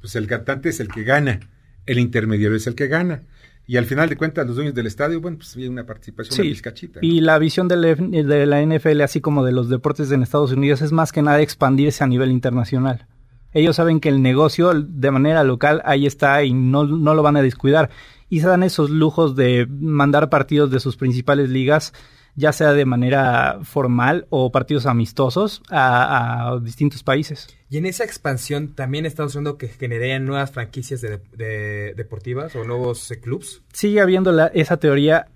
pues 0.01 0.17
el 0.17 0.27
cantante 0.27 0.71
es 0.71 0.81
el 0.81 0.89
que 0.89 1.05
gana 1.05 1.41
el 1.87 1.99
intermediario 1.99 2.57
es 2.57 2.67
el 2.67 2.75
que 2.75 2.89
gana. 2.89 3.23
Y 3.69 3.79
al 3.79 3.87
final 3.87 4.09
de 4.09 4.17
cuentas, 4.17 4.47
los 4.47 4.55
dueños 4.55 4.75
del 4.75 4.87
estadio, 4.87 5.21
bueno, 5.21 5.39
pues 5.39 5.57
hay 5.57 5.67
una 5.67 5.85
participación, 5.85 6.47
sí, 6.47 6.91
Y 7.01 7.21
la 7.21 7.37
visión 7.39 7.67
de 7.67 7.77
la, 7.77 8.63
NFL, 8.63 9.01
así 9.01 9.21
como 9.21 9.45
de 9.45 9.51
los 9.51 9.69
deportes 9.69 10.13
en 10.13 10.23
Estados 10.23 10.53
Unidos, 10.53 10.83
es 10.83 10.93
más 10.93 11.11
que 11.11 11.23
nada 11.23 11.41
expandirse 11.41 12.05
a 12.05 12.07
nivel 12.07 12.31
internacional. 12.31 13.07
Ellos 13.53 13.75
saben 13.75 13.99
que 13.99 14.09
el 14.09 14.23
negocio 14.23 14.73
de 14.73 15.11
manera 15.11 15.43
local 15.43 15.83
ahí 15.85 16.07
está 16.07 16.45
y 16.45 16.53
no, 16.53 16.85
no 16.85 17.15
lo 17.15 17.23
van 17.25 17.37
a 17.37 17.43
descuidar. 17.43 17.91
Y 18.29 18.41
se 18.41 18.47
dan 18.47 18.63
esos 18.63 18.91
lujos 18.91 19.35
de 19.35 19.67
mandar 19.69 20.31
partidos 20.31 20.71
de 20.71 20.79
sus 20.79 20.97
principales 20.97 21.49
ligas 21.49 21.93
ya 22.37 22.53
sea 22.53 22.73
de 22.73 22.85
manera 22.85 23.59
formal 23.63 24.27
o 24.29 24.53
partidos 24.53 24.87
amistosos 24.87 25.63
a, 25.71 26.59
distintos 26.63 27.03
países. 27.03 27.49
Y 27.71 27.79
en 27.79 27.87
esa 27.87 28.05
expansión 28.05 28.75
también 28.75 29.07
estamos 29.07 29.35
viendo 29.35 29.57
que 29.57 29.69
generarían 29.69 30.25
nuevas 30.27 30.51
franquicias 30.51 31.01
de, 31.01 31.95
deportivas 31.97 32.55
o 32.55 32.65
nuevos 32.65 33.11
eh, 33.11 33.19
clubs. 33.19 33.63
Sigue 33.73 34.01
habiendo 34.01 34.31
la, 34.33 34.47
esa 34.49 34.77
teoría. 34.77 35.27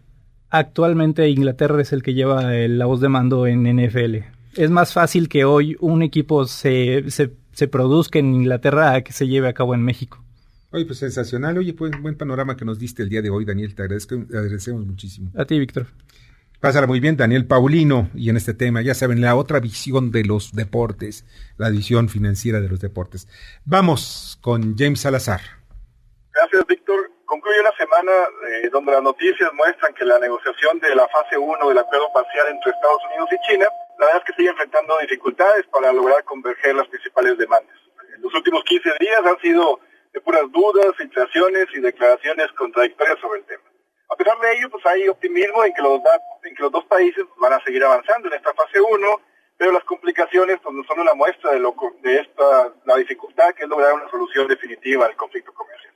Actualmente 0.51 1.29
Inglaterra 1.29 1.81
es 1.81 1.93
el 1.93 2.03
que 2.03 2.13
lleva 2.13 2.43
la 2.43 2.87
voz 2.87 3.01
de 3.01 3.09
mando 3.09 3.47
en 3.47 3.63
NFL. 3.65 4.17
Es 4.57 4.71
más 4.71 4.93
fácil 4.93 5.29
que 5.29 5.45
hoy 5.45 5.77
un 5.81 6.03
equipo 6.03 6.45
se, 6.47 7.05
se, 7.11 7.69
produzca 7.69 8.19
en 8.19 8.35
Inglaterra 8.35 8.95
a 8.95 9.03
que 9.03 9.13
se 9.13 9.29
lleve 9.29 9.49
a 9.49 9.53
cabo 9.53 9.75
en 9.75 9.83
México. 9.83 10.23
Oye, 10.73 10.85
pues 10.87 10.99
sensacional. 10.99 11.57
Oye, 11.57 11.73
pues 11.73 11.93
buen 12.01 12.17
panorama 12.17 12.57
que 12.57 12.65
nos 12.65 12.79
diste 12.79 13.03
el 13.05 13.09
día 13.09 13.23
de 13.23 13.31
hoy, 13.31 13.45
Daniel. 13.45 13.75
Te, 13.75 13.83
agradezco, 13.83 14.17
te 14.29 14.37
agradecemos 14.37 14.85
muchísimo. 14.85 15.31
A 15.37 15.45
ti, 15.45 15.59
Víctor. 15.59 15.87
Pásala 16.61 16.87
muy 16.87 17.01
bien, 17.01 17.17
Daniel 17.17 17.47
Paulino, 17.47 18.11
y 18.15 18.29
en 18.29 18.37
este 18.37 18.53
tema, 18.53 18.83
ya 18.83 18.93
saben, 18.93 19.23
la 19.23 19.35
otra 19.35 19.61
visión 19.61 20.13
de 20.13 20.25
los 20.25 20.53
deportes, 20.53 21.25
la 21.57 21.71
visión 21.71 22.11
financiera 22.11 22.61
de 22.61 22.69
los 22.69 22.81
deportes. 22.81 23.29
Vamos 23.65 24.39
con 24.43 24.77
James 24.77 25.01
Salazar. 25.01 25.41
Gracias, 26.35 26.67
Víctor. 26.67 27.11
Concluye 27.25 27.61
una 27.61 27.73
semana 27.79 28.13
eh, 28.13 28.69
donde 28.71 28.93
las 28.93 29.03
noticias 29.03 29.51
muestran 29.55 29.95
que 29.95 30.05
la 30.05 30.19
negociación 30.19 30.79
de 30.81 30.95
la 30.95 31.09
fase 31.09 31.39
1 31.39 31.67
del 31.67 31.79
acuerdo 31.79 32.13
parcial 32.13 32.49
entre 32.51 32.73
Estados 32.73 33.01
Unidos 33.09 33.31
y 33.33 33.51
China, 33.51 33.67
la 33.99 34.07
verdad 34.07 34.23
es 34.23 34.25
que 34.27 34.37
sigue 34.37 34.51
enfrentando 34.51 34.99
dificultades 34.99 35.67
para 35.69 35.95
lograr 35.95 36.23
converger 36.25 36.75
las 36.75 36.89
principales 36.89 37.39
demandas. 37.39 37.75
Los 38.19 38.35
últimos 38.35 38.65
15 38.65 38.91
días 39.01 39.25
han 39.25 39.41
sido 39.41 39.81
de 40.13 40.21
puras 40.21 40.45
dudas, 40.53 40.95
filtraciones 40.99 41.69
y 41.73 41.81
declaraciones 41.81 42.53
contradictorias 42.53 43.19
sobre 43.21 43.41
el 43.41 43.47
tema. 43.47 43.70
A 44.11 44.17
pesar 44.17 44.39
de 44.41 44.53
ello, 44.53 44.69
pues 44.69 44.85
hay 44.87 45.09
optimismo 45.09 45.65
en 45.65 45.73
que 45.73 45.83
los, 45.83 46.01
dos 46.73 46.85
países 46.87 47.25
van 47.39 47.53
a 47.53 47.63
seguir 47.63 47.85
avanzando 47.85 48.27
en 48.29 48.35
esta 48.35 48.53
fase 48.55 48.81
1, 48.81 49.21
pero 49.57 49.71
las 49.71 49.85
complicaciones 49.85 50.59
pues, 50.61 50.87
son 50.87 51.01
una 51.01 51.15
muestra 51.15 51.53
de, 51.53 51.61
de 52.03 52.17
esta, 52.21 52.73
la 52.85 52.97
dificultad 52.97 53.55
que 53.55 53.63
es 53.63 53.69
lograr 53.69 53.95
una 53.95 54.11
solución 54.11 54.49
definitiva 54.49 55.07
al 55.07 55.15
conflicto 55.15 55.55
comercial. 55.55 55.95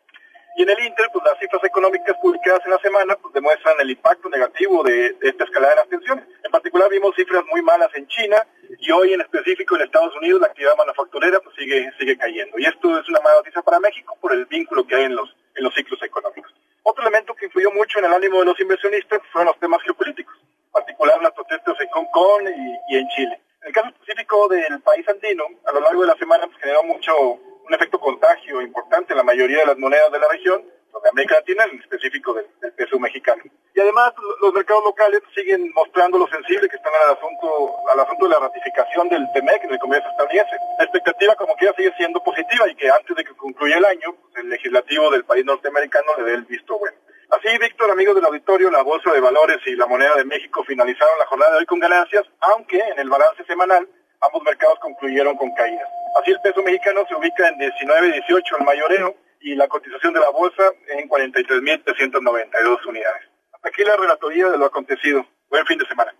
Y 0.56 0.62
en 0.62 0.70
el 0.70 0.78
Inter, 0.84 1.08
pues 1.12 1.24
las 1.24 1.36
cifras 1.40 1.64
económicas 1.64 2.16
publicadas 2.22 2.60
en 2.64 2.70
la 2.70 2.78
semana 2.78 3.16
pues, 3.16 3.34
demuestran 3.34 3.74
el 3.80 3.90
impacto 3.90 4.28
negativo 4.28 4.84
de, 4.84 5.16
esta 5.20 5.42
escalada 5.42 5.74
de 5.74 5.80
las 5.80 5.88
tensiones. 5.88 6.24
En 6.44 6.50
particular 6.52 6.88
vimos 6.90 7.16
cifras 7.16 7.42
muy 7.50 7.62
malas 7.62 7.90
en 7.96 8.06
China 8.06 8.46
y 8.78 8.92
hoy 8.92 9.14
en 9.14 9.22
específico 9.22 9.74
en 9.74 9.82
Estados 9.82 10.14
Unidos 10.14 10.40
la 10.40 10.46
actividad 10.46 10.76
manufacturera 10.76 11.40
pues, 11.40 11.56
sigue, 11.56 11.90
sigue 11.98 12.16
cayendo. 12.16 12.56
Y 12.60 12.66
esto 12.66 12.96
es 13.00 13.08
una 13.08 13.18
mala 13.20 13.38
noticia 13.38 13.62
para 13.62 13.80
México 13.80 14.16
por 14.20 14.32
el 14.32 14.46
vínculo 14.46 14.86
que 14.86 14.94
hay 14.94 15.04
en 15.04 15.16
los, 15.16 15.34
en 15.56 15.64
los 15.64 15.74
ciclos 15.74 16.00
económicos. 16.00 16.54
Otro 16.86 17.02
elemento 17.02 17.34
que 17.34 17.46
influyó 17.46 17.70
mucho 17.72 17.98
en 17.98 18.04
el 18.04 18.12
ánimo 18.12 18.40
de 18.40 18.44
los 18.44 18.60
inversionistas 18.60 19.22
fueron 19.32 19.46
los 19.46 19.58
temas 19.58 19.82
geopolíticos, 19.82 20.36
en 20.36 20.70
particular 20.70 21.20
las 21.22 21.32
protestas 21.32 21.80
en 21.80 21.88
Hong 21.88 22.10
Kong 22.12 22.46
y, 22.90 22.96
en 22.96 23.08
Chile. 23.08 23.40
En 23.62 23.68
el 23.68 23.72
caso 23.72 23.88
específico 23.88 24.48
del 24.48 24.82
país 24.82 25.08
andino, 25.08 25.44
a 25.64 25.72
lo 25.72 25.80
largo 25.80 26.02
de 26.02 26.08
la 26.08 26.16
semana 26.16 26.46
pues, 26.46 26.58
generó 26.58 26.82
mucho 26.82 27.16
un 27.18 27.72
efecto 27.72 27.98
contagio 27.98 28.60
importante 28.60 29.14
en 29.14 29.16
la 29.16 29.22
mayoría 29.22 29.60
de 29.60 29.66
las 29.66 29.78
monedas 29.78 30.12
de 30.12 30.18
la 30.18 30.28
región, 30.28 30.62
de 31.02 31.08
América 31.08 31.36
Latina, 31.36 31.64
en 31.64 31.80
específico 31.80 32.34
del, 32.34 32.46
peso 32.74 32.98
mexicano. 32.98 33.42
Y 33.74 33.80
además 33.80 34.12
los 34.40 34.52
mercados 34.52 34.84
locales 34.84 35.20
siguen 35.34 35.70
mostrando 35.74 36.18
lo 36.18 36.26
sensible 36.26 36.68
que 36.68 36.76
están 36.76 36.92
al 37.04 37.16
asunto, 37.16 37.76
al 37.92 38.00
asunto 38.00 38.24
de 38.26 38.30
la 38.32 38.40
ratificación 38.40 39.08
del 39.08 39.26
TEMEC 39.32 39.64
en 39.64 39.72
el 39.72 39.78
Congreso 39.78 40.08
estadounidense. 40.08 40.56
La 40.78 40.84
expectativa 40.84 41.34
como 41.36 41.54
quiera 41.56 41.74
sigue 41.76 41.92
siendo 41.96 42.22
positiva 42.22 42.68
y 42.68 42.74
que 42.74 42.90
antes 42.90 43.16
de 43.16 43.24
que 43.24 43.34
concluya 43.34 43.78
el 43.78 43.84
año, 43.84 44.14
pues, 44.20 44.44
el 44.44 44.50
legislativo 44.50 45.10
del 45.10 45.24
país 45.24 45.44
norteamericano 45.44 46.06
le 46.18 46.24
dé 46.24 46.34
el 46.34 46.44
visto 46.44 46.78
bueno. 46.78 46.96
Así, 47.30 47.58
Víctor, 47.58 47.90
amigos 47.90 48.14
del 48.14 48.24
auditorio, 48.26 48.70
la 48.70 48.82
Bolsa 48.82 49.12
de 49.12 49.20
Valores 49.20 49.58
y 49.66 49.76
la 49.76 49.86
Moneda 49.86 50.14
de 50.16 50.24
México 50.24 50.62
finalizaron 50.64 51.18
la 51.18 51.26
jornada 51.26 51.52
de 51.52 51.58
hoy 51.58 51.66
con 51.66 51.80
ganancias, 51.80 52.24
aunque 52.40 52.78
en 52.78 52.98
el 52.98 53.08
balance 53.08 53.44
semanal 53.44 53.88
ambos 54.20 54.42
mercados 54.42 54.78
concluyeron 54.80 55.36
con 55.36 55.52
caídas. 55.54 55.88
Así 56.20 56.30
el 56.30 56.40
peso 56.40 56.62
mexicano 56.62 57.04
se 57.08 57.14
ubica 57.14 57.48
en 57.48 57.58
19.18 57.58 58.58
el 58.58 58.64
mayoreo 58.64 59.23
y 59.44 59.54
la 59.54 59.68
cotización 59.68 60.14
de 60.14 60.20
la 60.20 60.30
bolsa 60.30 60.62
en 60.98 61.08
43.392 61.08 62.86
unidades. 62.88 63.22
Hasta 63.52 63.68
aquí 63.68 63.82
la 63.84 63.96
relatoría 63.96 64.48
de 64.48 64.58
lo 64.58 64.64
acontecido. 64.64 65.24
Buen 65.50 65.66
fin 65.66 65.78
de 65.78 65.86
semana. 65.86 66.12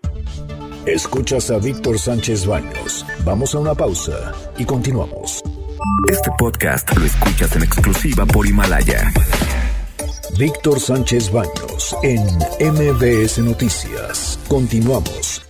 Escuchas 0.85 1.49
a 1.49 1.57
Víctor 1.57 1.97
Sánchez 1.97 2.45
Baños. 2.45 3.03
Vamos 3.25 3.55
a 3.55 3.59
una 3.59 3.73
pausa 3.73 4.31
y 4.57 4.65
continuamos. 4.65 5.43
Este 6.07 6.29
podcast 6.37 6.95
lo 6.95 7.03
escuchas 7.03 7.55
en 7.55 7.63
exclusiva 7.63 8.25
por 8.27 8.45
Himalaya. 8.45 9.11
Víctor 10.37 10.79
Sánchez 10.79 11.31
Baños 11.31 11.95
en 12.03 12.21
MBS 12.59 13.39
Noticias. 13.39 14.39
Continuamos. 14.47 15.41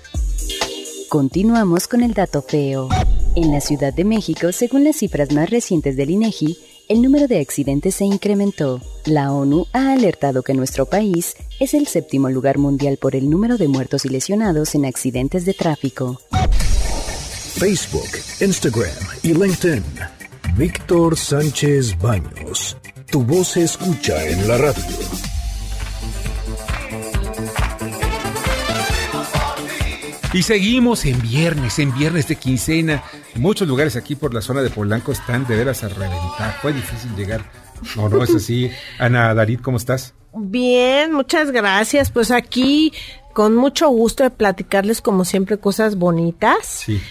Continuamos 1.10 1.88
con 1.90 2.04
el 2.04 2.14
dato 2.14 2.42
feo. 2.42 2.88
En 3.36 3.52
la 3.52 3.60
Ciudad 3.60 3.94
de 3.94 4.06
México, 4.06 4.54
según 4.54 4.86
las 4.86 4.96
cifras 4.98 5.34
más 5.34 5.50
recientes 5.50 5.98
del 5.98 6.12
INEGI, 6.12 6.58
el 6.88 7.02
número 7.02 7.28
de 7.28 7.40
accidentes 7.40 7.96
se 7.96 8.06
incrementó. 8.06 8.82
La 9.06 9.32
ONU 9.32 9.68
ha 9.74 9.94
alertado 9.94 10.44
que 10.44 10.54
nuestro 10.54 10.86
país 10.86 11.36
es 11.60 11.74
el 11.74 11.88
séptimo 11.88 12.30
lugar 12.30 12.58
mundial 12.58 12.98
por 12.98 13.16
el 13.16 13.30
número 13.30 13.58
de 13.58 13.68
muertos 13.68 14.06
y 14.06 14.10
lesionados 14.10 14.76
en 14.76 14.86
accidentes 14.86 15.46
de 15.46 15.54
tráfico. 15.54 16.20
Facebook, 17.58 18.10
Instagram 18.42 18.90
y 19.24 19.34
LinkedIn. 19.34 19.84
Víctor 20.58 21.18
Sánchez 21.18 21.98
Baños. 22.00 22.78
Tu 23.12 23.24
voz 23.24 23.50
se 23.50 23.64
escucha 23.64 24.24
en 24.26 24.48
la 24.48 24.58
radio. 24.58 25.26
Y 30.36 30.44
seguimos 30.44 31.06
en 31.06 31.22
viernes, 31.22 31.80
en 31.80 31.98
viernes 31.98 32.28
de 32.28 32.36
quincena. 32.36 33.04
Muchos 33.36 33.68
lugares 33.68 33.96
aquí 33.96 34.16
por 34.16 34.34
la 34.34 34.42
zona 34.42 34.62
de 34.62 34.70
Polanco 34.70 35.12
están 35.12 35.46
de 35.46 35.56
veras 35.56 35.84
a 35.84 35.90
reventar. 35.90 36.58
Fue 36.62 36.74
difícil 36.74 37.16
llegar. 37.16 37.42
No, 37.96 38.10
no 38.10 38.24
es 38.24 38.34
así. 38.34 38.72
Ana 39.00 39.34
Darid, 39.34 39.60
¿cómo 39.60 39.78
estás? 39.78 40.14
Bien, 40.34 41.12
muchas 41.12 41.52
gracias. 41.52 42.12
Pues 42.12 42.32
aquí 42.32 42.94
con 43.34 43.56
mucho 43.56 43.90
gusto 43.90 44.24
de 44.24 44.30
platicarles 44.30 45.02
como 45.02 45.26
siempre 45.26 45.58
cosas 45.58 45.98
bonitas. 45.98 46.66
Sí 46.66 47.02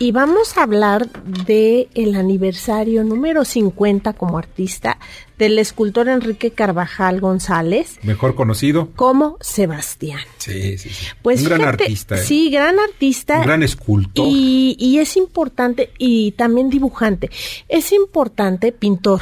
y 0.00 0.12
vamos 0.12 0.56
a 0.56 0.62
hablar 0.62 1.10
de 1.24 1.90
el 1.94 2.16
aniversario 2.16 3.04
número 3.04 3.44
50 3.44 4.14
como 4.14 4.38
artista 4.38 4.96
del 5.36 5.58
escultor 5.58 6.08
Enrique 6.08 6.52
Carvajal 6.52 7.20
González, 7.20 7.98
mejor 8.02 8.34
conocido 8.34 8.88
como 8.96 9.36
Sebastián. 9.42 10.22
Sí, 10.38 10.78
sí, 10.78 10.88
sí. 10.88 11.06
Pues 11.20 11.42
un 11.42 11.48
gran 11.50 11.64
artista. 11.64 12.14
¿eh? 12.14 12.24
Sí, 12.24 12.50
gran 12.50 12.78
artista. 12.78 13.40
Un 13.40 13.44
gran 13.44 13.62
escultor. 13.62 14.26
Y, 14.26 14.74
y 14.78 15.00
es 15.00 15.18
importante 15.18 15.90
y 15.98 16.32
también 16.32 16.70
dibujante. 16.70 17.30
Es 17.68 17.92
importante 17.92 18.72
pintor 18.72 19.20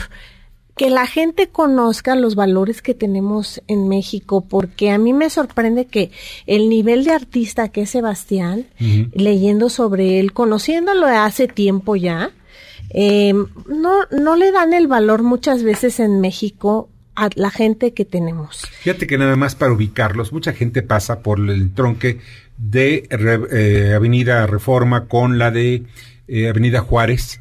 que 0.79 0.91
la 0.91 1.07
gente 1.07 1.49
conozca 1.49 2.15
los 2.15 2.37
valores 2.37 2.81
que 2.81 2.95
tenemos 2.95 3.61
en 3.67 3.89
México, 3.89 4.47
porque 4.49 4.91
a 4.91 4.97
mí 4.97 5.13
me 5.13 5.29
sorprende 5.29 5.87
que 5.87 6.13
el 6.47 6.69
nivel 6.69 7.05
de 7.05 7.11
artista 7.11 7.69
que 7.69 7.83
es 7.83 7.91
Sebastián, 7.91 8.65
leyendo 9.13 9.71
sobre 9.71 10.21
él, 10.21 10.33
conociéndolo 10.33 11.07
hace 11.07 11.49
tiempo 11.49 11.97
ya, 11.97 12.31
eh, 12.91 13.35
no, 13.35 13.93
no 14.11 14.37
le 14.37 14.53
dan 14.53 14.73
el 14.73 14.87
valor 14.87 15.25
muchas 15.25 15.65
veces 15.65 15.99
en 16.01 16.21
México 16.21 16.89
a 17.17 17.29
la 17.35 17.51
gente 17.51 17.93
que 17.93 18.05
tenemos. 18.05 18.63
Fíjate 18.81 19.09
que 19.09 19.19
nada 19.19 19.35
más 19.35 19.57
para 19.57 19.73
ubicarlos, 19.73 20.33
mucha 20.33 20.53
gente 20.53 20.83
pasa 20.83 21.21
por 21.21 21.41
el 21.41 21.75
tronque 21.75 22.21
de 22.57 23.09
eh, 23.11 23.95
Avenida 23.95 24.47
Reforma 24.47 25.07
con 25.07 25.39
la 25.39 25.51
de 25.51 25.83
eh, 26.29 26.49
Avenida 26.49 26.81
Juárez. 26.83 27.41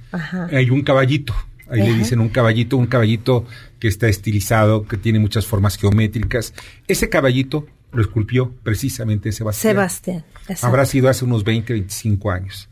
Hay 0.51 0.71
un 0.71 0.81
caballito 0.81 1.35
Ahí 1.69 1.81
le 1.81 1.93
dicen 1.93 2.19
un 2.19 2.29
caballito, 2.29 2.77
un 2.77 2.87
caballito 2.87 3.45
que 3.79 3.87
está 3.87 4.07
estilizado, 4.07 4.85
que 4.85 4.97
tiene 4.97 5.19
muchas 5.19 5.45
formas 5.45 5.77
geométricas. 5.77 6.53
Ese 6.87 7.09
caballito 7.09 7.67
lo 7.91 8.01
esculpió 8.01 8.51
precisamente 8.63 9.31
Sebastián. 9.31 9.73
Sebastián. 9.73 10.25
Habrá 10.61 10.85
sido 10.85 11.09
hace 11.09 11.25
unos 11.25 11.43
20, 11.43 11.73
25 11.73 12.31
años. 12.31 12.69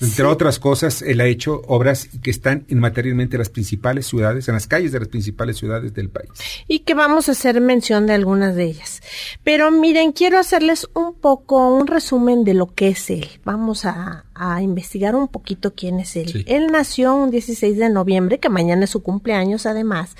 Entre 0.00 0.24
otras 0.24 0.58
cosas, 0.58 1.02
él 1.02 1.20
ha 1.20 1.26
hecho 1.26 1.60
obras 1.66 2.08
que 2.22 2.30
están 2.30 2.64
en 2.68 2.78
materialmente 2.78 3.36
las 3.36 3.50
principales 3.50 4.06
ciudades, 4.06 4.48
en 4.48 4.54
las 4.54 4.66
calles 4.66 4.92
de 4.92 4.98
las 4.98 5.08
principales 5.08 5.58
ciudades 5.58 5.92
del 5.92 6.08
país. 6.08 6.30
Y 6.66 6.80
que 6.80 6.94
vamos 6.94 7.28
a 7.28 7.32
hacer 7.32 7.60
mención 7.60 8.06
de 8.06 8.14
algunas 8.14 8.54
de 8.56 8.64
ellas. 8.64 9.02
Pero 9.44 9.70
miren, 9.70 10.12
quiero 10.12 10.38
hacerles 10.38 10.88
un 10.94 11.14
poco 11.14 11.74
un 11.74 11.86
resumen 11.86 12.44
de 12.44 12.54
lo 12.54 12.74
que 12.74 12.88
es 12.88 13.10
él. 13.10 13.28
Vamos 13.44 13.84
a, 13.84 14.24
investigar 14.62 15.14
un 15.14 15.28
poquito 15.28 15.74
quién 15.74 16.00
es 16.00 16.16
él. 16.16 16.44
Él 16.48 16.68
nació 16.68 17.14
un 17.14 17.30
16 17.30 17.76
de 17.76 17.90
noviembre, 17.90 18.38
que 18.38 18.48
mañana 18.48 18.84
es 18.84 18.90
su 18.90 19.02
cumpleaños 19.02 19.66
además, 19.66 20.16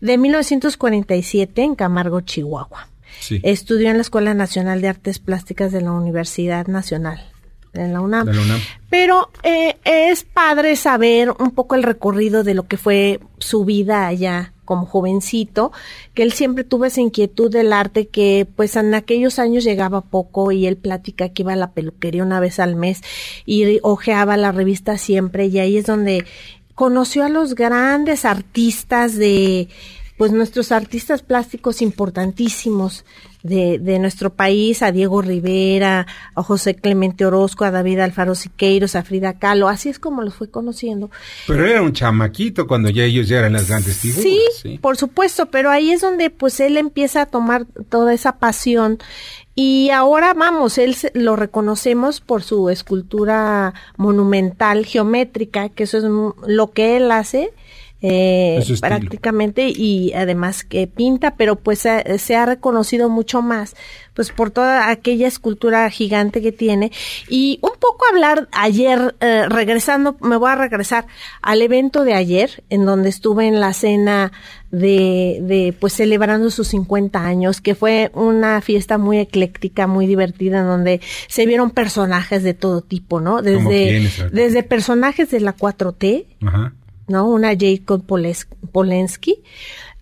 de 0.00 0.16
1947 0.18 1.62
en 1.62 1.74
Camargo, 1.74 2.20
Chihuahua. 2.20 2.88
Estudió 3.42 3.90
en 3.90 3.96
la 3.96 4.02
Escuela 4.02 4.34
Nacional 4.34 4.80
de 4.82 4.88
Artes 4.88 5.18
Plásticas 5.18 5.72
de 5.72 5.80
la 5.80 5.90
Universidad 5.90 6.68
Nacional 6.68 7.32
en 7.76 7.92
la 7.92 8.00
UNAM. 8.00 8.28
Pero 8.90 9.30
eh, 9.42 9.76
es 9.84 10.24
padre 10.24 10.76
saber 10.76 11.30
un 11.38 11.50
poco 11.52 11.74
el 11.74 11.82
recorrido 11.82 12.44
de 12.44 12.54
lo 12.54 12.66
que 12.66 12.76
fue 12.76 13.20
su 13.38 13.64
vida 13.64 14.06
allá 14.06 14.52
como 14.66 14.84
jovencito, 14.84 15.72
que 16.12 16.22
él 16.22 16.32
siempre 16.32 16.64
tuvo 16.64 16.84
esa 16.84 17.00
inquietud 17.00 17.50
del 17.50 17.72
arte 17.72 18.08
que 18.08 18.46
pues 18.56 18.76
en 18.76 18.94
aquellos 18.94 19.38
años 19.38 19.64
llegaba 19.64 20.02
poco 20.02 20.52
y 20.52 20.66
él 20.66 20.76
platica 20.76 21.30
que 21.30 21.42
iba 21.42 21.52
a 21.54 21.56
la 21.56 21.70
peluquería 21.70 22.22
una 22.22 22.40
vez 22.40 22.58
al 22.58 22.76
mes 22.76 23.00
y 23.46 23.78
ojeaba 23.82 24.36
la 24.36 24.52
revista 24.52 24.98
siempre 24.98 25.46
y 25.46 25.58
ahí 25.60 25.78
es 25.78 25.86
donde 25.86 26.24
conoció 26.74 27.24
a 27.24 27.30
los 27.30 27.54
grandes 27.54 28.24
artistas 28.24 29.16
de 29.16 29.68
pues 30.16 30.32
nuestros 30.32 30.72
artistas 30.72 31.22
plásticos 31.22 31.82
importantísimos 31.82 33.04
de, 33.42 33.78
de 33.78 33.98
nuestro 33.98 34.30
país, 34.30 34.82
a 34.82 34.90
Diego 34.90 35.22
Rivera, 35.22 36.06
a 36.34 36.42
José 36.42 36.74
Clemente 36.74 37.24
Orozco, 37.24 37.64
a 37.64 37.70
David 37.70 38.00
Alfaro 38.00 38.34
Siqueiros, 38.34 38.96
a 38.96 39.02
Frida 39.02 39.38
Kahlo, 39.38 39.68
así 39.68 39.88
es 39.88 39.98
como 39.98 40.22
los 40.22 40.34
fue 40.34 40.50
conociendo. 40.50 41.10
Pero 41.46 41.66
era 41.66 41.82
un 41.82 41.92
chamaquito 41.92 42.66
cuando 42.66 42.90
ya 42.90 43.04
ellos 43.04 43.28
ya 43.28 43.38
eran 43.38 43.52
las 43.52 43.68
grandes 43.68 43.98
figuras. 43.98 44.22
Sí, 44.22 44.40
sí, 44.60 44.78
por 44.78 44.96
supuesto, 44.96 45.46
pero 45.46 45.70
ahí 45.70 45.92
es 45.92 46.00
donde 46.00 46.30
pues 46.30 46.58
él 46.60 46.76
empieza 46.76 47.22
a 47.22 47.26
tomar 47.26 47.66
toda 47.88 48.12
esa 48.14 48.38
pasión 48.38 48.98
y 49.58 49.88
ahora 49.88 50.34
vamos, 50.34 50.76
él 50.76 50.94
lo 51.14 51.34
reconocemos 51.34 52.20
por 52.20 52.42
su 52.42 52.68
escultura 52.68 53.72
monumental 53.96 54.84
geométrica, 54.84 55.70
que 55.70 55.84
eso 55.84 55.96
es 55.96 56.04
lo 56.46 56.70
que 56.72 56.98
él 56.98 57.10
hace 57.10 57.52
eh, 58.02 58.62
prácticamente 58.80 59.72
y 59.74 60.12
además 60.12 60.64
que 60.64 60.86
pinta, 60.86 61.34
pero 61.36 61.56
pues 61.56 61.78
se, 61.78 62.36
ha 62.36 62.46
reconocido 62.46 63.08
mucho 63.08 63.40
más 63.40 63.74
pues 64.12 64.32
por 64.32 64.50
toda 64.50 64.90
aquella 64.90 65.26
escultura 65.26 65.88
gigante 65.90 66.42
que 66.42 66.52
tiene. 66.52 66.92
Y 67.28 67.58
un 67.62 67.72
poco 67.78 68.04
hablar 68.10 68.48
ayer 68.52 69.14
eh, 69.20 69.46
regresando 69.48 70.16
me 70.20 70.36
voy 70.36 70.50
a 70.50 70.56
regresar 70.56 71.06
al 71.40 71.62
evento 71.62 72.04
de 72.04 72.14
ayer 72.14 72.64
en 72.68 72.84
donde 72.84 73.08
estuve 73.08 73.46
en 73.46 73.60
la 73.60 73.72
cena 73.72 74.30
de, 74.70 75.38
de 75.42 75.74
pues 75.78 75.94
celebrando 75.94 76.50
sus 76.50 76.68
50 76.68 77.24
años 77.24 77.60
que 77.60 77.74
fue 77.74 78.10
una 78.14 78.60
fiesta 78.60 78.98
muy 78.98 79.18
ecléctica 79.18 79.86
muy 79.86 80.06
divertida 80.06 80.58
en 80.58 80.66
donde 80.66 81.00
se 81.28 81.46
vieron 81.46 81.70
personajes 81.70 82.42
de 82.42 82.52
todo 82.52 82.80
tipo 82.82 83.20
no 83.20 83.42
desde 83.42 84.10
desde 84.32 84.62
personajes 84.64 85.30
de 85.30 85.40
la 85.40 85.56
4T 85.56 86.26
Ajá 86.44 86.74
¿no? 87.08 87.28
Una 87.28 87.50
Jacob 87.58 88.04
Polensky, 88.72 89.42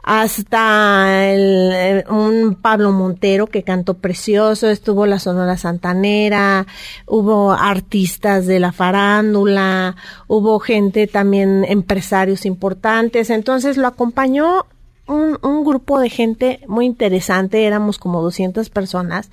hasta 0.04 1.32
el, 1.32 2.04
un 2.10 2.56
Pablo 2.60 2.92
Montero 2.92 3.46
que 3.46 3.62
cantó 3.62 3.94
precioso, 3.94 4.68
estuvo 4.68 5.06
la 5.06 5.18
Sonora 5.18 5.56
Santanera, 5.56 6.66
hubo 7.06 7.52
artistas 7.52 8.46
de 8.46 8.60
la 8.60 8.72
farándula, 8.72 9.96
hubo 10.28 10.58
gente 10.60 11.06
también, 11.06 11.64
empresarios 11.66 12.44
importantes, 12.44 13.30
entonces 13.30 13.78
lo 13.78 13.86
acompañó 13.86 14.66
un, 15.06 15.38
un 15.40 15.64
grupo 15.64 15.98
de 15.98 16.10
gente 16.10 16.60
muy 16.66 16.84
interesante, 16.84 17.64
éramos 17.64 17.96
como 17.96 18.20
200 18.20 18.68
personas, 18.68 19.30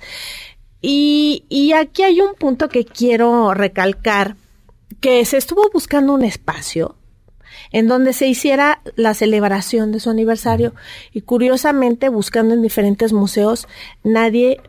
y, 0.80 1.44
y 1.50 1.72
aquí 1.72 2.02
hay 2.02 2.20
un 2.22 2.34
punto 2.34 2.70
que 2.70 2.86
quiero 2.86 3.52
recalcar, 3.52 4.36
que 5.00 5.22
se 5.26 5.36
estuvo 5.36 5.68
buscando 5.70 6.14
un 6.14 6.24
espacio, 6.24 6.96
en 7.72 7.88
donde 7.88 8.12
se 8.12 8.26
hiciera 8.26 8.80
la 8.96 9.14
celebración 9.14 9.92
de 9.92 10.00
su 10.00 10.10
aniversario. 10.10 10.74
Y 11.12 11.22
curiosamente, 11.22 12.08
buscando 12.08 12.54
en 12.54 12.62
diferentes 12.62 13.12
museos, 13.12 13.66
nadie 14.04 14.60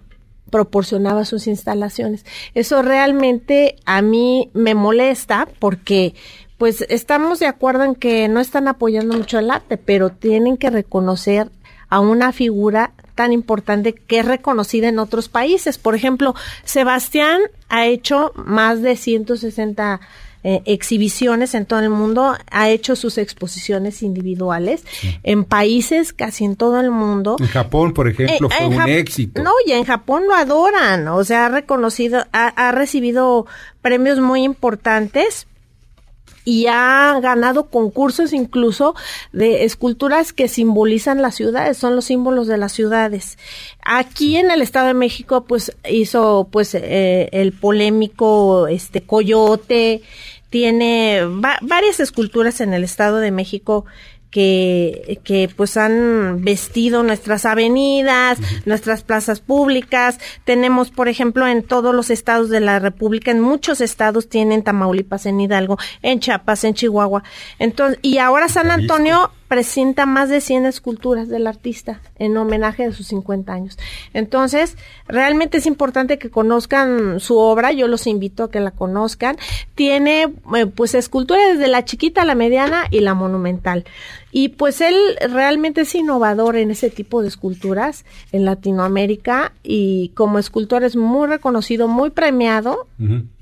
proporcionaba 0.49 1.26
sus 1.26 1.47
instalaciones. 1.47 2.26
Eso 2.54 2.82
realmente 2.82 3.76
a 3.86 4.01
mí 4.01 4.51
me 4.54 4.76
molesta 4.76 5.47
porque 5.60 6.14
pues 6.58 6.86
estamos 6.89 7.39
de 7.39 7.47
acuerdo 7.47 7.84
en 7.84 7.95
que 7.95 8.28
no 8.28 8.39
están 8.39 8.68
apoyando 8.68 9.18
mucho 9.18 9.39
el 9.39 9.49
arte, 9.49 9.78
pero 9.78 10.12
tienen 10.12 10.58
que 10.58 10.70
reconocer 10.70 11.49
a 11.89 11.99
una 11.99 12.32
figura 12.32 12.93
tan 13.16 13.34
importante 13.34 13.93
que 13.93 14.20
es 14.20 14.26
reconocida 14.26 14.88
en 14.88 14.99
otros 14.99 15.28
países. 15.28 15.78
Por 15.78 15.95
ejemplo, 15.95 16.36
Sebastián 16.64 17.41
ha 17.70 17.86
hecho 17.86 18.32
más 18.36 18.82
de 18.82 18.95
160 18.95 19.99
eh, 20.44 20.62
exhibiciones 20.66 21.54
en 21.54 21.66
todo 21.66 21.80
el 21.80 21.89
mundo, 21.89 22.36
ha 22.52 22.70
hecho 22.70 22.96
sus 22.96 23.18
exposiciones 23.18 24.04
individuales 24.04 24.84
en 25.24 25.46
países 25.46 26.14
casi 26.14 26.46
en 26.46 26.56
todo 26.56 26.80
el 26.80 26.91
mundo. 26.91 27.38
En 27.39 27.48
Japón, 27.48 27.94
por 27.94 28.08
ejemplo, 28.08 28.50
eh, 28.50 28.56
fue 28.58 28.68
un 28.68 28.89
éxito. 28.89 29.41
No, 29.41 29.52
y 29.66 29.72
en 29.72 29.86
Japón 29.86 30.24
lo 30.28 30.36
adoran, 30.36 31.08
o 31.08 31.24
sea, 31.24 31.46
ha 31.46 31.50
reconocido, 31.50 32.26
ha, 32.32 32.48
ha 32.48 32.72
recibido 32.72 33.46
premios 33.82 34.20
muy 34.20 34.44
importantes 34.44 35.48
y 36.46 36.68
ha 36.68 37.18
ganado 37.22 37.70
concursos 37.70 38.34
incluso 38.34 38.96
de 39.32 39.64
esculturas 39.64 40.34
que 40.34 40.48
simbolizan 40.48 41.22
las 41.22 41.36
ciudades, 41.36 41.78
son 41.78 41.96
los 41.96 42.06
símbolos 42.06 42.48
de 42.48 42.58
las 42.58 42.74
ciudades. 42.74 43.38
Aquí 43.84 44.36
en 44.38 44.52
el 44.52 44.62
Estado 44.62 44.88
de 44.88 44.94
México, 44.94 45.46
pues 45.46 45.76
hizo 45.89 46.50
pues 46.52 46.76
eh, 46.76 47.30
el 47.32 47.54
polémico 47.54 48.68
este 48.68 49.02
coyote, 49.02 50.02
tiene 50.54 51.22
varias 51.64 51.99
esculturas 51.99 52.62
en 52.62 52.76
el 52.76 52.84
Estado 52.84 53.18
de 53.18 53.32
México 53.32 53.86
que, 54.30 55.20
que 55.24 55.49
pues 55.49 55.78
han 55.78 56.43
vestido 56.43 57.01
nuestras 57.01 57.47
avenidas, 57.47 58.38
nuestras 58.68 59.01
plazas 59.01 59.39
públicas. 59.39 60.20
Tenemos, 60.45 60.91
por 60.91 61.08
ejemplo, 61.08 61.47
en 61.47 61.64
todos 61.64 61.95
los 61.95 62.12
estados 62.12 62.49
de 62.49 62.60
la 62.60 62.78
República, 62.78 63.32
en 63.32 63.39
muchos 63.39 63.82
estados 63.82 64.30
tienen 64.30 64.62
Tamaulipas, 64.62 65.26
en 65.26 65.41
Hidalgo, 65.41 65.80
en 66.04 66.20
Chiapas, 66.20 66.64
en 66.66 66.76
Chihuahua. 66.76 67.24
Entonces, 67.58 67.97
y 68.04 68.20
ahora 68.20 68.47
San 68.47 68.70
Antonio 68.70 69.32
presenta 69.54 70.08
más 70.08 70.30
de 70.30 70.41
100 70.41 70.66
esculturas 70.66 71.30
del 71.30 71.45
artista 71.45 72.01
en 72.18 72.36
homenaje 72.38 72.88
de 72.88 72.91
sus 72.91 73.06
50 73.06 73.54
años. 73.54 73.78
Entonces, 74.12 74.78
realmente 75.08 75.60
es 75.60 75.68
importante 75.68 76.18
que 76.18 76.32
conozcan 76.32 77.20
su 77.20 77.38
obra, 77.38 77.72
yo 77.72 77.88
los 77.88 78.08
invito 78.08 78.45
a 78.45 78.49
que 78.49 78.60
la 78.60 78.72
conozcan. 78.72 79.38
Tiene 79.76 80.34
eh, 80.56 80.66
pues 80.66 80.95
esculturas 80.95 81.60
desde 81.60 81.68
la 81.68 81.86
chiquita, 81.86 82.26
la 82.26 82.34
mediana 82.34 82.86
y 82.89 83.01
la 83.01 83.14
monumental. 83.14 83.86
Y 84.32 84.49
pues 84.49 84.82
él 84.82 84.95
realmente 85.30 85.82
es 85.82 85.93
innovador 85.93 86.56
en 86.56 86.72
ese 86.72 86.89
tipo 86.89 87.22
de 87.22 87.28
esculturas 87.28 88.06
en 88.32 88.45
Latinoamérica 88.45 89.54
y 89.62 90.10
como 90.16 90.39
escultor 90.39 90.84
es 90.84 90.95
muy 90.95 91.28
reconocido, 91.28 91.88
muy 91.88 92.10
premiado. 92.10 92.88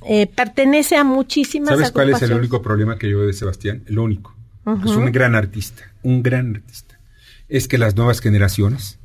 Eh, 0.05 0.28
pertenece 0.28 0.97
a 0.97 1.05
muchísimas 1.05 1.70
¿Sabes 1.70 1.91
cuál 1.93 2.09
es 2.09 2.22
el 2.22 2.34
único 2.34 2.62
problema 2.62 2.97
que 2.97 3.09
yo 3.09 3.20
veo 3.20 3.28
de 3.28 3.34
Sebastián? 3.34 3.84
El 3.88 3.97
único. 3.97 4.41
Es 4.66 4.91
un 4.91 5.12
gran 5.12 5.36
artista 5.36 5.91
un 6.03 6.24
gran 6.24 6.55
artista, 6.55 6.99
es 7.47 7.68
que 7.68 7.78
las 7.78 7.95
nuevas 7.95 8.20
generaciones 8.22 8.99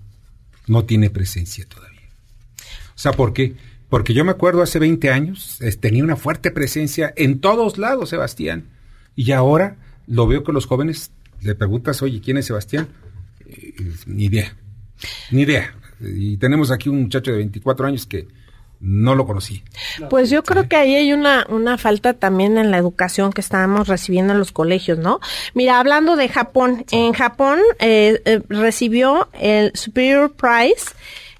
no 0.67 0.85
tiene 0.85 1.11
presencia 1.11 1.67
todavía. 1.67 2.01
O 2.95 2.99
sea, 2.99 3.13
¿por 3.13 3.33
qué? 3.33 3.55
Porque 3.89 4.15
yo 4.15 4.25
me 4.25 4.33
acuerdo 4.33 4.63
hace 4.63 4.79
20 4.79 5.11
años, 5.11 5.59
tenía 5.81 6.03
una 6.03 6.17
fuerte 6.17 6.51
presencia 6.51 7.13
en 7.17 7.41
todos 7.41 7.79
lados, 7.79 8.11
Sebastián. 8.11 8.65
Y 9.15 9.33
ahora 9.33 9.77
lo 10.07 10.27
veo 10.27 10.43
que 10.43 10.53
los 10.53 10.67
jóvenes 10.67 11.13
le 11.41 11.55
preguntas, 11.55 12.03
oye, 12.03 12.21
¿quién 12.21 12.39
es 12.39 12.47
Sebastián? 12.47 12.89
Eh, 13.47 13.75
ni 14.07 14.25
idea, 14.25 14.57
ni 15.31 15.43
idea. 15.43 15.75
Y 16.01 16.37
tenemos 16.39 16.71
aquí 16.71 16.89
un 16.89 17.03
muchacho 17.03 17.31
de 17.31 17.39
24 17.39 17.87
años 17.87 18.07
que 18.07 18.27
no 18.81 19.15
lo 19.15 19.27
conocí. 19.27 19.63
Pues 20.11 20.31
yo 20.31 20.43
creo 20.43 20.69
que 20.69 20.77
ahí 20.77 20.95
hay 20.95 21.13
una, 21.13 21.47
una 21.49 21.79
falta 21.79 22.15
también 22.15 22.59
en 22.59 22.71
la 22.71 22.79
educación 22.79 23.33
que 23.33 23.41
estábamos 23.41 23.89
recibiendo 23.89 24.33
en 24.33 24.39
los 24.39 24.53
colegios, 24.53 24.99
¿no? 24.99 25.21
Mira, 25.55 25.81
hablando 25.81 26.17
de 26.17 26.29
Japón, 26.29 26.85
en 26.91 27.13
Japón 27.13 27.59
eh, 27.79 28.21
eh, 28.25 28.43
recibió 28.49 29.29
el 29.33 29.73
Superior 29.75 30.33
Prize 30.33 30.95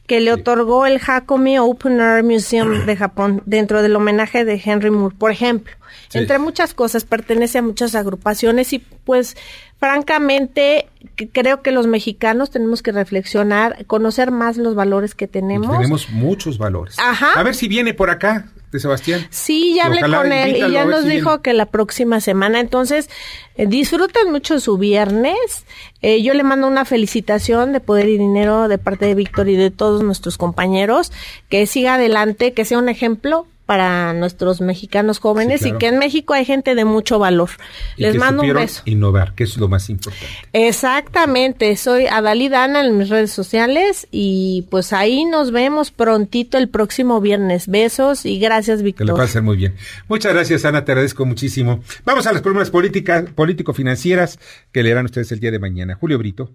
que 0.07 0.21
le 0.21 0.33
otorgó 0.33 0.87
el 0.87 1.01
Hakome 1.05 1.59
Open 1.61 2.01
Air 2.01 2.23
Museum 2.23 2.87
de 2.87 2.97
Japón 2.97 3.43
dentro 3.45 3.83
del 3.83 3.97
homenaje 3.97 4.45
de 4.45 4.61
Henry 4.65 4.91
Moore, 4.91 5.17
por 5.19 5.33
ejemplo. 5.33 5.75
Entre 6.17 6.39
muchas 6.39 6.75
cosas, 6.75 7.05
pertenece 7.05 7.59
a 7.59 7.63
muchas 7.63 7.95
agrupaciones 7.95 8.73
y 8.73 8.79
pues 8.79 9.37
francamente 9.79 10.89
creo 11.33 11.63
que 11.63 11.71
los 11.71 11.87
mexicanos 11.87 12.51
tenemos 12.51 12.83
que 12.83 12.93
reflexionar, 12.93 13.85
conocer 13.87 14.31
más 14.31 14.57
los 14.57 14.75
valores 14.75 15.15
que 15.15 15.29
tenemos. 15.29 15.77
Tenemos 15.77 16.11
muchos 16.11 16.59
valores. 16.59 16.97
Ajá. 16.99 17.33
A 17.35 17.43
ver 17.43 17.55
si 17.55 17.69
viene 17.69 17.95
por 17.95 18.11
acá 18.11 18.47
de 18.73 18.81
Sebastián. 18.81 19.27
Sí, 19.31 19.75
ya 19.77 19.87
hablé 19.87 20.01
con 20.01 20.33
él 20.33 20.57
y 20.57 20.73
ya 20.73 20.85
nos 20.85 21.05
dijo 21.05 21.41
que 21.41 21.53
la 21.53 21.67
próxima 21.67 22.21
semana. 22.21 22.61
Entonces, 22.61 23.09
eh, 23.57 23.67
disfruten 23.67 24.33
mucho 24.33 24.61
su 24.61 24.77
viernes. 24.79 25.65
Eh, 26.03 26.23
yo 26.23 26.35
le 26.35 26.43
mando 26.43 26.67
una 26.67 26.85
felicitación 26.85 27.73
de 27.73 27.81
Poder 27.81 28.09
y 28.09 28.19
Dinero 28.19 28.69
de 28.69 28.79
parte 28.79 29.07
de 29.07 29.15
Víctor 29.15 29.49
y 29.49 29.57
de 29.57 29.71
todos 29.71 30.03
nuestros 30.03 30.37
compañeros. 30.37 31.13
Que 31.49 31.67
siga 31.67 31.95
adelante, 31.95 32.53
que 32.53 32.65
sea 32.65 32.79
un 32.79 32.89
ejemplo 32.89 33.47
para 33.67 34.13
nuestros 34.13 34.61
mexicanos 34.61 35.19
jóvenes 35.19 35.67
y 35.67 35.73
que 35.73 35.89
en 35.89 35.99
México 35.99 36.33
hay 36.35 36.45
gente 36.45 36.77
de 36.77 36.85
mucho 36.85 37.19
valor. 37.19 37.51
Les 37.97 38.17
mando 38.17 38.43
un 38.43 38.55
beso. 38.55 38.83
Innovar, 38.85 39.35
que 39.35 39.43
es 39.45 39.57
lo 39.57 39.69
más 39.69 39.91
importante. 39.91 40.27
Exactamente, 40.53 41.77
soy 41.77 42.07
Adalidana 42.07 42.85
en 42.85 42.97
mis 42.97 43.09
redes 43.09 43.33
sociales 43.33 44.07
y 44.13 44.67
pues 44.71 44.93
ahí 44.93 45.25
nos 45.25 45.51
vemos 45.51 45.91
prontito 45.91 46.59
el 46.59 46.69
próximo 46.69 47.21
viernes. 47.21 47.67
Besos 47.67 48.25
y 48.25 48.39
gracias, 48.39 48.83
Víctor. 48.83 49.07
Que 49.07 49.13
le 49.21 49.29
ser 49.29 49.43
muy 49.43 49.57
bien. 49.57 49.75
Muchas 50.09 50.33
gracias, 50.33 50.65
Ana, 50.65 50.85
te 50.85 50.93
agradezco 50.93 51.27
muchísimo. 51.27 51.81
Vamos 52.05 52.27
a 52.29 52.33
las 52.33 52.43
problemas 52.43 52.71
políticas, 52.71 53.25
político-financieras 53.31 54.39
que 54.71 54.83
leerán 54.85 55.07
ustedes 55.07 55.33
el 55.33 55.41
día 55.41 55.51
de 55.51 55.59
mañana. 55.59 55.97
Julio 55.97 56.19
Brito. 56.19 56.51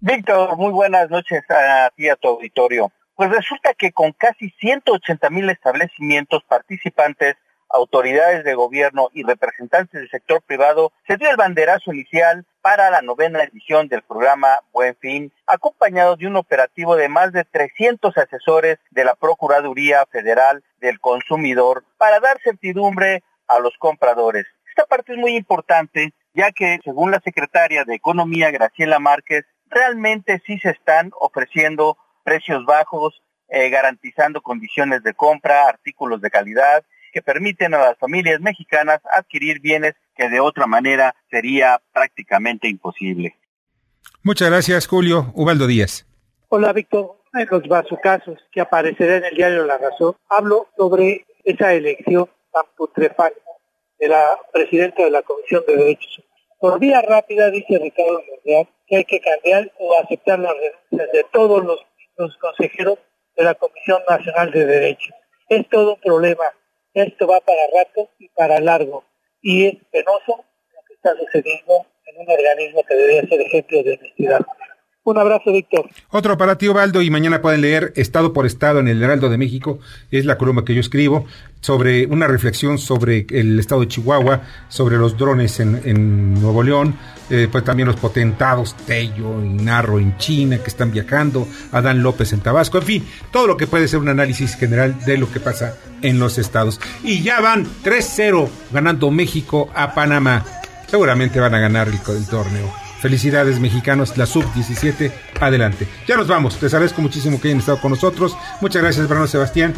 Víctor, 0.00 0.56
muy 0.56 0.70
buenas 0.70 1.10
noches 1.10 1.42
a 1.50 1.90
ti 1.96 2.08
a 2.08 2.14
tu 2.14 2.28
auditorio. 2.28 2.92
Pues 3.16 3.30
resulta 3.30 3.72
que 3.72 3.92
con 3.92 4.12
casi 4.12 4.50
180 4.60 5.30
mil 5.30 5.48
establecimientos 5.48 6.44
participantes, 6.44 7.36
autoridades 7.70 8.44
de 8.44 8.54
gobierno 8.54 9.08
y 9.14 9.22
representantes 9.22 9.98
del 9.98 10.10
sector 10.10 10.42
privado, 10.42 10.92
se 11.08 11.16
dio 11.16 11.30
el 11.30 11.36
banderazo 11.38 11.94
inicial 11.94 12.44
para 12.60 12.90
la 12.90 13.00
novena 13.00 13.42
edición 13.42 13.88
del 13.88 14.02
programa 14.02 14.58
Buen 14.70 14.94
Fin, 14.96 15.32
acompañado 15.46 16.16
de 16.16 16.26
un 16.26 16.36
operativo 16.36 16.94
de 16.94 17.08
más 17.08 17.32
de 17.32 17.44
300 17.44 18.14
asesores 18.18 18.78
de 18.90 19.04
la 19.04 19.14
Procuraduría 19.14 20.04
Federal 20.12 20.62
del 20.80 21.00
Consumidor 21.00 21.84
para 21.96 22.20
dar 22.20 22.38
certidumbre 22.44 23.22
a 23.48 23.60
los 23.60 23.78
compradores. 23.78 24.44
Esta 24.68 24.84
parte 24.84 25.14
es 25.14 25.18
muy 25.18 25.36
importante, 25.36 26.12
ya 26.34 26.52
que, 26.52 26.80
según 26.84 27.10
la 27.12 27.20
secretaria 27.20 27.84
de 27.84 27.94
Economía, 27.94 28.50
Graciela 28.50 28.98
Márquez, 28.98 29.46
realmente 29.70 30.42
sí 30.46 30.58
se 30.58 30.70
están 30.70 31.12
ofreciendo 31.18 31.96
precios 32.26 32.64
bajos, 32.64 33.22
eh, 33.48 33.70
garantizando 33.70 34.42
condiciones 34.42 35.04
de 35.04 35.14
compra, 35.14 35.68
artículos 35.68 36.20
de 36.20 36.28
calidad 36.28 36.84
que 37.12 37.22
permiten 37.22 37.72
a 37.72 37.78
las 37.78 37.98
familias 37.98 38.40
mexicanas 38.40 39.00
adquirir 39.16 39.60
bienes 39.60 39.94
que 40.16 40.28
de 40.28 40.40
otra 40.40 40.66
manera 40.66 41.14
sería 41.30 41.80
prácticamente 41.92 42.68
imposible. 42.68 43.36
Muchas 44.24 44.50
gracias, 44.50 44.88
Julio. 44.88 45.30
Ubaldo 45.34 45.68
Díaz. 45.68 46.04
Hola, 46.48 46.72
Víctor. 46.72 47.16
En 47.32 47.46
los 47.50 47.62
casos 48.02 48.38
que 48.50 48.60
aparecerá 48.60 49.16
en 49.16 49.24
el 49.26 49.36
diario 49.36 49.64
La 49.64 49.78
Razón, 49.78 50.16
hablo 50.28 50.68
sobre 50.76 51.24
esa 51.44 51.74
elección 51.74 52.28
tan 52.52 52.64
putrefacta 52.76 53.50
de 53.98 54.08
la 54.08 54.38
presidenta 54.52 55.04
de 55.04 55.10
la 55.10 55.22
Comisión 55.22 55.62
de 55.68 55.76
Derechos 55.76 56.18
Humanos. 56.18 56.58
Por 56.58 56.80
vía 56.80 57.02
rápida, 57.02 57.50
dice 57.50 57.78
Ricardo 57.78 58.22
Monreal, 58.28 58.68
que 58.86 58.96
hay 58.96 59.04
que 59.04 59.20
cambiar 59.20 59.70
o 59.78 59.98
aceptar 60.00 60.38
las 60.38 60.54
renuncias 60.54 61.12
de 61.12 61.24
todos 61.30 61.64
los 61.64 61.78
los 62.16 62.36
consejeros 62.38 62.98
de 63.36 63.44
la 63.44 63.54
Comisión 63.54 64.02
Nacional 64.08 64.50
de 64.50 64.64
Derechos. 64.64 65.14
Es 65.48 65.68
todo 65.68 65.94
un 65.94 66.00
problema. 66.00 66.44
Esto 66.94 67.26
va 67.26 67.40
para 67.40 67.60
rato 67.74 68.10
y 68.18 68.28
para 68.30 68.58
largo. 68.60 69.04
Y 69.42 69.66
es 69.66 69.74
penoso 69.90 70.44
lo 70.74 70.80
que 70.86 70.94
está 70.94 71.14
sucediendo 71.14 71.86
en 72.06 72.20
un 72.20 72.30
organismo 72.30 72.82
que 72.84 72.94
debería 72.94 73.28
ser 73.28 73.40
ejemplo 73.40 73.82
de 73.82 73.94
honestidad. 73.94 74.40
Un 75.06 75.18
abrazo, 75.18 75.52
Víctor. 75.52 75.88
Otro 76.10 76.36
para 76.36 76.58
ti, 76.58 76.66
Ovaldo, 76.66 77.00
y 77.00 77.10
mañana 77.10 77.40
pueden 77.40 77.60
leer 77.60 77.92
Estado 77.94 78.32
por 78.32 78.44
Estado 78.44 78.80
en 78.80 78.88
el 78.88 79.00
Heraldo 79.00 79.28
de 79.28 79.38
México. 79.38 79.78
Es 80.10 80.24
la 80.24 80.36
columna 80.36 80.64
que 80.64 80.74
yo 80.74 80.80
escribo 80.80 81.26
sobre 81.60 82.06
una 82.06 82.26
reflexión 82.26 82.76
sobre 82.76 83.24
el 83.30 83.56
estado 83.60 83.82
de 83.82 83.86
Chihuahua, 83.86 84.42
sobre 84.68 84.96
los 84.96 85.16
drones 85.16 85.60
en, 85.60 86.34
Nuevo 86.34 86.60
León, 86.64 86.96
eh, 87.30 87.46
pues 87.50 87.62
también 87.62 87.86
los 87.86 87.94
potentados 87.94 88.74
Tello 88.84 89.44
y 89.44 89.48
Narro 89.48 90.00
en 90.00 90.16
China 90.18 90.58
que 90.58 90.70
están 90.70 90.90
viajando, 90.90 91.46
Adán 91.70 92.02
López 92.02 92.32
en 92.32 92.40
Tabasco, 92.40 92.78
en 92.78 92.84
fin, 92.84 93.06
todo 93.30 93.46
lo 93.46 93.56
que 93.56 93.68
puede 93.68 93.86
ser 93.86 94.00
un 94.00 94.08
análisis 94.08 94.56
general 94.56 94.98
de 95.04 95.18
lo 95.18 95.30
que 95.30 95.38
pasa 95.38 95.76
en 96.02 96.18
los 96.18 96.36
estados. 96.36 96.80
Y 97.04 97.22
ya 97.22 97.40
van 97.40 97.64
3-0 97.84 98.48
ganando 98.72 99.12
México 99.12 99.70
a 99.72 99.94
Panamá. 99.94 100.44
Seguramente 100.88 101.38
van 101.38 101.54
a 101.54 101.60
ganar 101.60 101.86
el 101.86 102.26
torneo. 102.26 102.85
Felicidades 103.06 103.60
mexicanos, 103.60 104.18
la 104.18 104.26
sub-17, 104.26 105.12
adelante. 105.40 105.86
Ya 106.08 106.16
nos 106.16 106.26
vamos, 106.26 106.60
les 106.60 106.74
agradezco 106.74 107.00
muchísimo 107.00 107.40
que 107.40 107.46
hayan 107.46 107.60
estado 107.60 107.80
con 107.80 107.92
nosotros. 107.92 108.36
Muchas 108.60 108.82
gracias, 108.82 109.08
Bruno 109.08 109.28
Sebastián. 109.28 109.74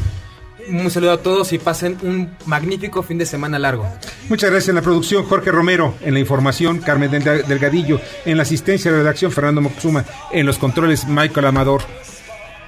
Un 0.71 0.91
saludo 0.91 1.13
a 1.13 1.19
todos 1.19 1.53
y 1.53 1.59
pasen 1.59 1.99
un 2.01 2.31
magnífico 2.47 3.03
fin 3.03 3.19
de 3.19 3.27
semana 3.27 3.59
largo. 3.59 3.87
Muchas 4.31 4.49
gracias 4.49 4.71
en 4.71 4.77
la 4.77 4.81
producción, 4.81 5.27
Jorge 5.27 5.51
Romero, 5.51 5.95
en 6.01 6.15
la 6.15 6.21
información, 6.21 6.79
Carmen 6.79 7.11
Delgadillo, 7.11 8.01
en 8.25 8.39
la 8.39 8.45
asistencia 8.45 8.91
de 8.91 8.97
redacción, 8.97 9.31
Fernando 9.31 9.61
Moxuma, 9.61 10.07
en 10.33 10.47
los 10.47 10.57
controles, 10.57 11.07
Michael 11.07 11.49
Amador. 11.49 11.83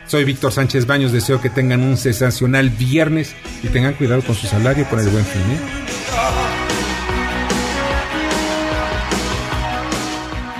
Soy 0.08 0.24
Víctor 0.24 0.52
Sánchez 0.52 0.84
Baños, 0.84 1.10
deseo 1.10 1.40
que 1.40 1.48
tengan 1.48 1.80
un 1.80 1.96
sensacional 1.96 2.68
viernes 2.68 3.34
y 3.62 3.68
tengan 3.68 3.94
cuidado 3.94 4.20
con 4.20 4.34
su 4.34 4.46
salario 4.46 4.86
con 4.90 5.00
el 5.00 5.08
buen 5.08 5.24
fin. 5.24 5.40
¿eh? 5.40 6.49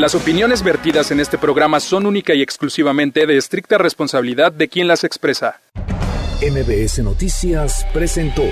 Las 0.01 0.15
opiniones 0.15 0.63
vertidas 0.63 1.11
en 1.11 1.21
este 1.21 1.37
programa 1.37 1.79
son 1.79 2.07
única 2.07 2.33
y 2.33 2.41
exclusivamente 2.41 3.27
de 3.27 3.37
estricta 3.37 3.77
responsabilidad 3.77 4.51
de 4.51 4.67
quien 4.67 4.89
las 4.89 5.05
expresa. 5.05 5.61
MBS 6.41 7.01
Noticias 7.01 7.87
presentó 7.93 8.47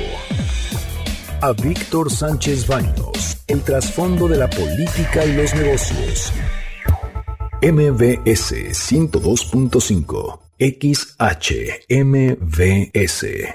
a 1.40 1.52
Víctor 1.52 2.12
Sánchez 2.12 2.66
Baños, 2.66 3.38
el 3.46 3.62
trasfondo 3.62 4.28
de 4.28 4.36
la 4.36 4.50
política 4.50 5.24
y 5.24 5.36
los 5.36 5.54
negocios. 5.54 6.34
MBS 7.60 8.52
102.5 8.72 10.38
XHMVS 10.60 11.86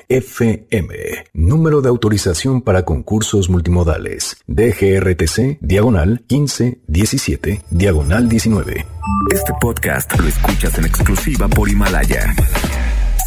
FM. 0.10 0.96
Número 1.34 1.82
de 1.82 1.90
autorización 1.90 2.62
para 2.62 2.84
concursos 2.84 3.50
multimodales. 3.50 4.38
DGRTC, 4.48 5.60
diagonal 5.62 6.26
1517, 6.30 7.62
diagonal 7.70 8.28
19. 8.28 8.86
Este 9.32 9.54
podcast 9.62 10.20
lo 10.20 10.28
escuchas 10.28 10.78
en 10.78 10.86
exclusiva 10.86 11.48
por 11.48 11.70
Himalaya. 11.70 12.34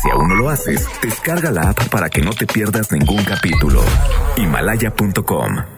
Si 0.02 0.10
aún 0.10 0.28
no 0.28 0.34
lo 0.34 0.50
haces, 0.50 0.86
descarga 1.02 1.50
la 1.50 1.70
app 1.70 1.88
para 1.88 2.10
que 2.10 2.20
no 2.20 2.32
te 2.32 2.46
pierdas 2.46 2.92
ningún 2.92 3.24
capítulo. 3.24 3.82
Himalaya.com 4.36 5.75